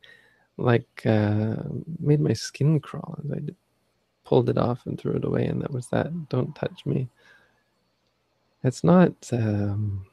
like 0.56 1.02
uh, 1.06 1.56
made 2.00 2.20
my 2.20 2.32
skin 2.32 2.80
crawl. 2.80 3.18
And 3.22 3.50
I 3.50 3.52
pulled 4.24 4.48
it 4.50 4.58
off 4.58 4.86
and 4.86 4.98
threw 4.98 5.12
it 5.14 5.24
away, 5.24 5.44
and 5.46 5.62
that 5.62 5.72
was 5.72 5.86
that. 5.88 6.28
Don't 6.28 6.54
touch 6.56 6.84
me. 6.84 7.08
It's 8.64 8.82
not. 8.82 9.12
Um, 9.32 10.06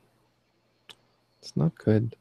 it's 1.41 1.55
not 1.55 1.73
good. 1.75 2.15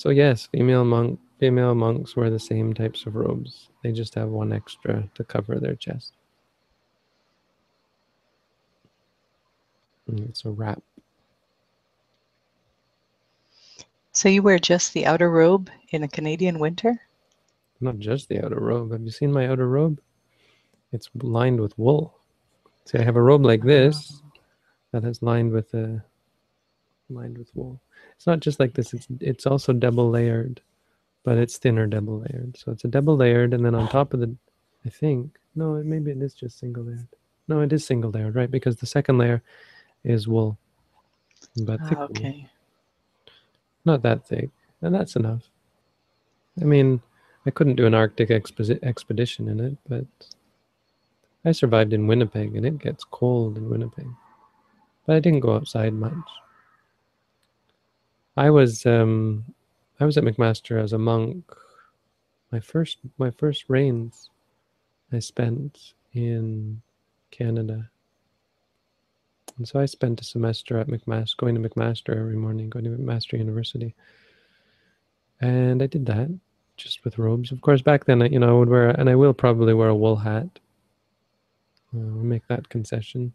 So 0.00 0.08
yes, 0.08 0.46
female 0.46 0.86
monk 0.86 1.20
Female 1.40 1.74
monks 1.74 2.16
wear 2.16 2.30
the 2.30 2.38
same 2.38 2.72
types 2.72 3.04
of 3.04 3.16
robes. 3.16 3.68
They 3.82 3.92
just 3.92 4.14
have 4.14 4.30
one 4.30 4.50
extra 4.50 5.06
to 5.14 5.24
cover 5.24 5.58
their 5.58 5.74
chest. 5.74 6.14
And 10.06 10.20
it's 10.20 10.46
a 10.46 10.50
wrap. 10.50 10.82
So 14.12 14.30
you 14.30 14.42
wear 14.42 14.58
just 14.58 14.94
the 14.94 15.04
outer 15.04 15.30
robe 15.30 15.70
in 15.90 16.02
a 16.02 16.08
Canadian 16.08 16.58
winter? 16.58 16.98
Not 17.82 17.98
just 17.98 18.30
the 18.30 18.42
outer 18.42 18.60
robe. 18.60 18.92
Have 18.92 19.02
you 19.02 19.10
seen 19.10 19.32
my 19.32 19.48
outer 19.48 19.68
robe? 19.68 20.00
It's 20.92 21.10
lined 21.22 21.60
with 21.60 21.78
wool. 21.78 22.18
See, 22.86 22.98
I 22.98 23.02
have 23.02 23.16
a 23.16 23.22
robe 23.22 23.44
like 23.44 23.62
this 23.62 24.22
that 24.92 25.04
is 25.04 25.22
lined 25.22 25.52
with 25.52 25.74
a 25.74 26.02
lined 27.10 27.36
with 27.36 27.50
wool. 27.54 27.80
It's 28.20 28.26
not 28.26 28.40
just 28.40 28.60
like 28.60 28.74
this. 28.74 28.92
It's 28.92 29.08
it's 29.20 29.46
also 29.46 29.72
double 29.72 30.10
layered 30.10 30.60
but 31.24 31.38
it's 31.38 31.58
thinner 31.58 31.86
double 31.86 32.20
layered. 32.20 32.56
So 32.56 32.72
it's 32.72 32.84
a 32.84 32.88
double 32.88 33.16
layered, 33.16 33.54
and 33.54 33.64
then 33.64 33.74
on 33.74 33.88
top 33.88 34.14
of 34.14 34.20
the, 34.20 34.34
I 34.86 34.88
think, 34.88 35.38
no, 35.54 35.74
maybe 35.84 36.10
it 36.10 36.22
is 36.22 36.34
just 36.34 36.58
single 36.58 36.84
layered. 36.84 37.08
No, 37.48 37.60
it 37.60 37.72
is 37.72 37.84
single 37.84 38.10
layered, 38.10 38.34
right? 38.34 38.50
Because 38.50 38.76
the 38.76 38.86
second 38.86 39.18
layer 39.18 39.42
is 40.04 40.28
wool, 40.28 40.56
but 41.64 41.80
ah, 41.82 41.88
thick 41.88 41.98
okay. 41.98 42.30
Wool. 42.30 42.50
Not 43.84 44.02
that 44.02 44.26
thick, 44.26 44.50
and 44.82 44.94
that's 44.94 45.16
enough. 45.16 45.42
I 46.60 46.64
mean, 46.64 47.00
I 47.46 47.50
couldn't 47.50 47.76
do 47.76 47.86
an 47.86 47.94
Arctic 47.94 48.28
expo- 48.28 48.82
expedition 48.82 49.48
in 49.48 49.60
it, 49.60 49.76
but 49.88 50.06
I 51.44 51.52
survived 51.52 51.92
in 51.92 52.06
Winnipeg, 52.06 52.54
and 52.56 52.64
it 52.64 52.78
gets 52.78 53.04
cold 53.04 53.56
in 53.56 53.68
Winnipeg. 53.68 54.08
But 55.06 55.16
I 55.16 55.20
didn't 55.20 55.40
go 55.40 55.54
outside 55.54 55.94
much. 55.94 56.14
I 58.36 58.50
was 58.50 58.86
um, 58.86 59.44
I 59.98 60.04
was 60.04 60.16
at 60.16 60.24
McMaster 60.24 60.82
as 60.82 60.92
a 60.92 60.98
monk. 60.98 61.44
My 62.52 62.60
first 62.60 62.98
my 63.18 63.30
first 63.30 63.64
rains 63.68 64.30
I 65.12 65.18
spent 65.18 65.94
in 66.12 66.80
Canada. 67.30 67.90
And 69.58 69.68
so 69.68 69.78
I 69.78 69.86
spent 69.86 70.20
a 70.20 70.24
semester 70.24 70.78
at 70.78 70.88
McMaster, 70.88 71.36
going 71.36 71.60
to 71.60 71.68
McMaster 71.68 72.16
every 72.16 72.36
morning, 72.36 72.70
going 72.70 72.84
to 72.84 72.90
McMaster 72.92 73.38
University. 73.38 73.94
And 75.40 75.82
I 75.82 75.86
did 75.86 76.06
that 76.06 76.30
just 76.76 77.04
with 77.04 77.18
robes. 77.18 77.52
Of 77.52 77.60
course, 77.60 77.82
back 77.82 78.04
then, 78.04 78.20
you 78.32 78.38
know, 78.38 78.48
I 78.48 78.58
would 78.58 78.68
wear, 78.68 78.88
and 78.88 79.10
I 79.10 79.16
will 79.16 79.34
probably 79.34 79.74
wear 79.74 79.88
a 79.88 79.94
wool 79.94 80.16
hat. 80.16 80.48
Uh, 81.92 81.98
make 81.98 82.46
that 82.46 82.68
concession. 82.68 83.34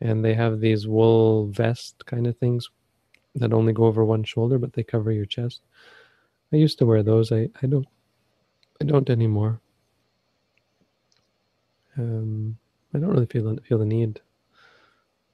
And 0.00 0.24
they 0.24 0.34
have 0.34 0.60
these 0.60 0.86
wool 0.86 1.46
vest 1.46 2.04
kind 2.04 2.26
of 2.26 2.36
things 2.36 2.68
that 3.34 3.52
only 3.52 3.72
go 3.72 3.84
over 3.84 4.04
one 4.04 4.24
shoulder, 4.24 4.58
but 4.58 4.72
they 4.72 4.82
cover 4.82 5.12
your 5.12 5.26
chest. 5.26 5.62
I 6.52 6.56
used 6.56 6.78
to 6.78 6.86
wear 6.86 7.02
those. 7.02 7.32
I, 7.32 7.48
I 7.62 7.66
don't 7.66 7.86
I 8.80 8.84
don't 8.84 9.08
anymore. 9.08 9.60
Um, 11.96 12.58
I 12.94 12.98
don't 12.98 13.10
really 13.10 13.26
feel 13.26 13.56
feel 13.64 13.78
the 13.78 13.86
need. 13.86 14.20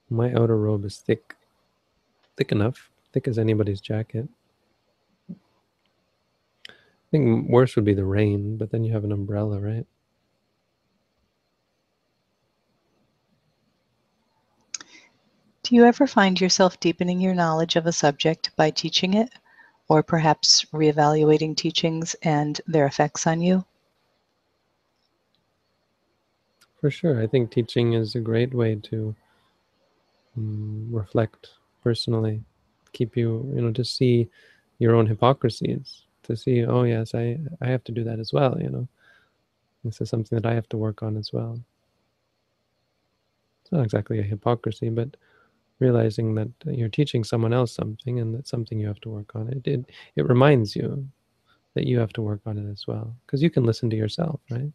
My 0.09 0.33
outer 0.33 0.57
robe 0.57 0.85
is 0.85 0.97
thick, 0.97 1.35
thick 2.37 2.51
enough, 2.51 2.89
thick 3.13 3.27
as 3.27 3.37
anybody's 3.37 3.81
jacket. 3.81 4.27
I 5.29 5.33
think 7.11 7.49
worse 7.49 7.75
would 7.75 7.85
be 7.85 7.93
the 7.93 8.05
rain, 8.05 8.57
but 8.57 8.71
then 8.71 8.83
you 8.83 8.93
have 8.93 9.03
an 9.03 9.11
umbrella, 9.11 9.59
right? 9.59 9.85
Do 15.69 15.75
you 15.75 15.85
ever 15.85 16.07
find 16.07 16.41
yourself 16.41 16.79
deepening 16.79 17.19
your 17.19 17.35
knowledge 17.35 17.75
of 17.75 17.85
a 17.85 17.91
subject 17.91 18.49
by 18.55 18.71
teaching 18.71 19.13
it, 19.13 19.29
or 19.87 20.01
perhaps 20.01 20.65
reevaluating 20.73 21.55
teachings 21.55 22.15
and 22.23 22.59
their 22.65 22.87
effects 22.87 23.27
on 23.27 23.39
you? 23.39 23.63
For 26.81 26.89
sure. 26.89 27.21
I 27.21 27.27
think 27.27 27.51
teaching 27.51 27.93
is 27.93 28.15
a 28.15 28.19
great 28.19 28.51
way 28.51 28.77
to 28.89 29.15
um, 30.35 30.87
reflect 30.91 31.49
personally, 31.83 32.43
keep 32.91 33.15
you, 33.15 33.47
you 33.53 33.61
know, 33.61 33.71
to 33.73 33.85
see 33.85 34.27
your 34.79 34.95
own 34.95 35.05
hypocrisies, 35.05 36.01
to 36.23 36.35
see, 36.35 36.65
oh, 36.65 36.81
yes, 36.81 37.13
I, 37.13 37.39
I 37.61 37.67
have 37.67 37.83
to 37.83 37.91
do 37.91 38.03
that 38.05 38.17
as 38.17 38.33
well, 38.33 38.59
you 38.59 38.69
know. 38.69 38.87
This 39.83 40.01
is 40.01 40.09
something 40.09 40.35
that 40.35 40.49
I 40.49 40.55
have 40.55 40.69
to 40.69 40.77
work 40.77 41.03
on 41.03 41.15
as 41.15 41.31
well. 41.31 41.59
It's 43.61 43.71
not 43.71 43.83
exactly 43.83 44.17
a 44.17 44.23
hypocrisy, 44.23 44.89
but 44.89 45.15
realizing 45.79 46.35
that 46.35 46.49
you're 46.65 46.89
teaching 46.89 47.23
someone 47.23 47.53
else 47.53 47.73
something 47.73 48.19
and 48.19 48.35
that's 48.35 48.49
something 48.49 48.79
you 48.79 48.87
have 48.87 49.01
to 49.01 49.09
work 49.09 49.35
on. 49.35 49.47
It, 49.49 49.67
it, 49.67 49.85
it 50.15 50.27
reminds 50.27 50.75
you 50.75 51.07
that 51.75 51.87
you 51.87 51.99
have 51.99 52.13
to 52.13 52.21
work 52.21 52.41
on 52.45 52.57
it 52.57 52.69
as 52.71 52.85
well 52.87 53.15
because 53.25 53.41
you 53.41 53.49
can 53.49 53.63
listen 53.63 53.89
to 53.89 53.95
yourself, 53.95 54.39
right? 54.49 54.71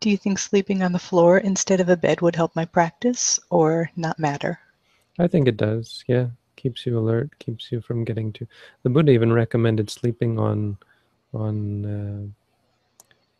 Do 0.00 0.10
you 0.10 0.16
think 0.16 0.40
sleeping 0.40 0.82
on 0.82 0.90
the 0.90 0.98
floor 0.98 1.38
instead 1.38 1.80
of 1.80 1.88
a 1.88 1.96
bed 1.96 2.22
would 2.22 2.34
help 2.34 2.56
my 2.56 2.64
practice 2.64 3.38
or 3.50 3.88
not 3.94 4.18
matter? 4.18 4.58
I 5.20 5.28
think 5.28 5.46
it 5.46 5.56
does, 5.56 6.02
yeah. 6.08 6.26
Keeps 6.56 6.84
you 6.84 6.98
alert, 6.98 7.30
keeps 7.38 7.70
you 7.70 7.80
from 7.80 8.04
getting 8.04 8.32
to... 8.32 8.46
The 8.82 8.90
Buddha 8.90 9.12
even 9.12 9.32
recommended 9.32 9.90
sleeping 9.90 10.40
on, 10.40 10.76
on 11.32 11.86
uh, 11.86 12.41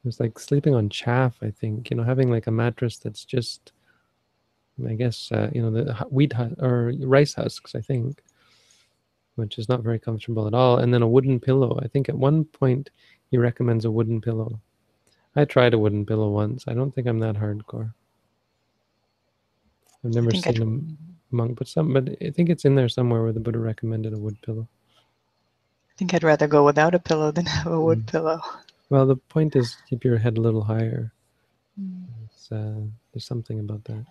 it 0.03 0.09
was 0.09 0.18
like 0.18 0.36
sleeping 0.38 0.74
on 0.74 0.88
chaff, 0.88 1.36
I 1.42 1.50
think, 1.50 1.88
you 1.88 1.96
know, 1.96 2.03
having 2.03 2.28
like 2.28 2.48
a 2.48 2.50
mattress 2.50 2.96
that's 2.96 3.24
just, 3.24 3.72
I 4.88 4.94
guess, 4.94 5.30
uh, 5.30 5.48
you 5.53 5.62
know, 5.62 5.70
the 5.70 5.94
wheat 6.11 6.34
or 6.59 6.92
rice 6.98 7.34
husks, 7.34 7.76
I 7.76 7.80
think, 7.80 8.20
which 9.36 9.59
is 9.59 9.68
not 9.68 9.82
very 9.84 10.00
comfortable 10.00 10.48
at 10.48 10.55
all. 10.55 10.78
And 10.78 10.92
then 10.92 11.03
a 11.03 11.09
wooden 11.09 11.38
pillow. 11.38 11.78
I 11.80 11.86
think 11.86 12.09
at 12.09 12.18
one 12.18 12.44
point 12.44 12.90
he 13.30 13.38
recommends 13.38 13.84
a 13.84 13.92
wooden 13.92 14.20
pillow. 14.20 14.59
I 15.36 15.44
tried 15.44 15.72
a 15.72 15.78
wooden 15.78 16.05
pillow 16.05 16.30
once. 16.30 16.64
I 16.66 16.74
don't 16.74 16.92
think 16.92 17.07
I'm 17.07 17.20
that 17.20 17.36
hardcore. 17.36 17.94
I've 20.05 20.14
never 20.14 20.32
seen 20.32 20.42
I'd... 20.46 20.59
a 20.59 20.80
monk 21.30 21.59
put 21.59 21.68
some, 21.68 21.92
but 21.92 22.09
I 22.20 22.30
think 22.30 22.50
it's 22.50 22.64
in 22.64 22.74
there 22.74 22.88
somewhere 22.88 23.22
where 23.22 23.32
the 23.32 23.38
Buddha 23.38 23.61
recommended 23.61 24.14
a 24.14 24.18
wood 24.18 24.36
pillow. 24.42 24.66
I 25.90 25.94
think 25.96 26.12
I'd 26.12 26.24
rather 26.24 26.48
go 26.48 26.64
without 26.64 26.94
a 26.94 26.98
pillow 26.98 27.30
than 27.30 27.46
have 27.46 27.72
a 27.72 27.80
wood 27.80 28.00
mm. 28.00 28.11
pillow. 28.11 28.40
Well, 28.93 29.07
the 29.07 29.16
point 29.16 29.57
is 29.57 29.74
keep 29.88 30.05
your 30.05 30.18
head 30.18 30.36
a 30.36 30.43
little 30.43 30.64
higher. 30.64 31.14
Mm. 31.80 32.05
Uh, 32.53 32.90
there's 33.11 33.24
something 33.24 33.59
about 33.59 33.82
that. 33.84 34.05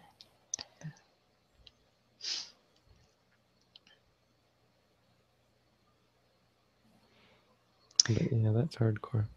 But 8.10 8.34
yeah, 8.34 8.52
that's 8.56 8.76
hardcore. 8.78 9.28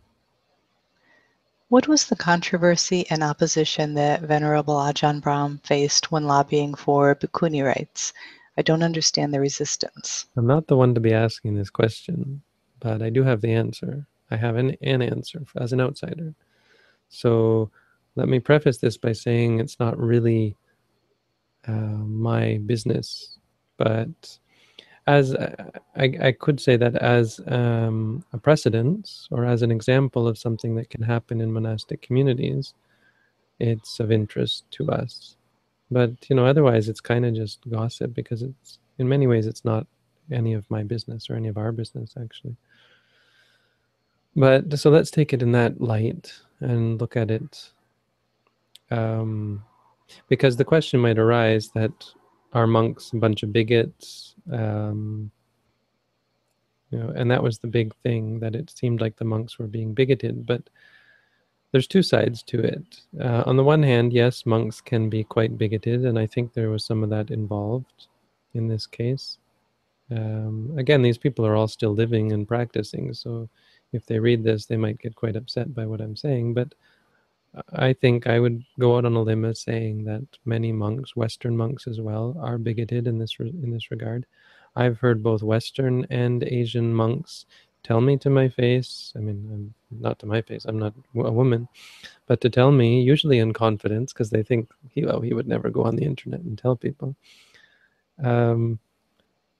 What 1.69 1.89
was 1.89 2.07
the 2.07 2.17
controversy 2.17 3.05
and 3.11 3.23
opposition 3.23 3.93
that 3.97 4.23
Venerable 4.23 4.77
Ajahn 4.77 5.21
Brahm 5.21 5.59
faced 5.63 6.11
when 6.11 6.25
lobbying 6.25 6.75
for 6.75 7.15
bhikkhuni 7.17 7.63
rights? 7.63 8.15
I 8.57 8.63
don't 8.63 8.83
understand 8.83 9.35
the 9.35 9.41
resistance. 9.41 10.25
I'm 10.39 10.47
not 10.47 10.69
the 10.69 10.77
one 10.79 10.95
to 10.95 11.01
be 11.01 11.13
asking 11.13 11.55
this 11.55 11.69
question, 11.69 12.41
but 12.81 13.03
I 13.03 13.11
do 13.11 13.23
have 13.23 13.43
the 13.43 13.53
answer. 13.53 14.07
I 14.31 14.37
have 14.37 14.57
an, 14.57 14.77
an 14.83 15.03
answer 15.03 15.43
as 15.57 15.73
an 15.73 15.81
outsider. 15.81 16.35
So 17.09 17.71
let 18.17 18.29
me 18.29 18.39
preface 18.41 18.79
this 18.79 18.97
by 18.97 19.13
saying 19.13 19.61
it's 19.61 19.79
not 19.79 19.99
really 19.99 20.57
uh, 21.67 21.73
my 21.73 22.59
business, 22.67 23.39
but 23.77 24.39
as 25.07 25.35
I, 25.35 25.57
I 25.97 26.33
could 26.33 26.61
say 26.61 26.77
that 26.77 26.97
as 26.97 27.41
um, 27.49 28.25
a 28.33 28.39
precedent 28.39 29.11
or 29.31 29.45
as 29.45 29.63
an 29.63 29.71
example 29.71 30.27
of 30.27 30.39
something 30.39 30.75
that 30.77 30.91
can 30.91 31.03
happen 31.03 31.41
in 31.41 31.53
monastic 31.53 32.01
communities, 32.01 32.75
it's 33.61 34.01
of 34.01 34.11
interest 34.11 34.65
to 34.73 34.91
us. 34.91 35.37
But 35.91 36.13
you 36.29 36.37
know, 36.37 36.47
otherwise, 36.47 36.89
it's 36.89 37.01
kind 37.01 37.27
of 37.27 37.35
just 37.35 37.61
gossip 37.71 38.15
because 38.15 38.43
it's 38.43 38.79
in 38.99 39.09
many 39.09 39.27
ways 39.27 39.47
it's 39.47 39.65
not 39.65 39.87
any 40.33 40.55
of 40.55 40.69
my 40.71 40.83
business 40.83 41.29
or 41.29 41.35
any 41.35 41.49
of 41.49 41.59
our 41.59 41.73
business 41.73 42.15
actually. 42.21 42.57
But 44.37 44.79
so 44.79 44.91
let's 44.91 45.11
take 45.11 45.33
it 45.33 45.43
in 45.43 45.53
that 45.53 45.81
light 45.81 46.33
and 46.61 47.01
look 47.01 47.17
at 47.17 47.31
it, 47.31 47.71
um, 48.91 49.65
because 50.29 50.57
the 50.57 50.65
question 50.65 51.01
might 51.01 51.19
arise 51.19 51.71
that 51.75 51.93
are 52.53 52.67
monks 52.67 53.13
a 53.13 53.17
bunch 53.17 53.43
of 53.43 53.53
bigots? 53.53 54.35
Um, 54.51 55.31
you 56.91 56.99
know, 56.99 57.11
and 57.11 57.31
that 57.31 57.43
was 57.43 57.59
the 57.59 57.67
big 57.67 57.95
thing 58.03 58.39
that 58.41 58.55
it 58.55 58.71
seemed 58.71 59.01
like 59.01 59.17
the 59.17 59.25
monks 59.25 59.59
were 59.59 59.67
being 59.67 59.95
bigoted. 59.95 60.47
But 60.47 60.63
there's 61.73 61.89
two 61.89 62.03
sides 62.03 62.43
to 62.45 62.61
it. 62.61 63.01
Uh, 63.21 63.43
on 63.47 63.57
the 63.57 63.65
one 63.65 63.83
hand, 63.83 64.13
yes, 64.13 64.47
monks 64.47 64.81
can 64.81 65.11
be 65.11 65.25
quite 65.25 65.59
bigoted, 65.59 66.05
and 66.05 66.19
I 66.19 66.27
think 66.27 66.53
there 66.53 66.71
was 66.71 66.85
some 66.85 67.03
of 67.03 67.11
that 67.11 67.31
involved 67.31 68.07
in 68.53 68.69
this 68.69 68.87
case. 68.87 69.39
Um, 70.11 70.75
again, 70.79 71.03
these 71.03 71.19
people 71.19 71.45
are 71.45 71.57
all 71.57 71.67
still 71.67 71.93
living 71.93 72.31
and 72.31 72.47
practicing, 72.47 73.13
so 73.13 73.49
if 73.95 74.07
they 74.07 74.19
read 74.19 74.43
this, 74.43 74.67
they 74.67 74.77
might 74.77 74.99
get 74.99 75.15
quite 75.15 75.37
upset 75.37 75.75
by 75.75 75.87
what 75.87 76.01
I'm 76.01 76.17
saying. 76.17 76.55
But 76.55 76.75
I 77.73 77.93
think 77.93 78.27
I 78.27 78.41
would 78.41 78.65
go 78.81 78.97
out 78.97 79.05
on 79.05 79.15
a 79.15 79.23
limb 79.23 79.45
as 79.45 79.61
saying 79.61 80.05
that 80.05 80.27
many 80.45 80.73
monks, 80.73 81.15
Western 81.15 81.57
monks 81.57 81.87
as 81.87 82.01
well, 82.01 82.37
are 82.41 82.59
bigoted 82.59 83.07
in 83.07 83.19
this 83.19 83.37
in 83.39 83.71
this 83.71 83.91
regard. 83.91 84.27
I've 84.77 84.99
heard 84.99 85.23
both 85.23 85.43
Western 85.43 86.05
and 86.11 86.43
Asian 86.43 86.93
monks 86.93 87.47
tell 87.85 88.01
me 88.01 88.17
to 88.19 88.31
my 88.31 88.49
face. 88.49 89.13
I 89.15 89.21
mean, 89.21 89.49
I'm 89.53 89.75
not 90.01 90.19
to 90.21 90.27
my 90.27 90.43
face. 90.43 90.65
I'm 90.65 90.79
not 90.79 90.95
a 91.15 91.31
woman, 91.31 91.69
but 92.27 92.41
to 92.41 92.51
tell 92.51 92.73
me, 92.73 93.03
usually 93.03 93.39
in 93.39 93.53
confidence, 93.53 94.13
because 94.13 94.31
they 94.31 94.43
think 94.43 94.71
he 94.91 95.05
well, 95.05 95.21
he 95.21 95.35
would 95.35 95.47
never 95.47 95.71
go 95.71 95.85
on 95.85 95.97
the 95.97 96.05
internet 96.05 96.41
and 96.41 96.59
tell 96.59 96.77
people 96.77 97.15
um, 98.23 98.79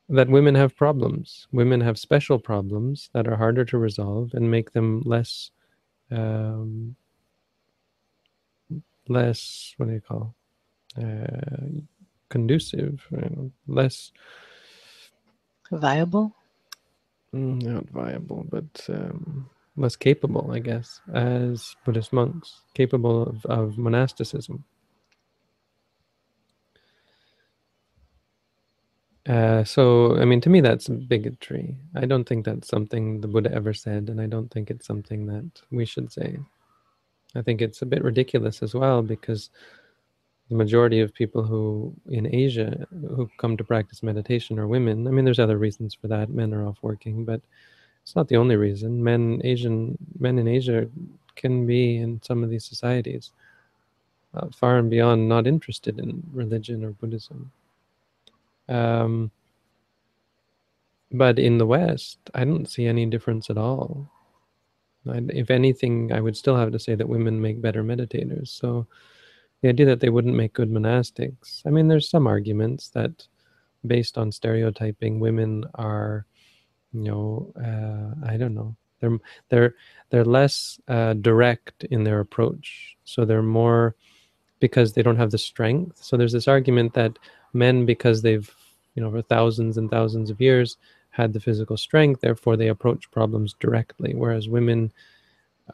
that 0.09 0.29
women 0.29 0.55
have 0.57 0.77
problems. 0.77 1.49
Women 1.53 1.81
have 1.83 1.99
special 1.99 2.39
problems 2.39 3.11
that 3.15 3.29
are 3.29 3.37
harder 3.37 3.65
to 3.67 3.79
resolve 3.79 4.33
and 4.35 4.51
make 4.51 4.73
them 4.73 5.03
less. 5.07 5.51
Um, 6.11 6.97
less 9.09 9.75
what 9.77 9.87
do 9.89 9.95
you 9.95 10.01
call 10.01 10.35
uh, 11.01 11.81
conducive 12.31 13.07
less 13.69 14.13
viable 15.73 16.35
mm, 17.35 17.63
not 17.63 17.89
viable 17.91 18.47
but 18.51 18.87
um, 18.91 19.49
less 19.77 19.97
capable 19.97 20.51
i 20.53 20.59
guess 20.59 21.01
as 21.15 21.77
buddhist 21.85 22.13
monks 22.13 22.63
capable 22.75 23.23
of, 23.25 23.45
of 23.47 23.79
monasticism 23.79 24.65
Uh, 29.29 29.65
so, 29.65 30.19
I 30.19 30.25
mean, 30.27 30.41
to 30.43 30.51
me, 30.51 30.61
that's 30.61 30.89
bigotry. 30.89 31.77
I 31.95 32.05
don't 32.05 32.25
think 32.25 32.45
that's 32.45 32.69
something 32.69 33.21
the 33.21 33.29
Buddha 33.29 33.51
ever 33.53 33.73
said, 33.73 34.11
and 34.11 34.21
I 34.21 34.27
don't 34.27 34.51
think 34.51 34.71
it's 34.71 34.87
something 34.87 35.27
that 35.27 35.63
we 35.71 35.87
should 35.87 36.13
say. 36.13 36.39
I 37.35 37.43
think 37.43 37.63
it's 37.63 37.83
a 37.83 37.87
bit 37.87 38.05
ridiculous 38.05 38.63
as 38.63 38.75
well 38.75 39.03
because 39.03 39.51
the 40.51 40.57
majority 40.57 41.01
of 41.01 41.15
people 41.15 41.43
who 41.43 41.95
in 42.09 42.33
Asia 42.33 42.87
who 42.91 43.31
come 43.39 43.57
to 43.57 43.65
practice 43.65 44.03
meditation 44.03 44.59
are 44.59 44.69
women. 44.69 45.07
I 45.09 45.11
mean, 45.11 45.25
there's 45.25 45.39
other 45.39 45.59
reasons 45.59 45.95
for 45.95 46.07
that. 46.09 46.29
Men 46.29 46.53
are 46.53 46.67
off 46.67 46.79
working, 46.83 47.25
but 47.25 47.41
it's 48.03 48.15
not 48.15 48.29
the 48.29 48.37
only 48.37 48.57
reason. 48.57 49.03
Men, 49.03 49.41
Asian 49.43 49.97
men 50.19 50.39
in 50.39 50.47
Asia, 50.47 50.87
can 51.35 51.67
be 51.67 51.97
in 51.97 52.21
some 52.23 52.45
of 52.45 52.51
these 52.51 52.65
societies 52.65 53.33
uh, 54.35 54.49
far 54.51 54.79
and 54.79 54.91
beyond 54.91 55.29
not 55.29 55.47
interested 55.47 55.99
in 55.99 56.23
religion 56.33 56.85
or 56.85 56.91
Buddhism. 56.91 57.51
Um, 58.69 59.31
but 61.13 61.39
in 61.39 61.59
the 61.59 61.67
West, 61.67 62.19
I 62.35 62.45
don't 62.45 62.69
see 62.69 62.87
any 62.87 63.07
difference 63.07 63.51
at 63.51 63.59
all 63.59 64.11
I, 65.11 65.21
if 65.31 65.51
anything, 65.51 66.13
I 66.13 66.21
would 66.21 66.37
still 66.37 66.57
have 66.57 66.73
to 66.73 66.79
say 66.79 66.95
that 66.95 67.09
women 67.09 67.41
make 67.41 67.61
better 67.61 67.83
meditators. 67.83 68.49
So 68.49 68.87
the 69.63 69.69
idea 69.69 69.87
that 69.87 70.01
they 70.01 70.11
wouldn't 70.11 70.37
make 70.37 70.53
good 70.53 70.71
monastics, 70.71 71.63
I 71.67 71.71
mean, 71.71 71.89
there's 71.89 72.09
some 72.09 72.27
arguments 72.27 72.89
that 72.91 73.27
based 73.87 74.17
on 74.17 74.33
stereotyping, 74.33 75.21
women 75.21 75.65
are, 75.75 76.27
you 76.93 77.03
know, 77.03 77.53
uh, 77.57 78.29
I 78.29 78.37
don't 78.37 78.55
know, 78.55 78.77
They're 79.01 79.19
they're 79.51 79.75
they're 80.11 80.25
less 80.25 80.81
uh, 80.89 81.15
direct 81.15 81.85
in 81.85 82.05
their 82.05 82.21
approach. 82.21 82.97
So 83.05 83.25
they're 83.25 83.43
more 83.43 83.97
because 84.61 84.93
they 84.93 85.03
don't 85.03 85.17
have 85.17 85.31
the 85.31 85.39
strength. 85.39 86.03
So 86.03 86.17
there's 86.17 86.33
this 86.33 86.49
argument 86.49 86.95
that 86.95 87.19
men, 87.55 87.87
because 87.87 88.23
they've 88.23 88.53
you 88.95 89.03
know 89.03 89.11
for 89.11 89.23
thousands 89.23 89.77
and 89.79 89.91
thousands 89.91 90.31
of 90.31 90.41
years 90.41 90.77
had 91.11 91.33
the 91.33 91.41
physical 91.41 91.77
strength, 91.77 92.21
therefore 92.21 92.57
they 92.57 92.69
approach 92.69 93.11
problems 93.11 93.55
directly, 93.61 94.15
whereas 94.15 94.49
women 94.49 94.93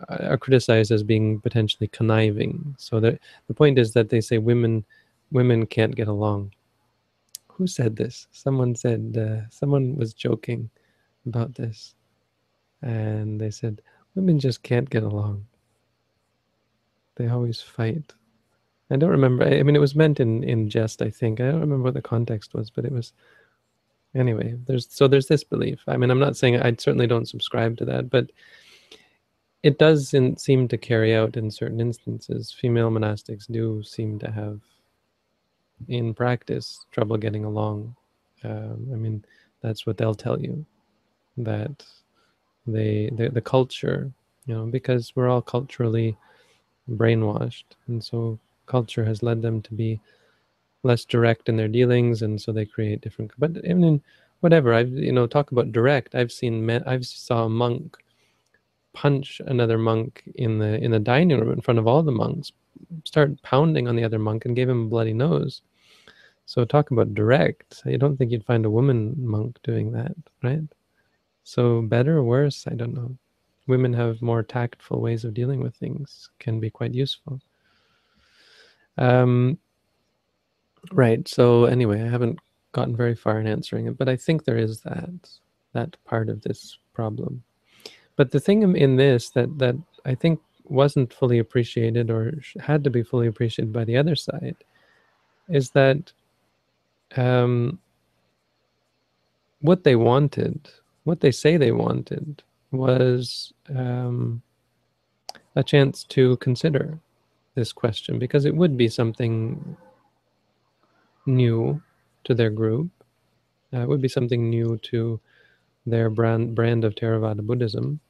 uh, 0.08 0.28
are 0.30 0.38
criticized 0.38 0.92
as 0.92 1.02
being 1.02 1.40
potentially 1.40 1.88
conniving. 1.88 2.74
So 2.78 3.00
the 3.00 3.18
the 3.48 3.54
point 3.54 3.78
is 3.78 3.92
that 3.94 4.08
they 4.08 4.20
say 4.20 4.38
women 4.38 4.84
women 5.32 5.66
can't 5.66 5.96
get 5.96 6.08
along. 6.08 6.52
Who 7.48 7.66
said 7.66 7.96
this? 7.96 8.26
Someone 8.32 8.74
said 8.74 9.16
uh, 9.18 9.48
someone 9.50 9.96
was 9.96 10.14
joking 10.14 10.70
about 11.26 11.54
this, 11.54 11.94
and 12.82 13.40
they 13.40 13.50
said 13.50 13.82
women 14.14 14.38
just 14.38 14.62
can't 14.62 14.88
get 14.88 15.02
along. 15.02 15.46
They 17.16 17.28
always 17.28 17.60
fight. 17.60 18.14
I 18.90 18.96
don't 18.96 19.10
remember. 19.10 19.44
I 19.44 19.62
mean, 19.62 19.76
it 19.76 19.80
was 19.80 19.94
meant 19.94 20.20
in 20.20 20.42
in 20.44 20.68
jest. 20.68 21.02
I 21.02 21.10
think 21.10 21.40
I 21.40 21.50
don't 21.50 21.60
remember 21.60 21.84
what 21.84 21.94
the 21.94 22.02
context 22.02 22.54
was, 22.54 22.70
but 22.70 22.84
it 22.84 22.92
was 22.92 23.12
anyway 24.14 24.56
there's 24.66 24.88
so 24.90 25.06
there's 25.06 25.26
this 25.26 25.44
belief 25.44 25.80
i 25.86 25.96
mean 25.96 26.10
i'm 26.10 26.18
not 26.18 26.36
saying 26.36 26.60
i 26.60 26.74
certainly 26.78 27.06
don't 27.06 27.28
subscribe 27.28 27.76
to 27.76 27.84
that 27.84 28.10
but 28.10 28.30
it 29.62 29.78
does 29.78 30.14
in, 30.14 30.36
seem 30.36 30.66
to 30.66 30.78
carry 30.78 31.14
out 31.14 31.36
in 31.36 31.50
certain 31.50 31.80
instances 31.80 32.52
female 32.52 32.90
monastics 32.90 33.46
do 33.50 33.82
seem 33.82 34.18
to 34.18 34.30
have 34.30 34.60
in 35.88 36.12
practice 36.12 36.86
trouble 36.90 37.16
getting 37.16 37.44
along 37.44 37.94
um, 38.44 38.88
i 38.92 38.96
mean 38.96 39.24
that's 39.62 39.86
what 39.86 39.96
they'll 39.96 40.14
tell 40.14 40.40
you 40.40 40.64
that 41.36 41.84
they 42.66 43.10
the, 43.12 43.28
the 43.28 43.40
culture 43.40 44.10
you 44.46 44.54
know 44.54 44.66
because 44.66 45.12
we're 45.14 45.28
all 45.28 45.42
culturally 45.42 46.16
brainwashed 46.90 47.76
and 47.86 48.02
so 48.02 48.38
culture 48.74 49.04
has 49.04 49.22
led 49.22 49.42
them 49.42 49.62
to 49.62 49.74
be 49.74 50.00
less 50.82 51.04
direct 51.04 51.48
in 51.48 51.56
their 51.56 51.68
dealings, 51.68 52.22
and 52.22 52.40
so 52.40 52.52
they 52.52 52.66
create 52.66 53.00
different. 53.02 53.32
But 53.38 53.52
I 53.68 53.74
mean, 53.74 54.02
whatever. 54.40 54.74
I've 54.74 54.92
you 54.92 55.12
know 55.12 55.26
talk 55.26 55.52
about 55.52 55.72
direct. 55.72 56.14
I've 56.14 56.32
seen 56.32 56.64
men. 56.64 56.82
I've 56.86 57.06
saw 57.06 57.44
a 57.44 57.48
monk 57.64 57.96
punch 58.92 59.40
another 59.46 59.78
monk 59.78 60.22
in 60.34 60.58
the 60.58 60.82
in 60.84 60.90
the 60.90 60.98
dining 60.98 61.38
room 61.40 61.52
in 61.52 61.60
front 61.60 61.78
of 61.78 61.86
all 61.86 62.02
the 62.02 62.12
monks, 62.12 62.52
start 63.04 63.40
pounding 63.42 63.88
on 63.88 63.96
the 63.96 64.04
other 64.04 64.18
monk 64.18 64.44
and 64.44 64.56
gave 64.56 64.68
him 64.68 64.86
a 64.86 64.88
bloody 64.88 65.12
nose. 65.14 65.62
So 66.46 66.64
talk 66.64 66.90
about 66.90 67.14
direct. 67.14 67.82
I 67.86 67.96
don't 67.96 68.16
think 68.16 68.32
you'd 68.32 68.44
find 68.44 68.66
a 68.66 68.70
woman 68.78 69.14
monk 69.16 69.58
doing 69.62 69.92
that, 69.92 70.12
right? 70.42 70.62
So 71.44 71.82
better 71.82 72.18
or 72.18 72.24
worse, 72.24 72.66
I 72.66 72.74
don't 72.74 72.94
know. 72.94 73.16
Women 73.68 73.92
have 73.92 74.20
more 74.20 74.42
tactful 74.42 75.00
ways 75.00 75.24
of 75.24 75.34
dealing 75.34 75.60
with 75.62 75.76
things, 75.76 76.30
can 76.40 76.58
be 76.58 76.70
quite 76.70 76.92
useful. 76.92 77.40
Um, 78.98 79.58
Right. 80.92 81.26
So 81.28 81.66
anyway, 81.66 82.02
I 82.02 82.08
haven't 82.08 82.38
gotten 82.72 82.96
very 82.96 83.14
far 83.14 83.40
in 83.40 83.46
answering 83.46 83.86
it, 83.86 83.98
but 83.98 84.08
I 84.08 84.16
think 84.16 84.44
there 84.44 84.56
is 84.56 84.80
that 84.82 85.10
that 85.72 85.96
part 86.04 86.28
of 86.28 86.42
this 86.42 86.78
problem. 86.94 87.42
But 88.16 88.30
the 88.30 88.40
thing 88.40 88.76
in 88.76 88.96
this 88.96 89.30
that 89.30 89.58
that 89.58 89.76
I 90.04 90.14
think 90.14 90.40
wasn't 90.64 91.12
fully 91.12 91.38
appreciated 91.38 92.10
or 92.10 92.34
had 92.60 92.84
to 92.84 92.90
be 92.90 93.02
fully 93.02 93.26
appreciated 93.26 93.72
by 93.72 93.84
the 93.84 93.96
other 93.96 94.16
side 94.16 94.56
is 95.48 95.70
that 95.70 96.12
um, 97.16 97.78
what 99.60 99.82
they 99.84 99.96
wanted, 99.96 100.70
what 101.04 101.20
they 101.20 101.32
say 101.32 101.56
they 101.56 101.72
wanted, 101.72 102.42
was 102.70 103.52
um, 103.74 104.40
a 105.56 105.62
chance 105.64 106.04
to 106.04 106.36
consider 106.36 106.98
this 107.54 107.72
question 107.72 108.18
because 108.18 108.44
it 108.44 108.54
would 108.56 108.76
be 108.76 108.88
something 108.88 109.76
new 111.26 111.82
to 112.24 112.34
their 112.34 112.50
group. 112.50 112.90
Uh, 113.72 113.80
it 113.80 113.88
would 113.88 114.02
be 114.02 114.08
something 114.08 114.50
new 114.50 114.78
to 114.82 115.20
their 115.86 116.10
brand 116.10 116.54
brand 116.54 116.84
of 116.84 116.94
Theravada 116.94 117.42
Buddhism, 117.46 118.00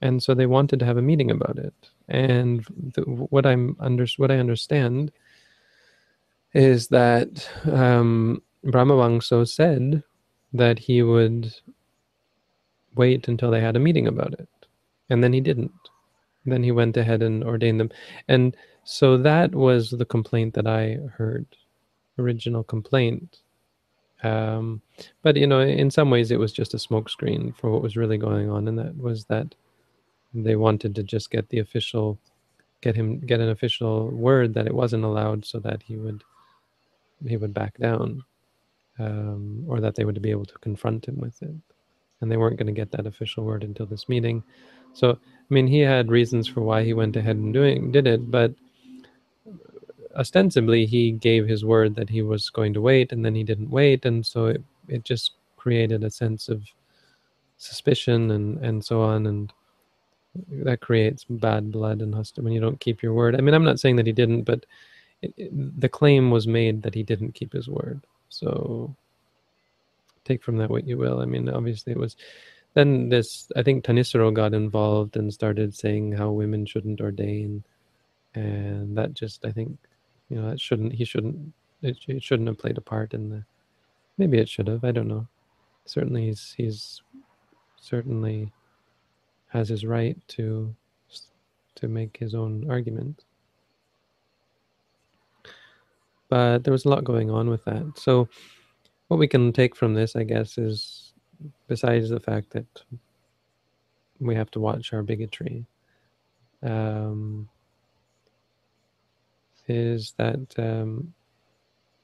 and 0.00 0.22
so 0.22 0.34
they 0.34 0.46
wanted 0.46 0.78
to 0.80 0.86
have 0.86 0.96
a 0.96 1.02
meeting 1.02 1.30
about 1.30 1.58
it. 1.58 1.74
And 2.08 2.64
the, 2.94 3.02
what 3.02 3.46
I'm 3.46 3.76
under 3.80 4.06
what 4.16 4.30
I 4.30 4.38
understand 4.38 5.12
is 6.54 6.88
that 6.88 7.48
um, 7.70 8.42
Brahmavamso 8.66 9.48
said 9.48 10.02
that 10.52 10.78
he 10.80 11.02
would 11.02 11.54
wait 12.96 13.28
until 13.28 13.50
they 13.50 13.60
had 13.60 13.76
a 13.76 13.80
meeting 13.80 14.08
about 14.08 14.34
it, 14.34 14.48
and 15.10 15.22
then 15.24 15.32
he 15.32 15.40
didn't. 15.40 15.72
Then 16.50 16.62
he 16.62 16.72
went 16.72 16.96
ahead 16.96 17.22
and 17.22 17.42
ordained 17.44 17.80
them, 17.80 17.90
and 18.28 18.56
so 18.84 19.16
that 19.18 19.54
was 19.54 19.90
the 19.90 20.04
complaint 20.04 20.54
that 20.54 20.66
I 20.66 20.98
heard 21.16 21.46
original 22.18 22.64
complaint. 22.64 23.38
Um, 24.22 24.82
but 25.22 25.36
you 25.36 25.46
know, 25.46 25.60
in 25.60 25.90
some 25.90 26.10
ways, 26.10 26.30
it 26.30 26.38
was 26.38 26.52
just 26.52 26.74
a 26.74 26.78
smokescreen 26.78 27.56
for 27.56 27.70
what 27.70 27.82
was 27.82 27.96
really 27.96 28.18
going 28.18 28.50
on, 28.50 28.68
and 28.68 28.78
that 28.78 28.96
was 28.96 29.24
that 29.26 29.54
they 30.34 30.56
wanted 30.56 30.94
to 30.96 31.02
just 31.02 31.30
get 31.30 31.48
the 31.48 31.58
official, 31.58 32.18
get 32.82 32.94
him 32.94 33.20
get 33.20 33.40
an 33.40 33.48
official 33.48 34.10
word 34.10 34.54
that 34.54 34.66
it 34.66 34.74
wasn't 34.74 35.04
allowed, 35.04 35.44
so 35.44 35.58
that 35.60 35.82
he 35.82 35.96
would 35.96 36.22
he 37.26 37.36
would 37.36 37.54
back 37.54 37.76
down, 37.78 38.22
um, 38.98 39.64
or 39.68 39.80
that 39.80 39.94
they 39.94 40.04
would 40.04 40.20
be 40.22 40.30
able 40.30 40.46
to 40.46 40.58
confront 40.58 41.06
him 41.06 41.18
with 41.18 41.42
it, 41.42 41.54
and 42.20 42.30
they 42.30 42.36
weren't 42.36 42.58
going 42.58 42.66
to 42.66 42.80
get 42.80 42.90
that 42.92 43.06
official 43.06 43.44
word 43.44 43.64
until 43.64 43.86
this 43.86 44.08
meeting. 44.08 44.42
So, 44.92 45.18
I 45.50 45.54
mean, 45.54 45.66
he 45.66 45.80
had 45.80 46.10
reasons 46.10 46.46
for 46.46 46.60
why 46.60 46.84
he 46.84 46.92
went 46.92 47.16
ahead 47.16 47.36
and 47.36 47.52
doing 47.52 47.90
did 47.90 48.06
it, 48.06 48.30
but 48.30 48.54
ostensibly 50.16 50.86
he 50.86 51.12
gave 51.12 51.46
his 51.46 51.64
word 51.64 51.94
that 51.94 52.08
he 52.08 52.22
was 52.22 52.50
going 52.50 52.74
to 52.74 52.80
wait 52.80 53.12
and 53.12 53.24
then 53.24 53.34
he 53.34 53.42
didn't 53.42 53.70
wait. 53.70 54.04
And 54.04 54.24
so 54.24 54.46
it, 54.46 54.62
it 54.88 55.04
just 55.04 55.32
created 55.56 56.04
a 56.04 56.10
sense 56.10 56.48
of 56.48 56.62
suspicion 57.58 58.30
and 58.30 58.58
and 58.64 58.84
so 58.84 59.02
on. 59.02 59.26
And 59.26 59.52
that 60.64 60.80
creates 60.80 61.24
bad 61.28 61.72
blood 61.72 62.00
and 62.00 62.14
hostility 62.14 62.44
when 62.44 62.52
you 62.54 62.60
don't 62.60 62.80
keep 62.80 63.02
your 63.02 63.14
word. 63.14 63.34
I 63.34 63.40
mean 63.40 63.54
i'm 63.54 63.64
not 63.64 63.80
saying 63.80 63.96
that 63.96 64.06
he 64.06 64.12
didn't 64.12 64.42
but 64.42 64.64
it, 65.22 65.34
it, 65.36 65.80
the 65.80 65.88
claim 65.88 66.30
was 66.30 66.46
made 66.46 66.82
that 66.82 66.94
he 66.94 67.02
didn't 67.02 67.34
keep 67.34 67.52
his 67.52 67.68
word. 67.68 68.00
So 68.28 68.94
take 70.24 70.42
from 70.42 70.56
that 70.58 70.70
what 70.70 70.86
you 70.86 70.96
will. 70.96 71.20
I 71.20 71.24
mean 71.24 71.48
obviously 71.48 71.92
it 71.92 71.98
was 71.98 72.16
then 72.74 73.08
this 73.08 73.50
i 73.56 73.62
think 73.62 73.84
Thanissaro 73.84 74.32
got 74.32 74.54
involved 74.54 75.16
and 75.16 75.32
started 75.32 75.74
saying 75.74 76.12
how 76.12 76.30
women 76.30 76.66
shouldn't 76.66 77.00
ordain 77.00 77.64
and 78.34 78.96
that 78.96 79.14
just 79.14 79.44
i 79.44 79.50
think 79.50 79.76
you 80.30 80.40
know, 80.40 80.48
that 80.48 80.60
shouldn't. 80.60 80.92
He 80.94 81.04
shouldn't. 81.04 81.52
It, 81.82 81.98
it 82.06 82.22
shouldn't 82.22 82.48
have 82.48 82.58
played 82.58 82.78
a 82.78 82.80
part 82.80 83.12
in 83.12 83.28
the. 83.28 83.44
Maybe 84.16 84.38
it 84.38 84.48
should 84.48 84.68
have. 84.68 84.84
I 84.84 84.92
don't 84.92 85.08
know. 85.08 85.26
Certainly, 85.84 86.26
he's 86.26 86.54
he's 86.56 87.02
certainly 87.76 88.52
has 89.48 89.68
his 89.68 89.84
right 89.84 90.16
to 90.28 90.74
to 91.74 91.88
make 91.88 92.16
his 92.16 92.34
own 92.34 92.70
argument. 92.70 93.24
But 96.28 96.62
there 96.62 96.72
was 96.72 96.84
a 96.84 96.88
lot 96.88 97.02
going 97.02 97.28
on 97.28 97.50
with 97.50 97.64
that. 97.64 97.98
So, 97.98 98.28
what 99.08 99.18
we 99.18 99.26
can 99.26 99.52
take 99.52 99.74
from 99.74 99.94
this, 99.94 100.14
I 100.14 100.22
guess, 100.22 100.58
is 100.58 101.09
besides 101.68 102.10
the 102.10 102.20
fact 102.20 102.50
that 102.50 102.66
we 104.18 104.34
have 104.34 104.50
to 104.52 104.60
watch 104.60 104.92
our 104.92 105.02
bigotry. 105.02 105.64
Um, 106.62 107.48
is 109.68 110.14
that 110.18 110.58
um, 110.58 111.14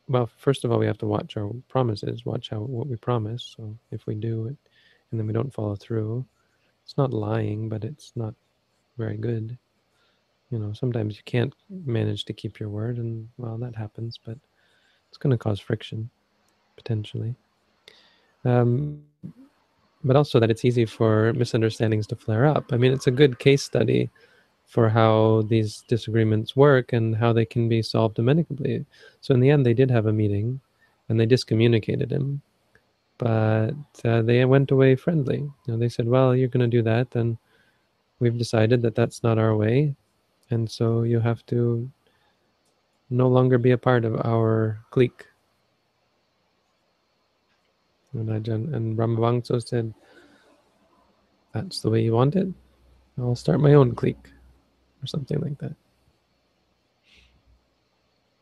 well, 0.08 0.30
first 0.38 0.64
of 0.64 0.70
all, 0.70 0.78
we 0.78 0.86
have 0.86 0.98
to 0.98 1.06
watch 1.06 1.36
our 1.36 1.50
promises, 1.68 2.24
watch 2.24 2.50
how 2.50 2.60
what 2.60 2.86
we 2.86 2.96
promise. 2.96 3.54
So 3.56 3.76
if 3.90 4.06
we 4.06 4.14
do 4.14 4.46
it 4.46 4.56
and 5.10 5.18
then 5.18 5.26
we 5.26 5.32
don't 5.32 5.52
follow 5.52 5.76
through, 5.76 6.24
it's 6.84 6.96
not 6.96 7.12
lying, 7.12 7.68
but 7.68 7.84
it's 7.84 8.12
not 8.14 8.34
very 8.96 9.16
good. 9.16 9.58
You 10.50 10.60
know, 10.60 10.72
sometimes 10.72 11.16
you 11.16 11.22
can't 11.24 11.52
manage 11.68 12.24
to 12.26 12.32
keep 12.32 12.60
your 12.60 12.68
word, 12.68 12.98
and 12.98 13.28
well, 13.36 13.58
that 13.58 13.74
happens, 13.74 14.18
but 14.24 14.38
it's 15.08 15.18
going 15.18 15.32
to 15.32 15.38
cause 15.38 15.58
friction 15.58 16.08
potentially. 16.76 17.34
Um, 18.44 19.02
but 20.06 20.16
also 20.16 20.38
that 20.38 20.50
it's 20.50 20.64
easy 20.64 20.86
for 20.86 21.32
misunderstandings 21.34 22.06
to 22.06 22.16
flare 22.16 22.46
up. 22.46 22.72
I 22.72 22.76
mean, 22.76 22.92
it's 22.92 23.08
a 23.08 23.10
good 23.10 23.38
case 23.38 23.62
study 23.62 24.08
for 24.64 24.88
how 24.88 25.42
these 25.48 25.84
disagreements 25.88 26.56
work 26.56 26.92
and 26.92 27.14
how 27.14 27.32
they 27.32 27.44
can 27.44 27.68
be 27.68 27.82
solved 27.82 28.18
amicably. 28.18 28.86
So 29.20 29.34
in 29.34 29.40
the 29.40 29.50
end, 29.50 29.66
they 29.66 29.74
did 29.74 29.90
have 29.90 30.06
a 30.06 30.12
meeting, 30.12 30.60
and 31.08 31.18
they 31.18 31.26
discommunicated 31.26 32.10
him, 32.10 32.40
but 33.18 33.74
uh, 34.04 34.22
they 34.22 34.44
went 34.44 34.70
away 34.70 34.94
friendly. 34.96 35.38
You 35.38 35.68
know, 35.68 35.76
they 35.76 35.88
said, 35.88 36.08
"Well, 36.08 36.34
you're 36.34 36.48
going 36.48 36.68
to 36.68 36.76
do 36.76 36.82
that, 36.82 37.10
then 37.10 37.38
we've 38.20 38.38
decided 38.38 38.82
that 38.82 38.94
that's 38.94 39.22
not 39.22 39.38
our 39.38 39.56
way, 39.56 39.94
and 40.50 40.70
so 40.70 41.02
you 41.02 41.20
have 41.20 41.44
to 41.46 41.90
no 43.10 43.28
longer 43.28 43.58
be 43.58 43.72
a 43.72 43.78
part 43.78 44.04
of 44.04 44.14
our 44.24 44.78
clique." 44.90 45.26
And, 48.18 48.74
and 48.74 48.96
Brahmavamso 48.96 49.66
said, 49.66 49.92
that's 51.52 51.80
the 51.80 51.90
way 51.90 52.02
you 52.02 52.12
want 52.12 52.36
it, 52.36 52.48
I'll 53.18 53.34
start 53.34 53.60
my 53.60 53.74
own 53.74 53.94
clique 53.94 54.30
or 55.02 55.06
something 55.06 55.40
like 55.40 55.58
that. 55.58 55.74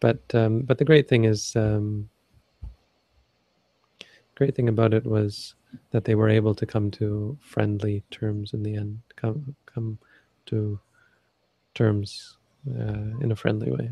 But 0.00 0.22
um, 0.34 0.60
but 0.62 0.78
the 0.78 0.84
great 0.84 1.08
thing 1.08 1.24
is, 1.24 1.54
um, 1.56 2.10
great 4.34 4.54
thing 4.54 4.68
about 4.68 4.92
it 4.92 5.06
was 5.06 5.54
that 5.92 6.04
they 6.04 6.14
were 6.14 6.28
able 6.28 6.54
to 6.54 6.66
come 6.66 6.90
to 6.92 7.38
friendly 7.40 8.02
terms 8.10 8.52
in 8.52 8.62
the 8.62 8.76
end, 8.76 9.00
come 9.16 9.54
come 9.66 9.98
to 10.46 10.78
terms 11.74 12.36
uh, 12.68 13.18
in 13.20 13.30
a 13.32 13.36
friendly 13.36 13.70
way. 13.70 13.90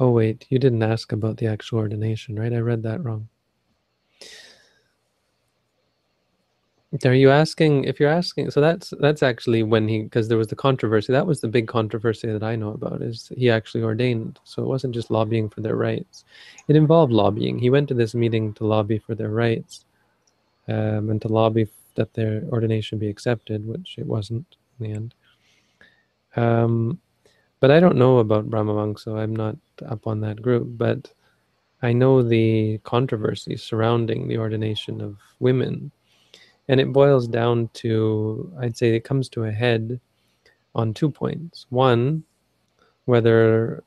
Oh 0.00 0.10
wait, 0.10 0.46
you 0.48 0.58
didn't 0.58 0.82
ask 0.82 1.12
about 1.12 1.36
the 1.36 1.46
actual 1.46 1.78
ordination, 1.78 2.36
right? 2.38 2.52
I 2.52 2.58
read 2.58 2.82
that 2.82 3.04
wrong. 3.04 3.28
Are 7.04 7.12
you 7.12 7.30
asking 7.30 7.84
if 7.84 8.00
you're 8.00 8.08
asking? 8.08 8.50
So 8.50 8.62
that's 8.62 8.94
that's 8.98 9.22
actually 9.22 9.62
when 9.62 9.86
he 9.88 10.02
because 10.04 10.28
there 10.28 10.38
was 10.38 10.46
the 10.46 10.56
controversy. 10.56 11.12
That 11.12 11.26
was 11.26 11.40
the 11.40 11.48
big 11.48 11.68
controversy 11.68 12.32
that 12.32 12.42
I 12.42 12.56
know 12.56 12.70
about. 12.72 13.02
Is 13.02 13.30
he 13.36 13.50
actually 13.50 13.82
ordained? 13.84 14.40
So 14.44 14.62
it 14.62 14.66
wasn't 14.68 14.94
just 14.94 15.10
lobbying 15.10 15.50
for 15.50 15.60
their 15.60 15.76
rights. 15.76 16.24
It 16.66 16.76
involved 16.76 17.12
lobbying. 17.12 17.58
He 17.58 17.68
went 17.68 17.88
to 17.88 17.94
this 17.94 18.14
meeting 18.14 18.54
to 18.54 18.64
lobby 18.64 18.98
for 18.98 19.14
their 19.14 19.28
rights, 19.28 19.84
um, 20.68 21.10
and 21.10 21.20
to 21.22 21.28
lobby 21.28 21.68
that 21.96 22.14
their 22.14 22.42
ordination 22.52 22.98
be 22.98 23.08
accepted, 23.08 23.66
which 23.66 23.96
it 23.98 24.06
wasn't 24.06 24.56
in 24.80 24.86
the 24.86 24.92
end. 24.96 25.14
Um, 26.36 27.00
but 27.60 27.70
I 27.70 27.80
don't 27.80 27.96
know 27.96 28.18
about 28.18 28.50
Brahmavang, 28.50 28.98
so 28.98 29.16
I'm 29.16 29.34
not 29.34 29.56
up 29.86 30.06
on 30.06 30.20
that 30.20 30.40
group. 30.40 30.66
But 30.70 31.12
I 31.82 31.92
know 31.92 32.22
the 32.22 32.78
controversy 32.78 33.56
surrounding 33.56 34.28
the 34.28 34.38
ordination 34.38 35.00
of 35.00 35.16
women. 35.40 35.90
And 36.68 36.80
it 36.80 36.92
boils 36.92 37.26
down 37.26 37.70
to, 37.74 38.52
I'd 38.60 38.76
say 38.76 38.94
it 38.94 39.04
comes 39.04 39.28
to 39.30 39.44
a 39.44 39.52
head 39.52 40.00
on 40.74 40.92
two 40.92 41.10
points. 41.10 41.66
One, 41.70 42.24
whether 43.06 43.82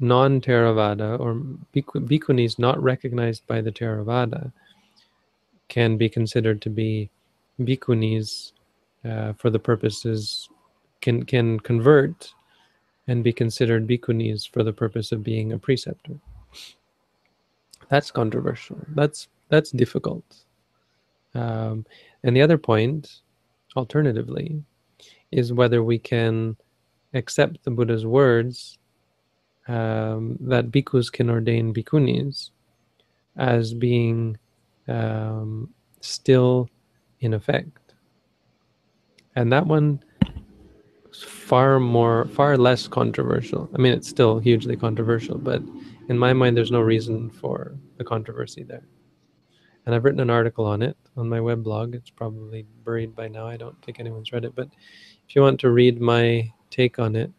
non 0.00 0.40
Theravada 0.40 1.20
or 1.20 1.34
bhikkhunis 1.74 2.58
not 2.58 2.82
recognized 2.82 3.46
by 3.46 3.60
the 3.60 3.70
Theravada 3.70 4.52
can 5.68 5.96
be 5.96 6.08
considered 6.08 6.62
to 6.62 6.70
be 6.70 7.10
bhikkhunis 7.60 8.52
uh, 9.04 9.32
for 9.34 9.50
the 9.50 9.58
purposes, 9.58 10.48
can, 11.00 11.24
can 11.24 11.60
convert 11.60 12.32
and 13.08 13.24
be 13.24 13.32
considered 13.32 13.86
bhikkhunis 13.86 14.48
for 14.48 14.62
the 14.62 14.72
purpose 14.72 15.12
of 15.12 15.22
being 15.22 15.52
a 15.52 15.58
preceptor. 15.58 16.14
That's 17.88 18.10
controversial. 18.10 18.78
That's 18.94 19.28
that's 19.48 19.70
difficult. 19.70 20.24
Um, 21.34 21.84
and 22.22 22.36
the 22.36 22.42
other 22.42 22.58
point, 22.58 23.20
alternatively, 23.76 24.62
is 25.30 25.52
whether 25.52 25.82
we 25.82 25.98
can 25.98 26.56
accept 27.14 27.64
the 27.64 27.70
Buddha's 27.70 28.06
words 28.06 28.78
um, 29.68 30.38
that 30.40 30.70
bhikkhus 30.70 31.12
can 31.12 31.28
ordain 31.28 31.74
bhikkhunis 31.74 32.50
as 33.36 33.74
being 33.74 34.36
um, 34.88 35.68
still 36.00 36.68
in 37.20 37.34
effect. 37.34 37.94
And 39.36 39.52
that 39.52 39.66
one 39.66 40.02
far 41.20 41.78
more, 41.78 42.26
far 42.26 42.56
less 42.56 42.88
controversial. 42.88 43.68
I 43.74 43.78
mean, 43.78 43.92
it's 43.92 44.08
still 44.08 44.38
hugely 44.38 44.76
controversial, 44.76 45.38
but 45.38 45.62
in 46.08 46.18
my 46.18 46.32
mind, 46.32 46.56
there's 46.56 46.70
no 46.70 46.80
reason 46.80 47.30
for 47.30 47.74
the 47.98 48.04
controversy 48.04 48.62
there. 48.62 48.84
And 49.84 49.94
I've 49.94 50.04
written 50.04 50.20
an 50.20 50.30
article 50.30 50.64
on 50.64 50.80
it 50.80 50.96
on 51.16 51.28
my 51.28 51.40
web 51.40 51.62
blog. 51.64 51.94
It's 51.94 52.10
probably 52.10 52.64
buried 52.84 53.14
by 53.14 53.28
now. 53.28 53.46
I 53.46 53.56
don't 53.56 53.80
think 53.84 53.98
anyone's 54.00 54.32
read 54.32 54.44
it, 54.44 54.54
but 54.54 54.68
if 55.28 55.34
you 55.34 55.42
want 55.42 55.60
to 55.60 55.70
read 55.70 56.00
my 56.00 56.50
take 56.70 56.98
on 56.98 57.16
it, 57.16 57.30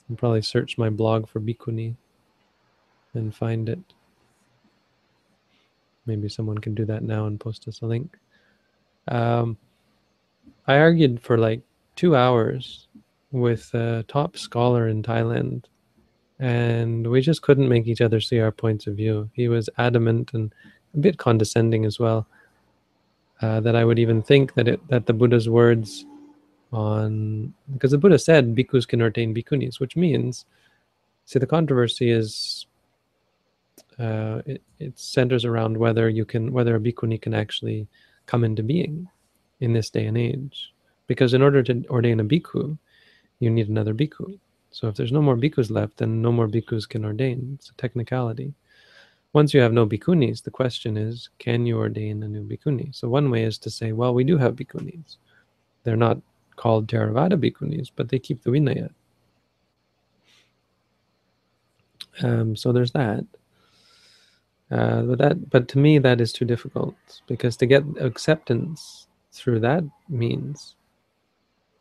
you 0.00 0.06
can 0.06 0.16
probably 0.16 0.42
search 0.42 0.78
my 0.78 0.90
blog 0.90 1.28
for 1.28 1.40
bhikkhuni 1.40 1.96
and 3.14 3.34
find 3.34 3.68
it. 3.68 3.80
Maybe 6.06 6.28
someone 6.28 6.58
can 6.58 6.74
do 6.74 6.84
that 6.84 7.02
now 7.02 7.26
and 7.26 7.40
post 7.40 7.68
us 7.68 7.82
a 7.82 7.86
link. 7.86 8.16
Um, 9.08 9.56
I 10.66 10.78
argued 10.78 11.20
for 11.20 11.38
like 11.38 11.62
two 11.98 12.14
hours 12.14 12.86
with 13.32 13.74
a 13.74 14.04
top 14.06 14.36
scholar 14.36 14.86
in 14.86 15.02
Thailand, 15.02 15.64
and 16.38 17.04
we 17.08 17.20
just 17.20 17.42
couldn't 17.42 17.68
make 17.68 17.88
each 17.88 18.00
other 18.00 18.20
see 18.20 18.38
our 18.38 18.52
points 18.52 18.86
of 18.86 18.94
view. 18.94 19.28
He 19.32 19.48
was 19.48 19.68
adamant 19.78 20.30
and 20.32 20.54
a 20.94 20.98
bit 20.98 21.18
condescending 21.18 21.84
as 21.84 21.98
well. 21.98 22.26
Uh, 23.42 23.60
that 23.60 23.74
I 23.74 23.84
would 23.84 23.98
even 23.98 24.22
think 24.22 24.54
that 24.54 24.68
it 24.68 24.80
that 24.88 25.06
the 25.06 25.12
Buddha's 25.12 25.48
words 25.48 26.06
on 26.72 27.52
because 27.72 27.90
the 27.90 27.98
Buddha 27.98 28.18
said 28.18 28.54
bhikkhus 28.54 28.86
can 28.86 29.02
ordain 29.02 29.34
bhikkhunis, 29.34 29.80
which 29.80 29.96
means 29.96 30.44
see 31.24 31.38
the 31.38 31.46
controversy 31.46 32.10
is 32.10 32.66
uh, 33.98 34.42
it, 34.46 34.62
it 34.78 34.98
centers 34.98 35.44
around 35.44 35.76
whether 35.76 36.08
you 36.08 36.24
can 36.24 36.52
whether 36.52 36.76
a 36.76 36.80
bhikkhuni 36.80 37.20
can 37.20 37.34
actually 37.34 37.88
come 38.26 38.44
into 38.44 38.62
being 38.62 39.08
in 39.60 39.72
this 39.72 39.90
day 39.90 40.06
and 40.06 40.16
age. 40.16 40.72
Because 41.08 41.34
in 41.34 41.42
order 41.42 41.62
to 41.64 41.84
ordain 41.90 42.20
a 42.20 42.24
bhikkhu, 42.24 42.78
you 43.40 43.50
need 43.50 43.68
another 43.68 43.94
bhikkhu. 43.94 44.38
So 44.70 44.86
if 44.86 44.94
there's 44.94 45.12
no 45.12 45.22
more 45.22 45.36
bhikkhus 45.36 45.70
left, 45.70 45.96
then 45.96 46.22
no 46.22 46.30
more 46.30 46.46
bhikkhus 46.46 46.88
can 46.88 47.04
ordain. 47.04 47.54
It's 47.54 47.70
a 47.70 47.74
technicality. 47.74 48.54
Once 49.32 49.52
you 49.52 49.60
have 49.60 49.72
no 49.72 49.86
bhikkhunis, 49.86 50.42
the 50.42 50.50
question 50.50 50.96
is, 50.96 51.28
can 51.38 51.66
you 51.66 51.78
ordain 51.78 52.22
a 52.22 52.28
new 52.28 52.44
bhikkhuni? 52.44 52.94
So 52.94 53.08
one 53.08 53.30
way 53.30 53.44
is 53.44 53.58
to 53.58 53.70
say, 53.70 53.92
well, 53.92 54.14
we 54.14 54.24
do 54.24 54.38
have 54.38 54.54
bhikkhunis. 54.54 55.16
They're 55.82 55.96
not 55.96 56.20
called 56.56 56.88
Theravada 56.88 57.34
bhikkhunis, 57.34 57.90
but 57.94 58.08
they 58.08 58.18
keep 58.18 58.42
the 58.42 58.50
Vinaya. 58.50 58.90
Um, 62.22 62.56
so 62.56 62.72
there's 62.72 62.92
that. 62.92 63.24
Uh, 64.70 65.02
but 65.02 65.18
that, 65.18 65.50
but 65.50 65.68
to 65.68 65.78
me, 65.78 65.98
that 65.98 66.20
is 66.20 66.32
too 66.32 66.44
difficult 66.44 66.94
because 67.26 67.56
to 67.56 67.66
get 67.66 67.84
acceptance 68.00 69.06
through 69.32 69.60
that 69.60 69.84
means 70.08 70.74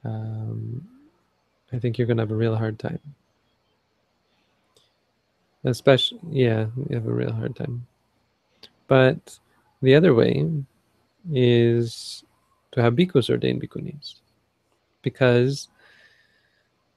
um, 0.04 0.88
I 1.74 1.80
think 1.80 1.98
you're 1.98 2.08
going 2.08 2.18
to 2.18 2.24
have 2.24 2.32
a 2.32 2.36
real 2.36 2.56
hard 2.56 2.80
time. 2.80 3.00
Especially, 5.64 6.20
yeah, 6.30 6.68
you 6.90 6.96
have 6.96 7.08
a 7.08 7.14
real 7.14 7.34
hard 7.34 7.56
time. 7.56 7.86
But 8.88 9.38
the 9.82 9.96
other 9.96 10.14
way 10.14 10.46
is 11.32 12.24
to 12.72 12.82
have 12.82 12.94
bhikkhus 12.94 13.30
ordain 13.30 13.60
bhikkhunis. 13.60 14.16
Because 15.02 15.68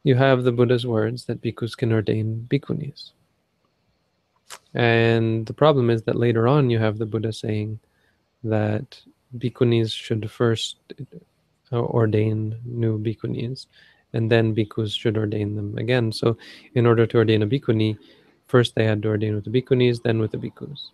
you 0.04 0.14
have 0.14 0.44
the 0.44 0.52
Buddha's 0.52 0.86
words 0.86 1.24
that 1.24 1.42
bhikkhus 1.42 1.76
can 1.76 1.92
ordain 1.92 2.46
bhikkhunis. 2.48 3.10
And 4.74 5.46
the 5.46 5.52
problem 5.52 5.90
is 5.90 6.02
that 6.02 6.16
later 6.16 6.46
on 6.46 6.70
you 6.70 6.78
have 6.78 6.98
the 6.98 7.06
Buddha 7.06 7.32
saying 7.32 7.78
that 8.44 9.00
bhikkhunis 9.36 9.92
should 9.92 10.30
first 10.30 10.76
ordain 11.72 12.58
new 12.64 12.98
bhikkhunis, 12.98 13.66
and 14.12 14.30
then 14.30 14.54
bhikkhus 14.54 14.92
should 14.92 15.16
ordain 15.16 15.54
them 15.54 15.76
again. 15.78 16.12
So, 16.12 16.36
in 16.74 16.86
order 16.86 17.06
to 17.06 17.18
ordain 17.18 17.42
a 17.42 17.46
bhikkhuni, 17.46 17.98
first 18.46 18.74
they 18.74 18.84
had 18.84 19.02
to 19.02 19.08
ordain 19.08 19.34
with 19.34 19.44
the 19.44 19.50
bhikkhunis, 19.50 20.02
then 20.02 20.18
with 20.18 20.32
the 20.32 20.38
bhikkhus, 20.38 20.90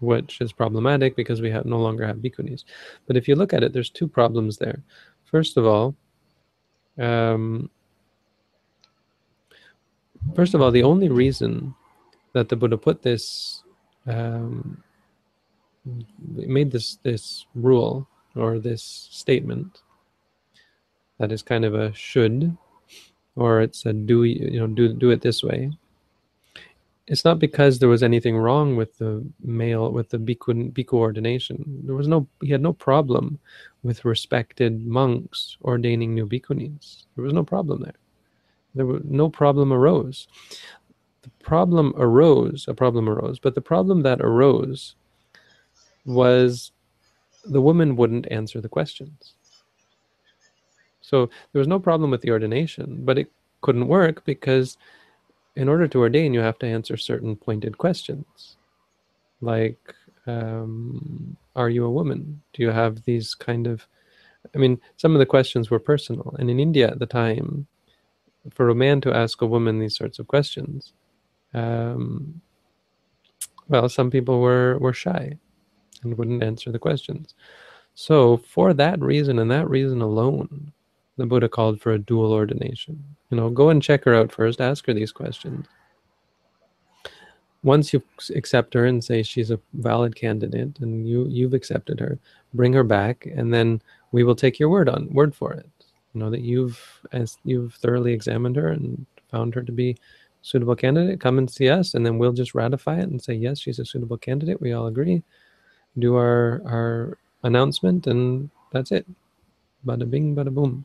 which 0.00 0.40
is 0.40 0.52
problematic 0.52 1.16
because 1.16 1.40
we 1.40 1.50
have 1.50 1.66
no 1.66 1.78
longer 1.78 2.06
have 2.06 2.18
bhikkhunis. 2.18 2.64
But 3.06 3.16
if 3.16 3.28
you 3.28 3.34
look 3.34 3.52
at 3.52 3.62
it, 3.62 3.72
there's 3.72 3.90
two 3.90 4.08
problems 4.08 4.56
there. 4.58 4.82
First 5.24 5.56
of 5.56 5.66
all, 5.66 5.94
um, 6.98 7.70
first 10.34 10.54
of 10.54 10.62
all, 10.62 10.70
the 10.70 10.82
only 10.82 11.08
reason 11.08 11.74
that 12.32 12.48
the 12.48 12.56
Buddha 12.56 12.76
put 12.76 13.02
this 13.02 13.62
um, 14.06 14.82
made 16.28 16.70
this 16.70 16.98
this 17.02 17.46
rule 17.54 18.08
or 18.38 18.58
this 18.58 19.08
statement 19.10 19.82
that 21.18 21.32
is 21.32 21.42
kind 21.42 21.64
of 21.64 21.74
a 21.74 21.92
should 21.94 22.56
or 23.38 23.60
it's 23.60 23.86
a 23.86 23.92
do 23.92 24.24
you 24.24 24.58
know 24.58 24.66
do 24.66 24.92
do 24.92 25.10
it 25.10 25.20
this 25.20 25.42
way. 25.42 25.70
It's 27.06 27.24
not 27.24 27.38
because 27.38 27.78
there 27.78 27.88
was 27.88 28.02
anything 28.02 28.36
wrong 28.36 28.76
with 28.76 28.98
the 28.98 29.24
male 29.42 29.90
with 29.92 30.10
the 30.10 30.18
bhikkhu, 30.18 30.72
bhikkhu 30.72 30.92
ordination 30.92 31.64
there 31.84 31.94
was 31.94 32.08
no 32.08 32.26
he 32.42 32.50
had 32.50 32.60
no 32.60 32.72
problem 32.72 33.38
with 33.82 34.04
respected 34.04 34.86
monks 34.86 35.56
ordaining 35.62 36.14
new 36.14 36.26
bhikkhunis 36.26 37.06
there 37.14 37.24
was 37.24 37.32
no 37.32 37.44
problem 37.44 37.80
there. 37.82 37.98
There 38.74 38.86
was 38.86 39.02
no 39.04 39.30
problem 39.30 39.72
arose. 39.72 40.28
The 41.22 41.30
problem 41.42 41.94
arose 41.96 42.66
a 42.68 42.74
problem 42.74 43.08
arose 43.08 43.38
but 43.38 43.54
the 43.54 43.60
problem 43.72 44.02
that 44.02 44.20
arose 44.20 44.96
was 46.04 46.72
the 47.48 47.60
woman 47.60 47.96
wouldn't 47.96 48.30
answer 48.30 48.60
the 48.60 48.68
questions. 48.68 49.34
So 51.00 51.30
there 51.52 51.60
was 51.60 51.68
no 51.68 51.78
problem 51.78 52.10
with 52.10 52.20
the 52.20 52.30
ordination, 52.30 53.00
but 53.04 53.18
it 53.18 53.32
couldn't 53.62 53.88
work 53.88 54.24
because 54.24 54.76
in 55.56 55.68
order 55.68 55.88
to 55.88 55.98
ordain, 56.00 56.34
you 56.34 56.40
have 56.40 56.58
to 56.58 56.66
answer 56.66 56.96
certain 56.96 57.34
pointed 57.34 57.78
questions, 57.78 58.56
like, 59.40 59.94
um, 60.26 61.36
"Are 61.56 61.70
you 61.70 61.84
a 61.84 61.90
woman? 61.90 62.42
Do 62.52 62.62
you 62.62 62.70
have 62.70 63.02
these 63.04 63.34
kind 63.34 63.66
of?" 63.66 63.88
I 64.54 64.58
mean, 64.58 64.80
some 64.96 65.14
of 65.14 65.18
the 65.18 65.26
questions 65.26 65.70
were 65.70 65.80
personal, 65.80 66.36
and 66.38 66.50
in 66.50 66.60
India 66.60 66.88
at 66.88 66.98
the 66.98 67.06
time, 67.06 67.66
for 68.50 68.68
a 68.68 68.74
man 68.74 69.00
to 69.00 69.12
ask 69.12 69.40
a 69.40 69.46
woman 69.46 69.78
these 69.78 69.96
sorts 69.96 70.18
of 70.18 70.28
questions, 70.28 70.92
um, 71.54 72.40
well, 73.68 73.88
some 73.88 74.10
people 74.10 74.40
were 74.40 74.78
were 74.78 74.92
shy 74.92 75.38
and 76.02 76.16
wouldn't 76.16 76.42
answer 76.42 76.70
the 76.72 76.78
questions. 76.78 77.34
So, 77.94 78.36
for 78.36 78.74
that 78.74 79.00
reason 79.00 79.38
and 79.40 79.50
that 79.50 79.68
reason 79.68 80.00
alone, 80.02 80.72
the 81.18 81.26
Buddha 81.26 81.48
called 81.48 81.80
for 81.80 81.92
a 81.92 81.98
dual 81.98 82.32
ordination. 82.32 83.02
You 83.30 83.36
know, 83.36 83.50
go 83.50 83.68
and 83.70 83.82
check 83.82 84.04
her 84.04 84.14
out 84.14 84.32
first, 84.32 84.60
ask 84.60 84.86
her 84.86 84.94
these 84.94 85.12
questions. 85.12 85.66
Once 87.64 87.92
you 87.92 88.00
accept 88.36 88.72
her 88.72 88.86
and 88.86 89.02
say 89.02 89.22
she's 89.22 89.50
a 89.50 89.58
valid 89.74 90.14
candidate 90.14 90.78
and 90.78 91.06
you 91.08 91.26
you've 91.28 91.54
accepted 91.54 91.98
her, 91.98 92.18
bring 92.54 92.72
her 92.72 92.84
back 92.84 93.26
and 93.26 93.52
then 93.52 93.82
we 94.12 94.22
will 94.22 94.36
take 94.36 94.60
your 94.60 94.68
word 94.68 94.88
on 94.88 95.12
word 95.12 95.34
for 95.34 95.52
it. 95.52 95.68
You 96.14 96.20
know 96.20 96.30
that 96.30 96.42
you've 96.42 96.80
as 97.12 97.36
you've 97.44 97.74
thoroughly 97.74 98.12
examined 98.12 98.54
her 98.54 98.68
and 98.68 99.04
found 99.28 99.56
her 99.56 99.62
to 99.62 99.72
be 99.72 99.96
suitable 100.42 100.76
candidate, 100.76 101.20
come 101.20 101.36
and 101.36 101.50
see 101.50 101.68
us 101.68 101.94
and 101.94 102.06
then 102.06 102.16
we'll 102.16 102.32
just 102.32 102.54
ratify 102.54 102.98
it 103.00 103.08
and 103.08 103.20
say 103.20 103.34
yes, 103.34 103.58
she's 103.58 103.80
a 103.80 103.84
suitable 103.84 104.18
candidate. 104.18 104.60
We 104.60 104.72
all 104.72 104.86
agree. 104.86 105.24
Do 105.98 106.16
our 106.16 106.62
our 106.64 107.18
announcement 107.42 108.06
and 108.06 108.50
that's 108.72 108.92
it. 108.92 109.06
Bada 109.86 110.08
bing, 110.08 110.34
bada 110.34 110.52
boom 110.52 110.84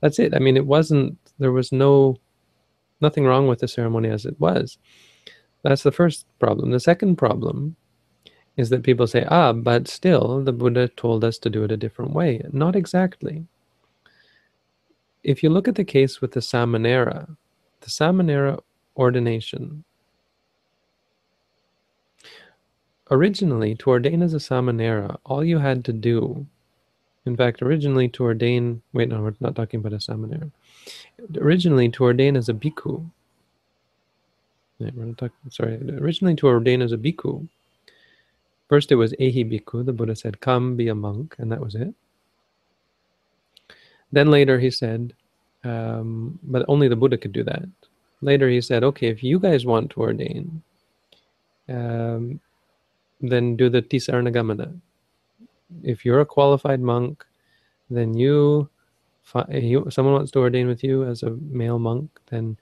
that's 0.00 0.18
it. 0.18 0.34
I 0.34 0.38
mean, 0.38 0.56
it 0.56 0.66
wasn't, 0.66 1.18
there 1.38 1.52
was 1.52 1.72
no, 1.72 2.16
nothing 3.00 3.24
wrong 3.24 3.48
with 3.48 3.60
the 3.60 3.68
ceremony 3.68 4.08
as 4.08 4.26
it 4.26 4.38
was. 4.40 4.78
That's 5.62 5.82
the 5.82 5.92
first 5.92 6.26
problem. 6.38 6.70
The 6.70 6.80
second 6.80 7.16
problem 7.16 7.76
is 8.56 8.70
that 8.70 8.82
people 8.82 9.06
say, 9.06 9.24
ah, 9.28 9.52
but 9.52 9.88
still, 9.88 10.42
the 10.42 10.52
Buddha 10.52 10.88
told 10.88 11.24
us 11.24 11.38
to 11.38 11.50
do 11.50 11.64
it 11.64 11.72
a 11.72 11.76
different 11.76 12.12
way. 12.12 12.42
Not 12.52 12.76
exactly. 12.76 13.44
If 15.22 15.42
you 15.42 15.50
look 15.50 15.68
at 15.68 15.74
the 15.74 15.84
case 15.84 16.20
with 16.20 16.32
the 16.32 16.40
Samanera, 16.40 17.36
the 17.80 17.90
Samanera 17.90 18.60
ordination, 18.96 19.84
originally, 23.10 23.74
to 23.76 23.90
ordain 23.90 24.22
as 24.22 24.34
a 24.34 24.38
Samanera, 24.38 25.18
all 25.24 25.44
you 25.44 25.58
had 25.58 25.84
to 25.86 25.92
do 25.92 26.46
in 27.28 27.36
fact, 27.36 27.62
originally 27.62 28.08
to 28.08 28.24
ordain, 28.24 28.82
wait, 28.94 29.10
no, 29.10 29.20
we're 29.20 29.34
not 29.38 29.54
talking 29.54 29.80
about 29.80 29.92
a 29.92 29.96
samanera. 29.96 30.50
Originally 31.36 31.90
to 31.90 32.04
ordain 32.04 32.36
as 32.36 32.48
a 32.48 32.54
bhikkhu, 32.54 33.08
we're 34.80 35.04
not 35.04 35.18
talking, 35.18 35.36
sorry, 35.50 35.74
originally 36.00 36.34
to 36.36 36.46
ordain 36.46 36.80
as 36.80 36.92
a 36.92 36.96
bhikkhu, 36.96 37.46
first 38.68 38.90
it 38.90 38.94
was 38.94 39.12
ehi 39.20 39.44
bhikkhu, 39.44 39.84
the 39.84 39.92
Buddha 39.92 40.16
said, 40.16 40.40
come 40.40 40.74
be 40.74 40.88
a 40.88 40.94
monk, 40.94 41.36
and 41.38 41.52
that 41.52 41.60
was 41.60 41.74
it. 41.74 41.94
Then 44.10 44.30
later 44.30 44.58
he 44.58 44.70
said, 44.70 45.12
um, 45.64 46.38
but 46.42 46.64
only 46.66 46.88
the 46.88 46.96
Buddha 46.96 47.18
could 47.18 47.32
do 47.32 47.44
that. 47.44 47.64
Later 48.22 48.48
he 48.48 48.62
said, 48.62 48.82
okay, 48.84 49.08
if 49.08 49.22
you 49.22 49.38
guys 49.38 49.66
want 49.66 49.90
to 49.90 50.00
ordain, 50.00 50.62
um, 51.68 52.40
then 53.20 53.56
do 53.56 53.68
the 53.68 53.82
Tisaranagamana, 53.82 54.78
if 55.82 56.04
you're 56.04 56.20
a 56.20 56.26
qualified 56.26 56.80
monk, 56.80 57.24
then 57.90 58.14
you, 58.14 58.68
you 59.50 59.86
someone 59.90 60.14
wants 60.14 60.30
to 60.32 60.38
ordain 60.40 60.66
with 60.66 60.82
you 60.82 61.04
as 61.04 61.22
a 61.22 61.30
male 61.30 61.78
monk, 61.78 62.10
then 62.30 62.56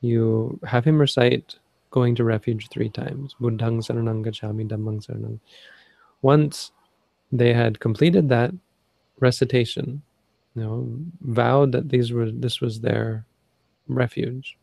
you 0.00 0.58
have 0.64 0.84
him 0.84 0.98
recite 0.98 1.58
going 1.90 2.14
to 2.14 2.24
refuge 2.24 2.68
three 2.68 2.90
times. 2.90 3.34
Buddhang 3.40 3.80
saranang 3.80 4.24
gacchami 4.24 4.68
dhammang 4.68 5.04
saranang. 5.04 5.40
Once 6.22 6.72
they 7.32 7.52
had 7.52 7.80
completed 7.80 8.28
that 8.28 8.52
recitation, 9.20 10.02
you 10.54 10.62
know, 10.62 10.88
vowed 11.22 11.72
that 11.72 11.88
these 11.88 12.12
were 12.12 12.30
this 12.30 12.60
was 12.60 12.80
their 12.80 13.24
refuge. 13.88 14.56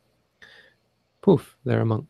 Poof, 1.21 1.55
they're 1.65 1.81
a 1.81 1.85
monk. 1.85 2.07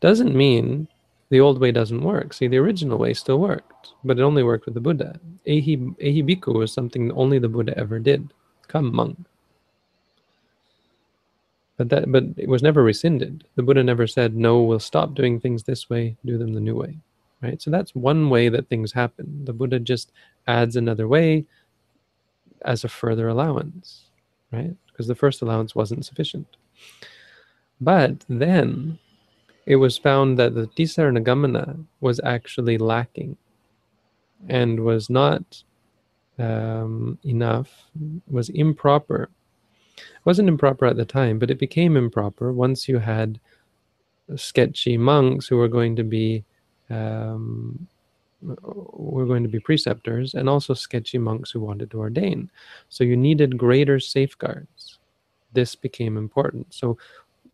Doesn't 0.00 0.34
mean 0.34 0.88
the 1.30 1.40
old 1.40 1.60
way 1.60 1.72
doesn't 1.72 2.02
work. 2.02 2.32
See, 2.32 2.48
the 2.48 2.58
original 2.58 2.98
way 2.98 3.14
still 3.14 3.38
worked, 3.38 3.92
but 4.04 4.18
it 4.18 4.22
only 4.22 4.42
worked 4.42 4.66
with 4.66 4.74
the 4.74 4.80
Buddha. 4.80 5.18
Ehi, 5.46 5.94
ehi 5.96 6.22
bhikkhu 6.24 6.54
was 6.54 6.72
something 6.72 7.10
only 7.12 7.38
the 7.38 7.48
Buddha 7.48 7.76
ever 7.78 7.98
did. 7.98 8.32
Come, 8.68 8.94
monk. 8.94 9.18
But 11.76 11.88
that, 11.88 12.10
but 12.12 12.24
it 12.36 12.48
was 12.48 12.62
never 12.62 12.82
rescinded. 12.82 13.44
The 13.56 13.62
Buddha 13.62 13.82
never 13.82 14.06
said, 14.06 14.36
"No, 14.36 14.62
we'll 14.62 14.78
stop 14.78 15.14
doing 15.14 15.40
things 15.40 15.64
this 15.64 15.90
way. 15.90 16.16
Do 16.24 16.38
them 16.38 16.52
the 16.54 16.60
new 16.60 16.76
way." 16.76 16.98
Right. 17.42 17.60
So 17.60 17.70
that's 17.70 17.94
one 17.94 18.30
way 18.30 18.48
that 18.48 18.68
things 18.68 18.92
happen. 18.92 19.44
The 19.44 19.52
Buddha 19.52 19.78
just 19.78 20.12
adds 20.46 20.76
another 20.76 21.08
way 21.08 21.44
as 22.64 22.84
a 22.84 22.88
further 22.88 23.28
allowance, 23.28 24.04
right? 24.52 24.74
Because 24.86 25.08
the 25.08 25.14
first 25.14 25.42
allowance 25.42 25.74
wasn't 25.74 26.06
sufficient. 26.06 26.46
But 27.80 28.24
then 28.28 28.98
it 29.66 29.76
was 29.76 29.96
found 29.96 30.38
that 30.38 30.54
the 30.54 30.66
Tisaranagamana 30.68 31.84
was 32.00 32.20
actually 32.24 32.78
lacking 32.78 33.36
and 34.48 34.80
was 34.80 35.08
not 35.08 35.62
um, 36.38 37.18
enough, 37.24 37.70
was 38.28 38.48
improper. 38.50 39.30
It 39.96 40.26
wasn't 40.26 40.48
improper 40.48 40.86
at 40.86 40.96
the 40.96 41.04
time, 41.04 41.38
but 41.38 41.50
it 41.50 41.58
became 41.58 41.96
improper 41.96 42.52
once 42.52 42.88
you 42.88 42.98
had 42.98 43.40
sketchy 44.36 44.96
monks 44.96 45.46
who 45.46 45.56
were 45.56 45.68
going 45.68 45.96
to 45.96 46.04
be 46.04 46.44
um, 46.90 47.86
were 48.42 49.24
going 49.24 49.42
to 49.42 49.48
be 49.48 49.58
preceptors 49.58 50.34
and 50.34 50.48
also 50.48 50.74
sketchy 50.74 51.18
monks 51.18 51.50
who 51.50 51.60
wanted 51.60 51.90
to 51.90 51.98
ordain. 51.98 52.50
So 52.88 53.04
you 53.04 53.16
needed 53.16 53.56
greater 53.56 53.98
safeguards. 53.98 54.98
This 55.52 55.74
became 55.74 56.16
important. 56.16 56.74
So 56.74 56.98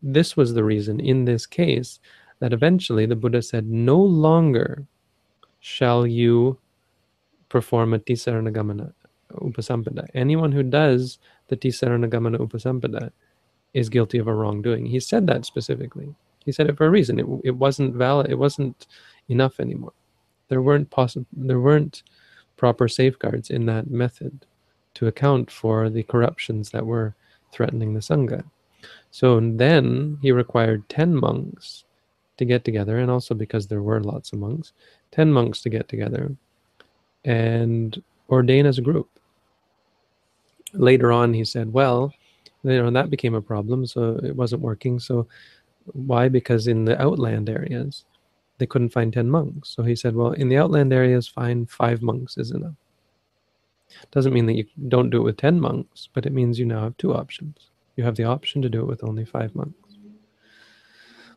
this 0.01 0.35
was 0.35 0.53
the 0.53 0.63
reason 0.63 0.99
in 0.99 1.25
this 1.25 1.45
case 1.45 1.99
that 2.39 2.53
eventually 2.53 3.05
the 3.05 3.15
Buddha 3.15 3.41
said, 3.41 3.67
no 3.67 3.97
longer 3.97 4.85
shall 5.59 6.07
you 6.07 6.57
perform 7.49 7.93
a 7.93 7.99
Tisaranagamana 7.99 8.93
Upasampada. 9.33 10.07
Anyone 10.13 10.51
who 10.51 10.63
does 10.63 11.19
the 11.47 11.57
Tisaranagamana 11.57 12.37
Upasampada 12.37 13.11
is 13.73 13.89
guilty 13.89 14.17
of 14.17 14.27
a 14.27 14.33
wrongdoing. 14.33 14.85
He 14.85 14.99
said 14.99 15.27
that 15.27 15.45
specifically. 15.45 16.13
He 16.43 16.51
said 16.51 16.69
it 16.69 16.77
for 16.77 16.87
a 16.87 16.89
reason. 16.89 17.19
It, 17.19 17.25
it 17.43 17.55
wasn't 17.55 17.95
valid. 17.95 18.29
It 18.29 18.37
wasn't 18.37 18.87
enough 19.29 19.59
anymore. 19.59 19.93
There 20.49 20.61
weren't 20.61 20.89
possible. 20.89 21.27
There 21.31 21.59
weren't 21.59 22.03
proper 22.57 22.87
safeguards 22.87 23.49
in 23.49 23.65
that 23.67 23.89
method 23.89 24.45
to 24.95 25.07
account 25.07 25.51
for 25.51 25.89
the 25.89 26.03
corruptions 26.03 26.71
that 26.71 26.85
were 26.85 27.15
threatening 27.51 27.93
the 27.93 27.99
sangha. 27.99 28.43
So 29.11 29.41
then 29.41 30.17
he 30.21 30.31
required 30.31 30.87
10 30.87 31.15
monks 31.15 31.83
to 32.37 32.45
get 32.45 32.63
together, 32.63 32.97
and 32.99 33.11
also 33.11 33.35
because 33.35 33.67
there 33.67 33.83
were 33.83 34.01
lots 34.01 34.31
of 34.31 34.39
monks, 34.39 34.71
10 35.11 35.31
monks 35.31 35.61
to 35.61 35.69
get 35.69 35.89
together 35.89 36.35
and 37.25 38.01
ordain 38.29 38.65
as 38.65 38.77
a 38.77 38.81
group. 38.81 39.09
Later 40.73 41.11
on, 41.11 41.33
he 41.33 41.43
said, 41.43 41.71
well, 41.73 42.13
you 42.63 42.81
know, 42.81 42.89
that 42.89 43.09
became 43.09 43.35
a 43.35 43.41
problem, 43.41 43.85
so 43.85 44.17
it 44.23 44.35
wasn't 44.35 44.61
working. 44.61 44.99
So 44.99 45.27
why? 45.91 46.29
Because 46.29 46.67
in 46.67 46.85
the 46.85 46.99
outland 47.01 47.49
areas, 47.49 48.05
they 48.59 48.65
couldn't 48.65 48.93
find 48.93 49.11
10 49.11 49.29
monks. 49.29 49.69
So 49.69 49.83
he 49.83 49.95
said, 49.95 50.15
well, 50.15 50.31
in 50.31 50.47
the 50.47 50.57
outland 50.57 50.93
areas, 50.93 51.27
find 51.27 51.69
five 51.69 52.01
monks 52.01 52.37
is 52.37 52.51
enough. 52.51 52.75
Doesn't 54.11 54.33
mean 54.33 54.45
that 54.45 54.55
you 54.55 54.65
don't 54.87 55.09
do 55.09 55.17
it 55.17 55.25
with 55.25 55.37
10 55.37 55.59
monks, 55.59 56.07
but 56.13 56.25
it 56.25 56.31
means 56.31 56.57
you 56.57 56.65
now 56.65 56.83
have 56.83 56.97
two 56.97 57.13
options 57.13 57.70
you 57.95 58.03
have 58.03 58.15
the 58.15 58.23
option 58.23 58.61
to 58.61 58.69
do 58.69 58.81
it 58.81 58.87
with 58.87 59.03
only 59.03 59.25
five 59.25 59.53
monks. 59.55 59.97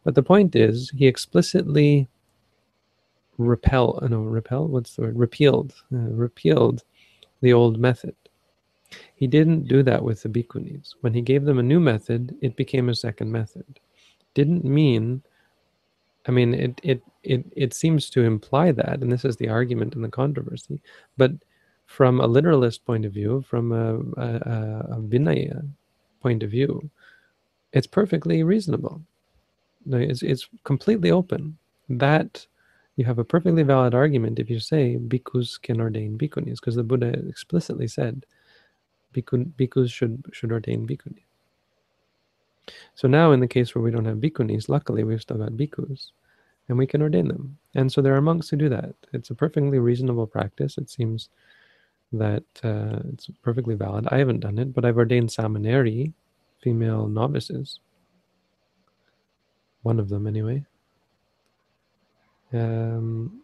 But 0.04 0.14
the 0.14 0.22
point 0.22 0.54
is, 0.54 0.90
he 0.90 1.06
explicitly 1.06 2.08
repel, 3.38 3.98
uh, 4.02 4.08
no, 4.08 4.20
repel, 4.20 4.68
what's 4.68 4.94
the 4.94 5.02
word? 5.02 5.18
Repealed, 5.18 5.74
uh, 5.92 5.96
repealed 5.96 6.84
the 7.40 7.52
old 7.52 7.78
method. 7.78 8.14
He 9.16 9.26
didn't 9.26 9.66
do 9.66 9.82
that 9.82 10.04
with 10.04 10.22
the 10.22 10.28
bhikkhunis. 10.28 10.94
When 11.00 11.14
he 11.14 11.22
gave 11.22 11.44
them 11.44 11.58
a 11.58 11.62
new 11.62 11.80
method, 11.80 12.36
it 12.42 12.54
became 12.54 12.88
a 12.88 12.94
second 12.94 13.32
method. 13.32 13.80
Didn't 14.34 14.64
mean, 14.64 15.22
I 16.26 16.30
mean, 16.30 16.54
it, 16.54 16.80
it, 16.82 17.02
it, 17.22 17.44
it 17.56 17.74
seems 17.74 18.10
to 18.10 18.22
imply 18.22 18.72
that, 18.72 19.00
and 19.00 19.10
this 19.10 19.24
is 19.24 19.36
the 19.36 19.48
argument 19.48 19.94
in 19.94 20.02
the 20.02 20.08
controversy, 20.08 20.80
but 21.16 21.32
from 21.86 22.20
a 22.20 22.26
literalist 22.26 22.84
point 22.84 23.04
of 23.04 23.12
view, 23.12 23.42
from 23.42 23.72
a, 23.72 23.96
a, 24.20 24.96
a 24.96 25.00
Vinaya 25.00 25.66
point 26.24 26.42
of 26.42 26.50
view, 26.50 26.70
it's 27.76 27.86
perfectly 28.00 28.42
reasonable. 28.42 28.96
It's, 29.86 30.22
it's 30.22 30.48
completely 30.70 31.10
open. 31.10 31.42
That 31.88 32.46
you 32.96 33.04
have 33.04 33.20
a 33.20 33.30
perfectly 33.34 33.64
valid 33.64 33.94
argument 33.94 34.38
if 34.38 34.48
you 34.48 34.58
say 34.58 34.96
bhikkhus 35.12 35.60
can 35.66 35.80
ordain 35.80 36.16
bhikkhunis, 36.16 36.58
because 36.60 36.76
the 36.76 36.90
Buddha 36.90 37.10
explicitly 37.28 37.88
said 37.88 38.24
Bhikkhu, 39.14 39.52
bhikkhus 39.58 39.90
should 39.96 40.16
should 40.36 40.52
ordain 40.56 40.86
bhikkhunis. 40.88 41.28
So 42.94 43.08
now, 43.08 43.32
in 43.32 43.40
the 43.40 43.54
case 43.56 43.74
where 43.74 43.84
we 43.84 43.92
don't 43.94 44.10
have 44.10 44.24
bhikkhunis, 44.24 44.68
luckily 44.68 45.04
we've 45.04 45.20
still 45.20 45.42
got 45.42 45.58
bhikkhus, 45.60 46.12
and 46.68 46.78
we 46.78 46.86
can 46.86 47.02
ordain 47.02 47.28
them. 47.28 47.58
And 47.74 47.92
so 47.92 48.00
there 48.00 48.16
are 48.16 48.22
monks 48.22 48.48
who 48.48 48.56
do 48.56 48.70
that. 48.70 48.94
It's 49.12 49.30
a 49.30 49.34
perfectly 49.34 49.78
reasonable 49.78 50.26
practice. 50.26 50.78
It 50.78 50.88
seems 50.90 51.28
that 52.18 52.44
uh, 52.62 53.00
it's 53.12 53.28
perfectly 53.42 53.74
valid. 53.74 54.06
I 54.10 54.18
haven't 54.18 54.40
done 54.40 54.58
it, 54.58 54.74
but 54.74 54.84
I've 54.84 54.96
ordained 54.96 55.28
samaneri, 55.28 56.12
female 56.62 57.08
novices. 57.08 57.80
One 59.82 59.98
of 60.00 60.08
them, 60.08 60.26
anyway. 60.26 60.64
Um, 62.52 63.42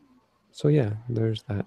so 0.52 0.68
yeah, 0.68 0.92
there's 1.08 1.42
that. 1.44 1.66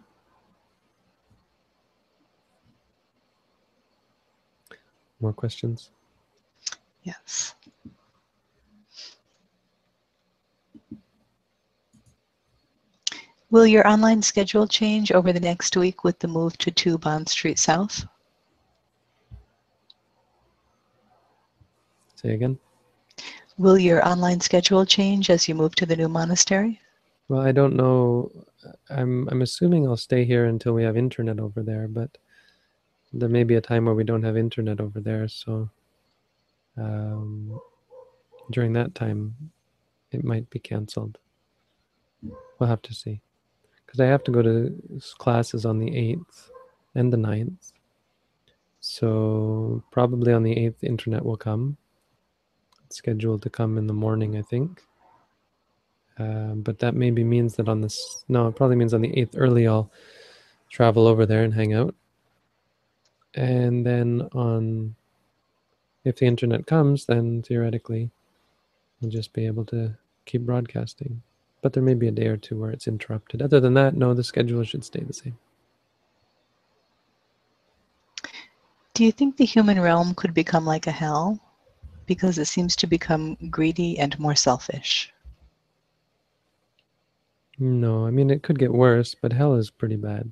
More 5.20 5.34
questions? 5.34 5.92
Yes. 7.04 7.56
Will 13.54 13.68
your 13.68 13.88
online 13.88 14.24
schedule 14.24 14.68
change 14.68 15.12
over 15.12 15.32
the 15.32 15.40
next 15.40 15.78
week 15.78 16.04
with 16.04 16.18
the 16.18 16.28
move 16.28 16.58
to 16.58 16.72
2 16.72 16.98
Bond 16.98 17.30
Street 17.30 17.60
South? 17.60 18.04
Say 22.16 22.34
again? 22.34 22.58
Will 23.60 23.78
your 23.78 24.04
online 24.08 24.40
schedule 24.40 24.88
change 24.88 25.30
as 25.30 25.48
you 25.48 25.54
move 25.54 25.76
to 25.76 25.86
the 25.86 25.96
new 25.96 26.10
monastery? 26.10 26.82
Well, 27.28 27.42
I 27.42 27.52
don't 27.52 27.76
know. 27.76 28.32
I'm 28.90 29.30
I'm 29.30 29.44
assuming 29.44 29.88
I'll 29.88 29.98
stay 29.98 30.26
here 30.26 30.46
until 30.46 30.74
we 30.74 30.82
have 30.82 30.98
internet 30.98 31.40
over 31.40 31.62
there, 31.62 31.88
but 31.88 32.18
there 33.14 33.30
may 33.30 33.44
be 33.44 33.54
a 33.54 33.62
time 33.62 33.86
where 33.86 33.94
we 33.94 34.04
don't 34.04 34.24
have 34.24 34.36
internet 34.36 34.82
over 34.82 35.00
there, 35.00 35.28
so 35.28 35.70
um, 36.76 37.62
during 38.50 38.74
that 38.74 38.96
time, 38.96 39.36
it 40.12 40.24
might 40.24 40.50
be 40.50 40.58
canceled. 40.58 41.20
We'll 42.58 42.70
have 42.70 42.82
to 42.82 42.96
see. 42.96 43.22
Because 43.94 44.06
I 44.06 44.10
have 44.10 44.24
to 44.24 44.32
go 44.32 44.42
to 44.42 44.76
classes 45.20 45.68
on 45.68 45.78
the 45.78 45.92
8th 45.92 46.50
and 46.96 47.14
the 47.14 47.18
9th. 47.18 47.74
So 48.80 49.84
probably 49.92 50.34
on 50.34 50.42
the 50.42 50.56
8th, 50.56 50.84
internet 50.84 51.24
will 51.24 51.38
come. 51.38 51.78
It's 52.88 52.96
scheduled 52.96 53.44
to 53.44 53.52
come 53.52 53.78
in 53.78 53.86
the 53.86 53.94
morning, 53.94 54.36
I 54.36 54.42
think. 54.42 54.82
Uh, 56.18 56.56
but 56.56 56.80
that 56.80 56.96
maybe 56.96 57.24
means 57.24 57.56
that 57.58 57.70
on 57.70 57.82
this, 57.82 58.26
no, 58.28 58.48
it 58.48 58.56
probably 58.56 58.78
means 58.78 58.96
on 58.96 59.02
the 59.02 59.12
8th 59.12 59.36
early 59.38 59.68
I'll 59.68 59.92
travel 60.72 61.06
over 61.06 61.28
there 61.28 61.44
and 61.44 61.54
hang 61.54 61.76
out. 61.76 61.94
And 63.36 63.86
then 63.86 64.28
on 64.32 64.96
if 66.04 66.16
the 66.16 66.26
internet 66.26 66.66
comes, 66.66 67.06
then 67.06 67.44
theoretically 67.44 68.10
we'll 69.00 69.12
just 69.12 69.34
be 69.34 69.46
able 69.46 69.66
to 69.66 69.96
keep 70.26 70.42
broadcasting. 70.42 71.22
But 71.64 71.74
there 71.74 71.82
may 71.82 71.94
be 71.96 72.10
a 72.10 72.12
day 72.12 72.28
or 72.28 72.38
two 72.38 72.60
where 72.60 72.72
it's 72.72 72.88
interrupted. 72.88 73.42
Other 73.42 73.62
than 73.62 73.74
that, 73.74 73.96
no, 73.96 74.14
the 74.14 74.24
schedule 74.24 74.64
should 74.66 74.84
stay 74.84 75.00
the 75.00 75.14
same. 75.14 75.38
Do 78.94 79.04
you 79.06 79.12
think 79.12 79.38
the 79.38 79.46
human 79.46 79.80
realm 79.80 80.14
could 80.14 80.34
become 80.34 80.66
like 80.66 80.86
a 80.86 80.92
hell? 80.92 81.40
Because 82.06 82.38
it 82.38 82.46
seems 82.46 82.76
to 82.76 82.86
become 82.86 83.38
greedy 83.50 83.98
and 83.98 84.20
more 84.20 84.36
selfish. 84.36 85.12
No, 87.58 88.06
I 88.06 88.12
mean, 88.12 88.30
it 88.30 88.44
could 88.44 88.60
get 88.60 88.74
worse, 88.74 89.16
but 89.16 89.32
hell 89.32 89.56
is 89.56 89.72
pretty 89.72 89.96
bad. 89.96 90.32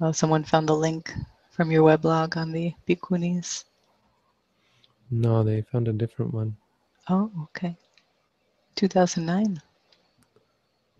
Oh, 0.00 0.12
someone 0.12 0.44
found 0.44 0.68
the 0.68 0.76
link 0.76 1.12
from 1.50 1.70
your 1.70 1.82
weblog 1.82 2.36
on 2.36 2.52
the 2.52 2.72
bhikkhunis. 2.88 3.64
No, 5.10 5.42
they 5.42 5.62
found 5.62 5.88
a 5.88 5.92
different 5.92 6.32
one. 6.32 6.56
Oh, 7.08 7.30
okay. 7.44 7.76
2009. 8.76 9.60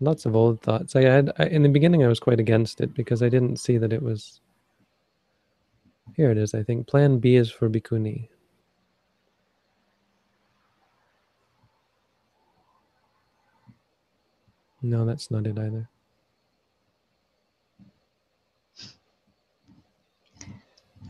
Lots 0.01 0.25
of 0.25 0.35
old 0.35 0.61
thoughts. 0.61 0.95
I 0.95 1.03
had 1.03 1.31
I, 1.39 1.45
in 1.45 1.63
the 1.63 1.69
beginning. 1.69 2.03
I 2.03 2.07
was 2.07 2.19
quite 2.19 2.39
against 2.39 2.81
it 2.81 2.93
because 2.93 3.21
I 3.21 3.29
didn't 3.29 3.57
see 3.57 3.77
that 3.77 3.93
it 3.93 4.01
was. 4.01 4.41
Here 6.15 6.31
it 6.31 6.37
is. 6.37 6.53
I 6.53 6.63
think 6.63 6.87
Plan 6.87 7.19
B 7.19 7.35
is 7.35 7.51
for 7.51 7.69
bhikkhuni. 7.69 8.27
No, 14.81 15.05
that's 15.05 15.29
not 15.29 15.45
it 15.45 15.59
either. 15.59 15.89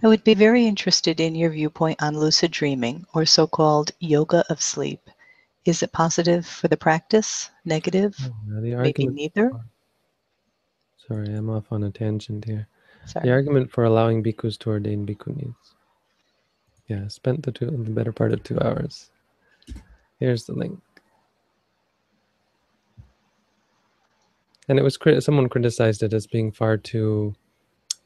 I 0.01 0.07
would 0.07 0.23
be 0.23 0.33
very 0.33 0.65
interested 0.65 1.19
in 1.19 1.35
your 1.35 1.49
viewpoint 1.49 2.01
on 2.01 2.17
lucid 2.17 2.51
dreaming, 2.51 3.05
or 3.13 3.25
so 3.25 3.45
called 3.47 3.91
yoga 3.99 4.45
of 4.49 4.61
sleep. 4.61 5.09
Is 5.65 5.83
it 5.83 5.91
positive 5.91 6.45
for 6.45 6.69
the 6.69 6.77
practice? 6.77 7.49
Negative? 7.65 8.15
Oh, 8.21 8.61
the 8.61 8.75
Maybe 8.75 9.07
neither? 9.07 9.51
Sorry, 11.05 11.27
I'm 11.33 11.49
off 11.49 11.71
on 11.71 11.83
a 11.83 11.91
tangent 11.91 12.45
here. 12.45 12.67
Sorry. 13.07 13.25
The 13.25 13.33
argument 13.33 13.71
for 13.71 13.83
allowing 13.83 14.23
bhikkhus 14.23 14.57
to 14.59 14.69
ordain 14.69 15.05
bhikkhunis. 15.05 15.53
Yeah, 16.87 17.07
spent 17.09 17.43
the, 17.43 17.51
two, 17.51 17.65
the 17.65 17.91
better 17.91 18.13
part 18.13 18.31
of 18.31 18.41
two 18.43 18.59
hours. 18.61 19.11
Here's 20.19 20.45
the 20.45 20.53
link. 20.53 20.79
And 24.69 24.79
it 24.79 24.83
was 24.83 24.97
someone 25.19 25.49
criticized 25.49 26.03
it 26.03 26.13
as 26.13 26.25
being 26.25 26.51
far 26.51 26.77
too 26.77 27.35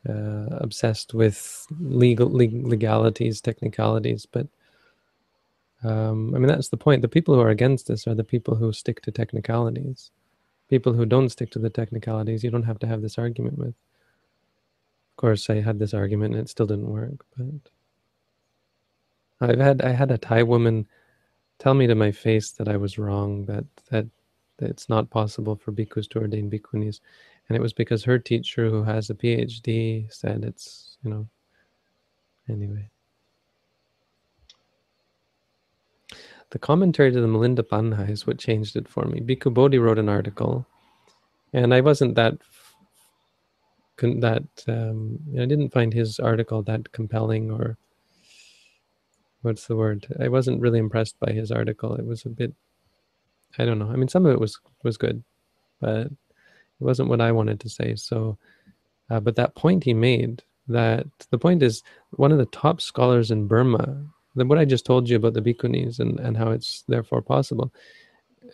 uh, 0.07 0.57
obsessed 0.57 1.13
with 1.13 1.65
legal 1.79 2.29
legalities, 2.29 3.41
technicalities. 3.41 4.25
But 4.25 4.47
um, 5.83 6.33
I 6.35 6.39
mean, 6.39 6.47
that's 6.47 6.69
the 6.69 6.77
point. 6.77 7.01
The 7.01 7.07
people 7.07 7.35
who 7.35 7.41
are 7.41 7.49
against 7.49 7.87
this 7.87 8.07
are 8.07 8.15
the 8.15 8.23
people 8.23 8.55
who 8.55 8.71
stick 8.73 9.01
to 9.01 9.11
technicalities. 9.11 10.11
People 10.69 10.93
who 10.93 11.05
don't 11.05 11.29
stick 11.29 11.51
to 11.51 11.59
the 11.59 11.69
technicalities, 11.69 12.43
you 12.43 12.51
don't 12.51 12.63
have 12.63 12.79
to 12.79 12.87
have 12.87 13.01
this 13.01 13.17
argument 13.17 13.57
with. 13.57 13.75
Of 15.13 15.17
course, 15.17 15.49
I 15.49 15.61
had 15.61 15.79
this 15.79 15.93
argument 15.93 16.33
and 16.33 16.43
it 16.43 16.49
still 16.49 16.65
didn't 16.65 16.89
work. 16.89 17.25
But 17.37 17.71
I've 19.41 19.59
had 19.59 19.81
I 19.81 19.89
had 19.89 20.11
a 20.11 20.17
Thai 20.17 20.43
woman 20.43 20.87
tell 21.59 21.73
me 21.73 21.87
to 21.87 21.95
my 21.95 22.11
face 22.11 22.51
that 22.51 22.67
I 22.67 22.77
was 22.77 22.97
wrong. 22.97 23.45
That 23.45 23.65
that, 23.89 24.07
it's 24.59 24.87
not 24.87 25.09
possible 25.09 25.55
for 25.55 25.71
bhikkhus 25.73 26.07
to 26.09 26.19
ordain 26.19 26.49
bhikkhunis 26.49 26.99
and 27.47 27.55
it 27.57 27.61
was 27.61 27.73
because 27.73 28.03
her 28.03 28.19
teacher 28.19 28.69
who 28.69 28.83
has 28.83 29.09
a 29.09 29.15
phd 29.15 30.11
said 30.13 30.43
it's 30.43 30.97
you 31.03 31.09
know 31.09 31.27
anyway 32.49 32.89
the 36.53 36.59
commentary 36.59 37.11
to 37.11 37.19
the 37.19 37.27
Milinda 37.27 37.63
Panha 37.63 38.07
is 38.07 38.27
what 38.27 38.37
changed 38.37 38.75
it 38.75 38.87
for 38.87 39.05
me. 39.05 39.19
Bhikkhu 39.19 39.51
Bodhi 39.51 39.79
wrote 39.79 39.97
an 39.97 40.07
article, 40.07 40.67
and 41.51 41.73
I 41.73 41.81
wasn't 41.81 42.13
that 42.13 42.37
couldn't 43.97 44.19
that 44.19 44.43
um, 44.67 45.19
I 45.33 45.45
didn't 45.45 45.73
find 45.73 45.91
his 45.91 46.19
article 46.19 46.61
that 46.63 46.91
compelling 46.91 47.49
or 47.49 47.77
what's 49.41 49.65
the 49.67 49.75
word? 49.75 50.05
I 50.19 50.27
wasn't 50.27 50.61
really 50.61 50.79
impressed 50.79 51.19
by 51.19 51.31
his 51.31 51.51
article. 51.51 51.95
It 51.95 52.05
was 52.05 52.25
a 52.25 52.29
bit, 52.29 52.53
I 53.57 53.65
don't 53.65 53.79
know. 53.79 53.89
I 53.89 53.95
mean, 53.95 54.07
some 54.07 54.25
of 54.25 54.33
it 54.33 54.39
was 54.39 54.59
was 54.83 54.97
good, 54.97 55.23
but 55.81 56.09
it 56.83 56.85
wasn't 56.85 57.07
what 57.07 57.21
I 57.21 57.31
wanted 57.31 57.61
to 57.61 57.69
say. 57.69 57.95
So, 57.95 58.37
uh, 59.09 59.21
but 59.21 59.37
that 59.37 59.55
point 59.55 59.85
he 59.85 59.93
made, 59.93 60.43
that 60.67 61.07
the 61.29 61.37
point 61.37 61.63
is 61.63 61.81
one 62.11 62.33
of 62.33 62.37
the 62.37 62.45
top 62.47 62.81
scholars 62.81 63.31
in 63.31 63.47
Burma, 63.47 64.03
the, 64.35 64.45
what 64.45 64.57
I 64.57 64.65
just 64.65 64.85
told 64.85 65.07
you 65.07 65.15
about 65.15 65.33
the 65.33 65.41
bhikkhunis 65.41 65.99
and, 65.99 66.19
and 66.19 66.35
how 66.35 66.51
it's 66.51 66.83
therefore 66.89 67.21
possible, 67.21 67.71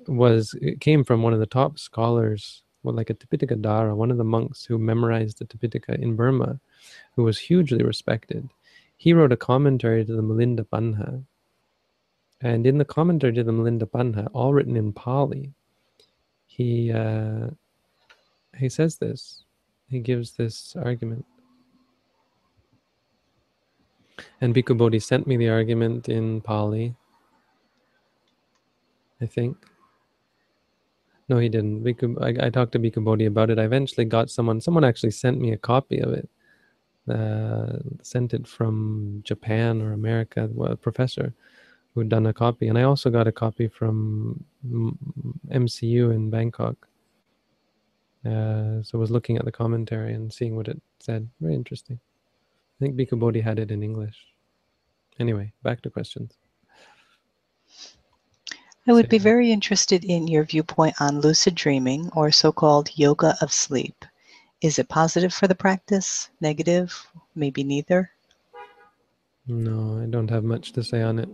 was 0.07 0.53
it 0.61 0.79
came 0.79 1.03
from 1.03 1.23
one 1.23 1.33
of 1.33 1.39
the 1.39 1.47
top 1.47 1.79
scholars, 1.79 2.61
well, 2.83 2.93
like 2.93 3.09
a 3.09 3.15
Tipitakadhara, 3.15 3.95
one 3.95 4.11
of 4.11 4.17
the 4.17 4.23
monks 4.23 4.63
who 4.63 4.77
memorized 4.77 5.39
the 5.39 5.45
Tipitaka 5.45 5.97
in 5.99 6.15
Burma, 6.15 6.59
who 7.15 7.23
was 7.23 7.39
hugely 7.39 7.83
respected. 7.83 8.47
He 8.97 9.13
wrote 9.13 9.31
a 9.31 9.37
commentary 9.37 10.05
to 10.05 10.15
the 10.15 10.21
Milinda 10.21 10.65
Panha. 10.67 11.23
And 12.41 12.67
in 12.67 12.77
the 12.77 12.85
commentary 12.85 13.33
to 13.33 13.43
the 13.43 13.51
Milinda 13.51 13.89
Panha, 13.89 14.29
all 14.33 14.53
written 14.53 14.77
in 14.77 14.93
Pali, 14.93 15.51
he 16.45 16.91
uh, 16.91 17.47
he 18.57 18.69
says 18.69 18.97
this. 18.97 19.43
He 19.89 19.99
gives 19.99 20.33
this 20.33 20.75
argument. 20.75 21.25
And 24.41 24.53
Bhikkhu 24.53 24.77
Bodhi 24.77 24.99
sent 24.99 25.27
me 25.27 25.37
the 25.37 25.49
argument 25.49 26.09
in 26.09 26.41
Pali, 26.41 26.95
I 29.21 29.25
think. 29.25 29.57
No, 31.27 31.37
he 31.37 31.49
didn't. 31.49 31.83
Bhikkhu, 31.83 32.21
I, 32.21 32.47
I, 32.47 32.49
talked 32.49 32.71
to 32.73 32.79
Bhikkhu 32.79 33.03
Bodhi 33.03 33.25
about 33.25 33.49
it. 33.49 33.59
I 33.59 33.63
eventually 33.63 34.05
got 34.05 34.29
someone, 34.29 34.59
someone 34.59 34.83
actually 34.83 35.11
sent 35.11 35.39
me 35.39 35.53
a 35.53 35.57
copy 35.57 35.99
of 35.99 36.13
it. 36.13 36.29
Uh, 37.09 37.79
sent 38.03 38.33
it 38.33 38.47
from 38.47 39.21
Japan 39.23 39.81
or 39.81 39.93
America, 39.93 40.47
well, 40.51 40.71
a 40.71 40.75
professor 40.75 41.33
who'd 41.93 42.09
done 42.09 42.27
a 42.27 42.33
copy, 42.33 42.67
and 42.67 42.77
I 42.77 42.83
also 42.83 43.09
got 43.09 43.27
a 43.27 43.31
copy 43.31 43.67
from 43.67 44.43
MCU 45.49 46.13
in 46.13 46.29
Bangkok. 46.29 46.87
Uh, 48.25 48.83
so 48.83 48.91
I 48.95 48.97
was 48.97 49.11
looking 49.11 49.37
at 49.37 49.45
the 49.45 49.51
commentary 49.51 50.13
and 50.13 50.31
seeing 50.31 50.55
what 50.55 50.67
it 50.67 50.81
said. 50.99 51.29
Very 51.39 51.55
interesting. 51.55 51.99
I 52.79 52.85
think 52.85 52.95
Bhikkhu 52.95 53.19
Bodhi 53.19 53.41
had 53.41 53.59
it 53.59 53.71
in 53.71 53.83
English. 53.83 54.17
Anyway, 55.19 55.51
back 55.63 55.81
to 55.81 55.89
questions. 55.89 56.37
I 58.87 58.93
would 58.93 59.09
be 59.09 59.19
very 59.19 59.51
interested 59.51 60.03
in 60.03 60.27
your 60.27 60.43
viewpoint 60.45 60.95
on 60.99 61.21
lucid 61.21 61.53
dreaming 61.53 62.09
or 62.15 62.31
so 62.31 62.51
called 62.51 62.89
yoga 62.95 63.35
of 63.41 63.53
sleep. 63.53 64.05
Is 64.61 64.79
it 64.79 64.89
positive 64.89 65.33
for 65.33 65.47
the 65.47 65.55
practice? 65.55 66.29
Negative? 66.41 66.91
Maybe 67.35 67.63
neither? 67.63 68.09
No, 69.47 70.01
I 70.01 70.07
don't 70.07 70.29
have 70.29 70.43
much 70.43 70.73
to 70.73 70.83
say 70.83 71.01
on 71.01 71.19
it. 71.19 71.29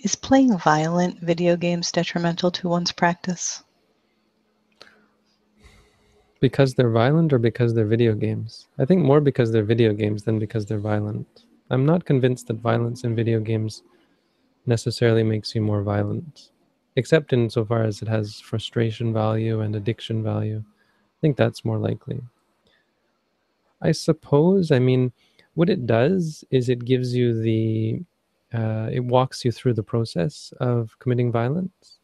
Is 0.00 0.14
playing 0.14 0.56
violent 0.58 1.18
video 1.18 1.56
games 1.56 1.90
detrimental 1.90 2.52
to 2.52 2.68
one's 2.68 2.92
practice? 2.92 3.64
Because 6.40 6.74
they're 6.74 6.90
violent 6.90 7.32
or 7.32 7.38
because 7.40 7.74
they're 7.74 7.84
video 7.84 8.14
games? 8.14 8.68
I 8.78 8.84
think 8.84 9.02
more 9.02 9.20
because 9.20 9.50
they're 9.50 9.64
video 9.64 9.92
games 9.92 10.22
than 10.22 10.38
because 10.38 10.66
they're 10.66 10.78
violent. 10.78 11.46
I'm 11.70 11.84
not 11.84 12.04
convinced 12.04 12.46
that 12.46 12.58
violence 12.58 13.02
in 13.02 13.16
video 13.16 13.40
games 13.40 13.82
necessarily 14.66 15.24
makes 15.24 15.52
you 15.56 15.62
more 15.62 15.82
violent, 15.82 16.50
except 16.94 17.32
insofar 17.32 17.82
as 17.82 18.00
it 18.00 18.06
has 18.06 18.38
frustration 18.38 19.12
value 19.12 19.62
and 19.62 19.74
addiction 19.74 20.22
value. 20.22 20.62
I 20.64 21.18
think 21.20 21.36
that's 21.36 21.64
more 21.64 21.78
likely. 21.78 22.20
I 23.82 23.90
suppose, 23.90 24.70
I 24.70 24.78
mean, 24.78 25.12
what 25.54 25.68
it 25.68 25.86
does 25.86 26.44
is 26.52 26.68
it 26.68 26.84
gives 26.84 27.16
you 27.16 27.42
the, 27.42 28.04
uh, 28.52 28.88
it 28.92 29.04
walks 29.04 29.44
you 29.44 29.52
through 29.52 29.74
the 29.74 29.82
process 29.82 30.52
of 30.60 30.98
committing 30.98 31.30
violence. 31.30 31.98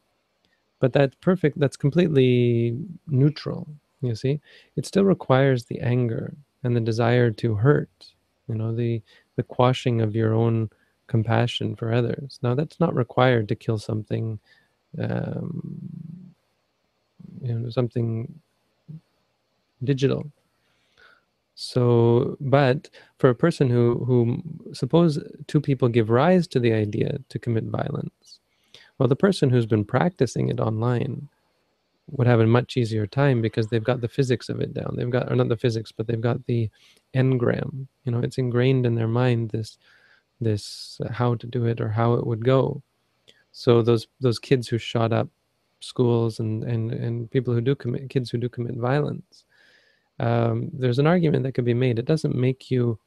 But 0.79 0.93
that's 0.93 1.15
perfect, 1.15 1.59
that's 1.59 1.77
completely 1.77 2.77
neutral, 3.07 3.67
you 4.01 4.15
see? 4.15 4.39
It 4.75 4.85
still 4.85 5.05
requires 5.05 5.65
the 5.65 5.79
anger 5.79 6.35
and 6.63 6.75
the 6.75 6.81
desire 6.81 7.31
to 7.31 7.55
hurt, 7.55 7.89
you 8.47 8.55
know, 8.55 8.75
the 8.75 9.01
the 9.37 9.43
quashing 9.43 10.01
of 10.01 10.15
your 10.15 10.33
own 10.33 10.69
compassion 11.07 11.75
for 11.75 11.93
others. 11.93 12.39
Now, 12.41 12.55
that's 12.55 12.79
not 12.79 12.95
required 12.95 13.47
to 13.49 13.55
kill 13.55 13.77
something, 13.77 14.39
um, 14.97 16.33
you 17.41 17.53
know, 17.53 17.69
something 17.69 18.33
digital. 19.83 20.31
So, 21.55 22.37
but 22.41 22.89
for 23.17 23.29
a 23.29 23.35
person 23.35 23.69
who, 23.69 24.03
who 24.05 24.43
suppose 24.73 25.19
two 25.47 25.61
people 25.61 25.87
give 25.87 26.09
rise 26.09 26.47
to 26.47 26.59
the 26.59 26.73
idea 26.73 27.17
to 27.29 27.39
commit 27.39 27.63
violence, 27.65 28.39
well, 28.97 29.07
the 29.07 29.15
person 29.15 29.49
who's 29.49 29.65
been 29.65 29.85
practicing 29.85 30.49
it 30.49 30.59
online 30.59 31.29
would 32.11 32.27
have 32.27 32.41
a 32.41 32.45
much 32.45 32.77
easier 32.77 33.07
time 33.07 33.41
because 33.41 33.67
they've 33.67 33.83
got 33.83 34.01
the 34.01 34.07
physics 34.07 34.49
of 34.49 34.59
it 34.59 34.73
down. 34.73 34.95
They've 34.95 35.09
got, 35.09 35.31
or 35.31 35.35
not 35.35 35.49
the 35.49 35.57
physics, 35.57 35.91
but 35.91 36.07
they've 36.07 36.21
got 36.21 36.45
the 36.45 36.69
engram. 37.15 37.87
You 38.03 38.11
know, 38.11 38.19
it's 38.19 38.37
ingrained 38.37 38.85
in 38.85 38.95
their 38.95 39.07
mind 39.07 39.49
this, 39.49 39.77
this 40.41 40.99
uh, 41.03 41.11
how 41.11 41.35
to 41.35 41.47
do 41.47 41.65
it 41.65 41.79
or 41.81 41.89
how 41.89 42.13
it 42.13 42.27
would 42.27 42.43
go. 42.43 42.81
So 43.51 43.81
those 43.81 44.07
those 44.19 44.37
kids 44.37 44.67
who 44.67 44.77
shot 44.77 45.13
up 45.13 45.29
schools 45.79 46.39
and 46.39 46.63
and 46.65 46.91
and 46.91 47.31
people 47.31 47.53
who 47.53 47.61
do 47.61 47.75
commit 47.75 48.09
kids 48.09 48.29
who 48.29 48.37
do 48.37 48.49
commit 48.49 48.75
violence, 48.75 49.44
um, 50.19 50.69
there's 50.73 50.99
an 50.99 51.07
argument 51.07 51.43
that 51.43 51.53
could 51.53 51.65
be 51.65 51.73
made. 51.73 51.99
It 51.99 52.05
doesn't 52.05 52.35
make 52.35 52.71
you 52.71 52.97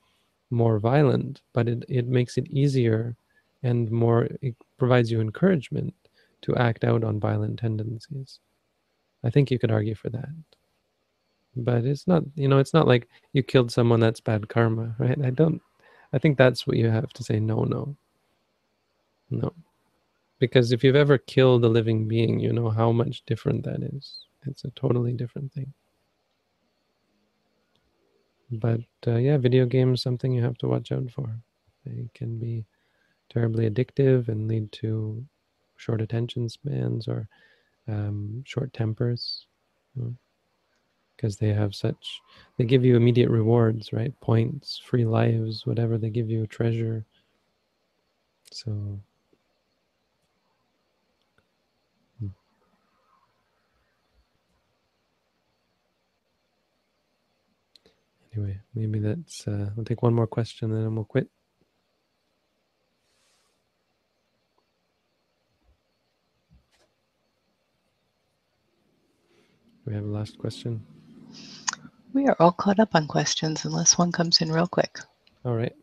more 0.51 0.79
violent, 0.79 1.43
but 1.53 1.69
it 1.69 1.85
it 1.89 2.07
makes 2.07 2.39
it 2.39 2.49
easier 2.49 3.17
and 3.63 3.91
more. 3.91 4.29
It 4.43 4.55
provides 4.79 5.11
you 5.11 5.21
encouragement 5.21 5.95
to 6.43 6.57
act 6.57 6.85
out 6.85 7.05
on 7.05 7.21
violent 7.21 7.59
tendencies. 7.59 8.41
I 9.25 9.31
think 9.31 9.51
you 9.51 9.59
could 9.59 9.71
argue 9.71 9.95
for 9.95 10.11
that. 10.11 10.29
But 11.57 11.85
it's 11.85 12.07
not, 12.07 12.23
you 12.37 12.47
know, 12.47 12.59
it's 12.59 12.75
not 12.75 12.87
like 12.87 13.09
you 13.33 13.43
killed 13.43 13.73
someone 13.73 14.01
that's 14.01 14.21
bad 14.21 14.49
karma, 14.49 14.95
right? 14.99 15.19
I 15.25 15.31
don't, 15.31 15.61
I 16.13 16.19
think 16.19 16.39
that's 16.39 16.67
what 16.67 16.77
you 16.77 16.89
have 16.89 17.13
to 17.15 17.25
say 17.25 17.41
no, 17.41 17.65
no. 17.65 17.97
No. 19.31 19.53
Because 20.39 20.71
if 20.71 20.85
you've 20.85 20.95
ever 20.95 21.19
killed 21.19 21.65
a 21.65 21.69
living 21.69 22.07
being, 22.07 22.39
you 22.39 22.53
know 22.53 22.71
how 22.71 22.93
much 22.93 23.25
different 23.27 23.65
that 23.65 23.83
is. 23.83 24.19
It's 24.47 24.65
a 24.65 24.71
totally 24.71 25.13
different 25.13 25.53
thing. 25.53 25.73
But 28.51 28.81
uh, 29.07 29.17
yeah, 29.17 29.37
video 29.37 29.67
games 29.67 30.03
something 30.03 30.33
you 30.33 30.43
have 30.43 30.59
to 30.59 30.69
watch 30.69 30.93
out 30.93 31.11
for. 31.11 31.39
They 31.85 32.09
can 32.15 32.39
be 32.39 32.65
terribly 33.31 33.69
addictive 33.69 34.29
and 34.29 34.49
lead 34.49 34.73
to 34.73 35.25
short 35.77 36.01
attention 36.01 36.49
spans 36.49 37.09
or 37.09 37.29
um, 37.87 38.43
short 38.47 38.73
tempers 38.73 39.47
because 39.95 40.11
you 41.41 41.47
know, 41.47 41.53
they 41.53 41.53
have 41.53 41.75
such 41.75 42.21
they 42.57 42.65
give 42.65 42.85
you 42.85 42.97
immediate 42.97 43.31
rewards 43.31 43.93
right 43.93 44.19
points 44.21 44.81
free 44.85 45.05
lives 45.05 45.67
whatever 45.67 45.97
they 45.97 46.11
give 46.11 46.29
you 46.29 46.47
treasure 46.47 47.05
so 48.51 49.01
anyway 58.39 58.61
maybe 58.75 58.99
that's 58.99 59.47
uh, 59.49 59.71
we'll 59.75 59.85
take 59.85 60.03
one 60.03 60.15
more 60.15 60.27
question 60.27 60.73
and 60.73 60.85
then 60.85 60.95
we'll 60.95 61.05
quit 61.05 61.29
we 69.89 69.95
have 69.95 70.05
a 70.05 70.09
last 70.09 70.37
question? 70.37 70.85
We 72.13 72.27
are 72.27 72.37
all 72.39 72.53
caught 72.53 72.79
up 72.79 72.95
on 72.95 73.07
questions 73.07 73.65
unless 73.65 73.97
one 73.97 74.13
comes 74.13 74.41
in 74.43 74.53
real 74.53 74.67
quick. 74.67 74.99
All 75.45 75.55
right. 75.55 75.75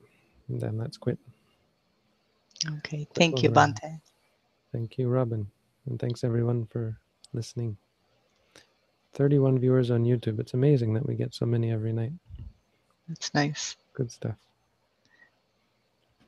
Then 0.48 0.78
let's 0.78 0.98
quit. 0.98 1.18
Okay. 2.78 3.08
Thank 3.16 3.42
you, 3.42 3.50
Bhante. 3.50 4.00
Thank 4.72 5.00
you, 5.00 5.08
Robin. 5.10 5.48
And 5.88 6.00
thanks 6.00 6.24
everyone 6.24 6.68
for 6.68 6.98
listening. 7.34 7.78
31 9.14 9.60
viewers 9.60 9.90
on 9.90 10.04
YouTube. 10.04 10.40
It's 10.40 10.54
amazing 10.54 10.94
that 10.94 11.06
we 11.08 11.16
get 11.16 11.34
so 11.34 11.46
many 11.46 11.72
every 11.72 11.94
night. 11.94 12.12
That's 13.08 13.34
nice. 13.34 13.76
Good 13.94 14.12
stuff. 14.12 14.36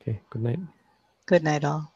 Okay. 0.02 0.20
Good 0.30 0.44
night. 0.44 0.60
Good 1.26 1.44
night, 1.44 1.64
all. 1.66 1.92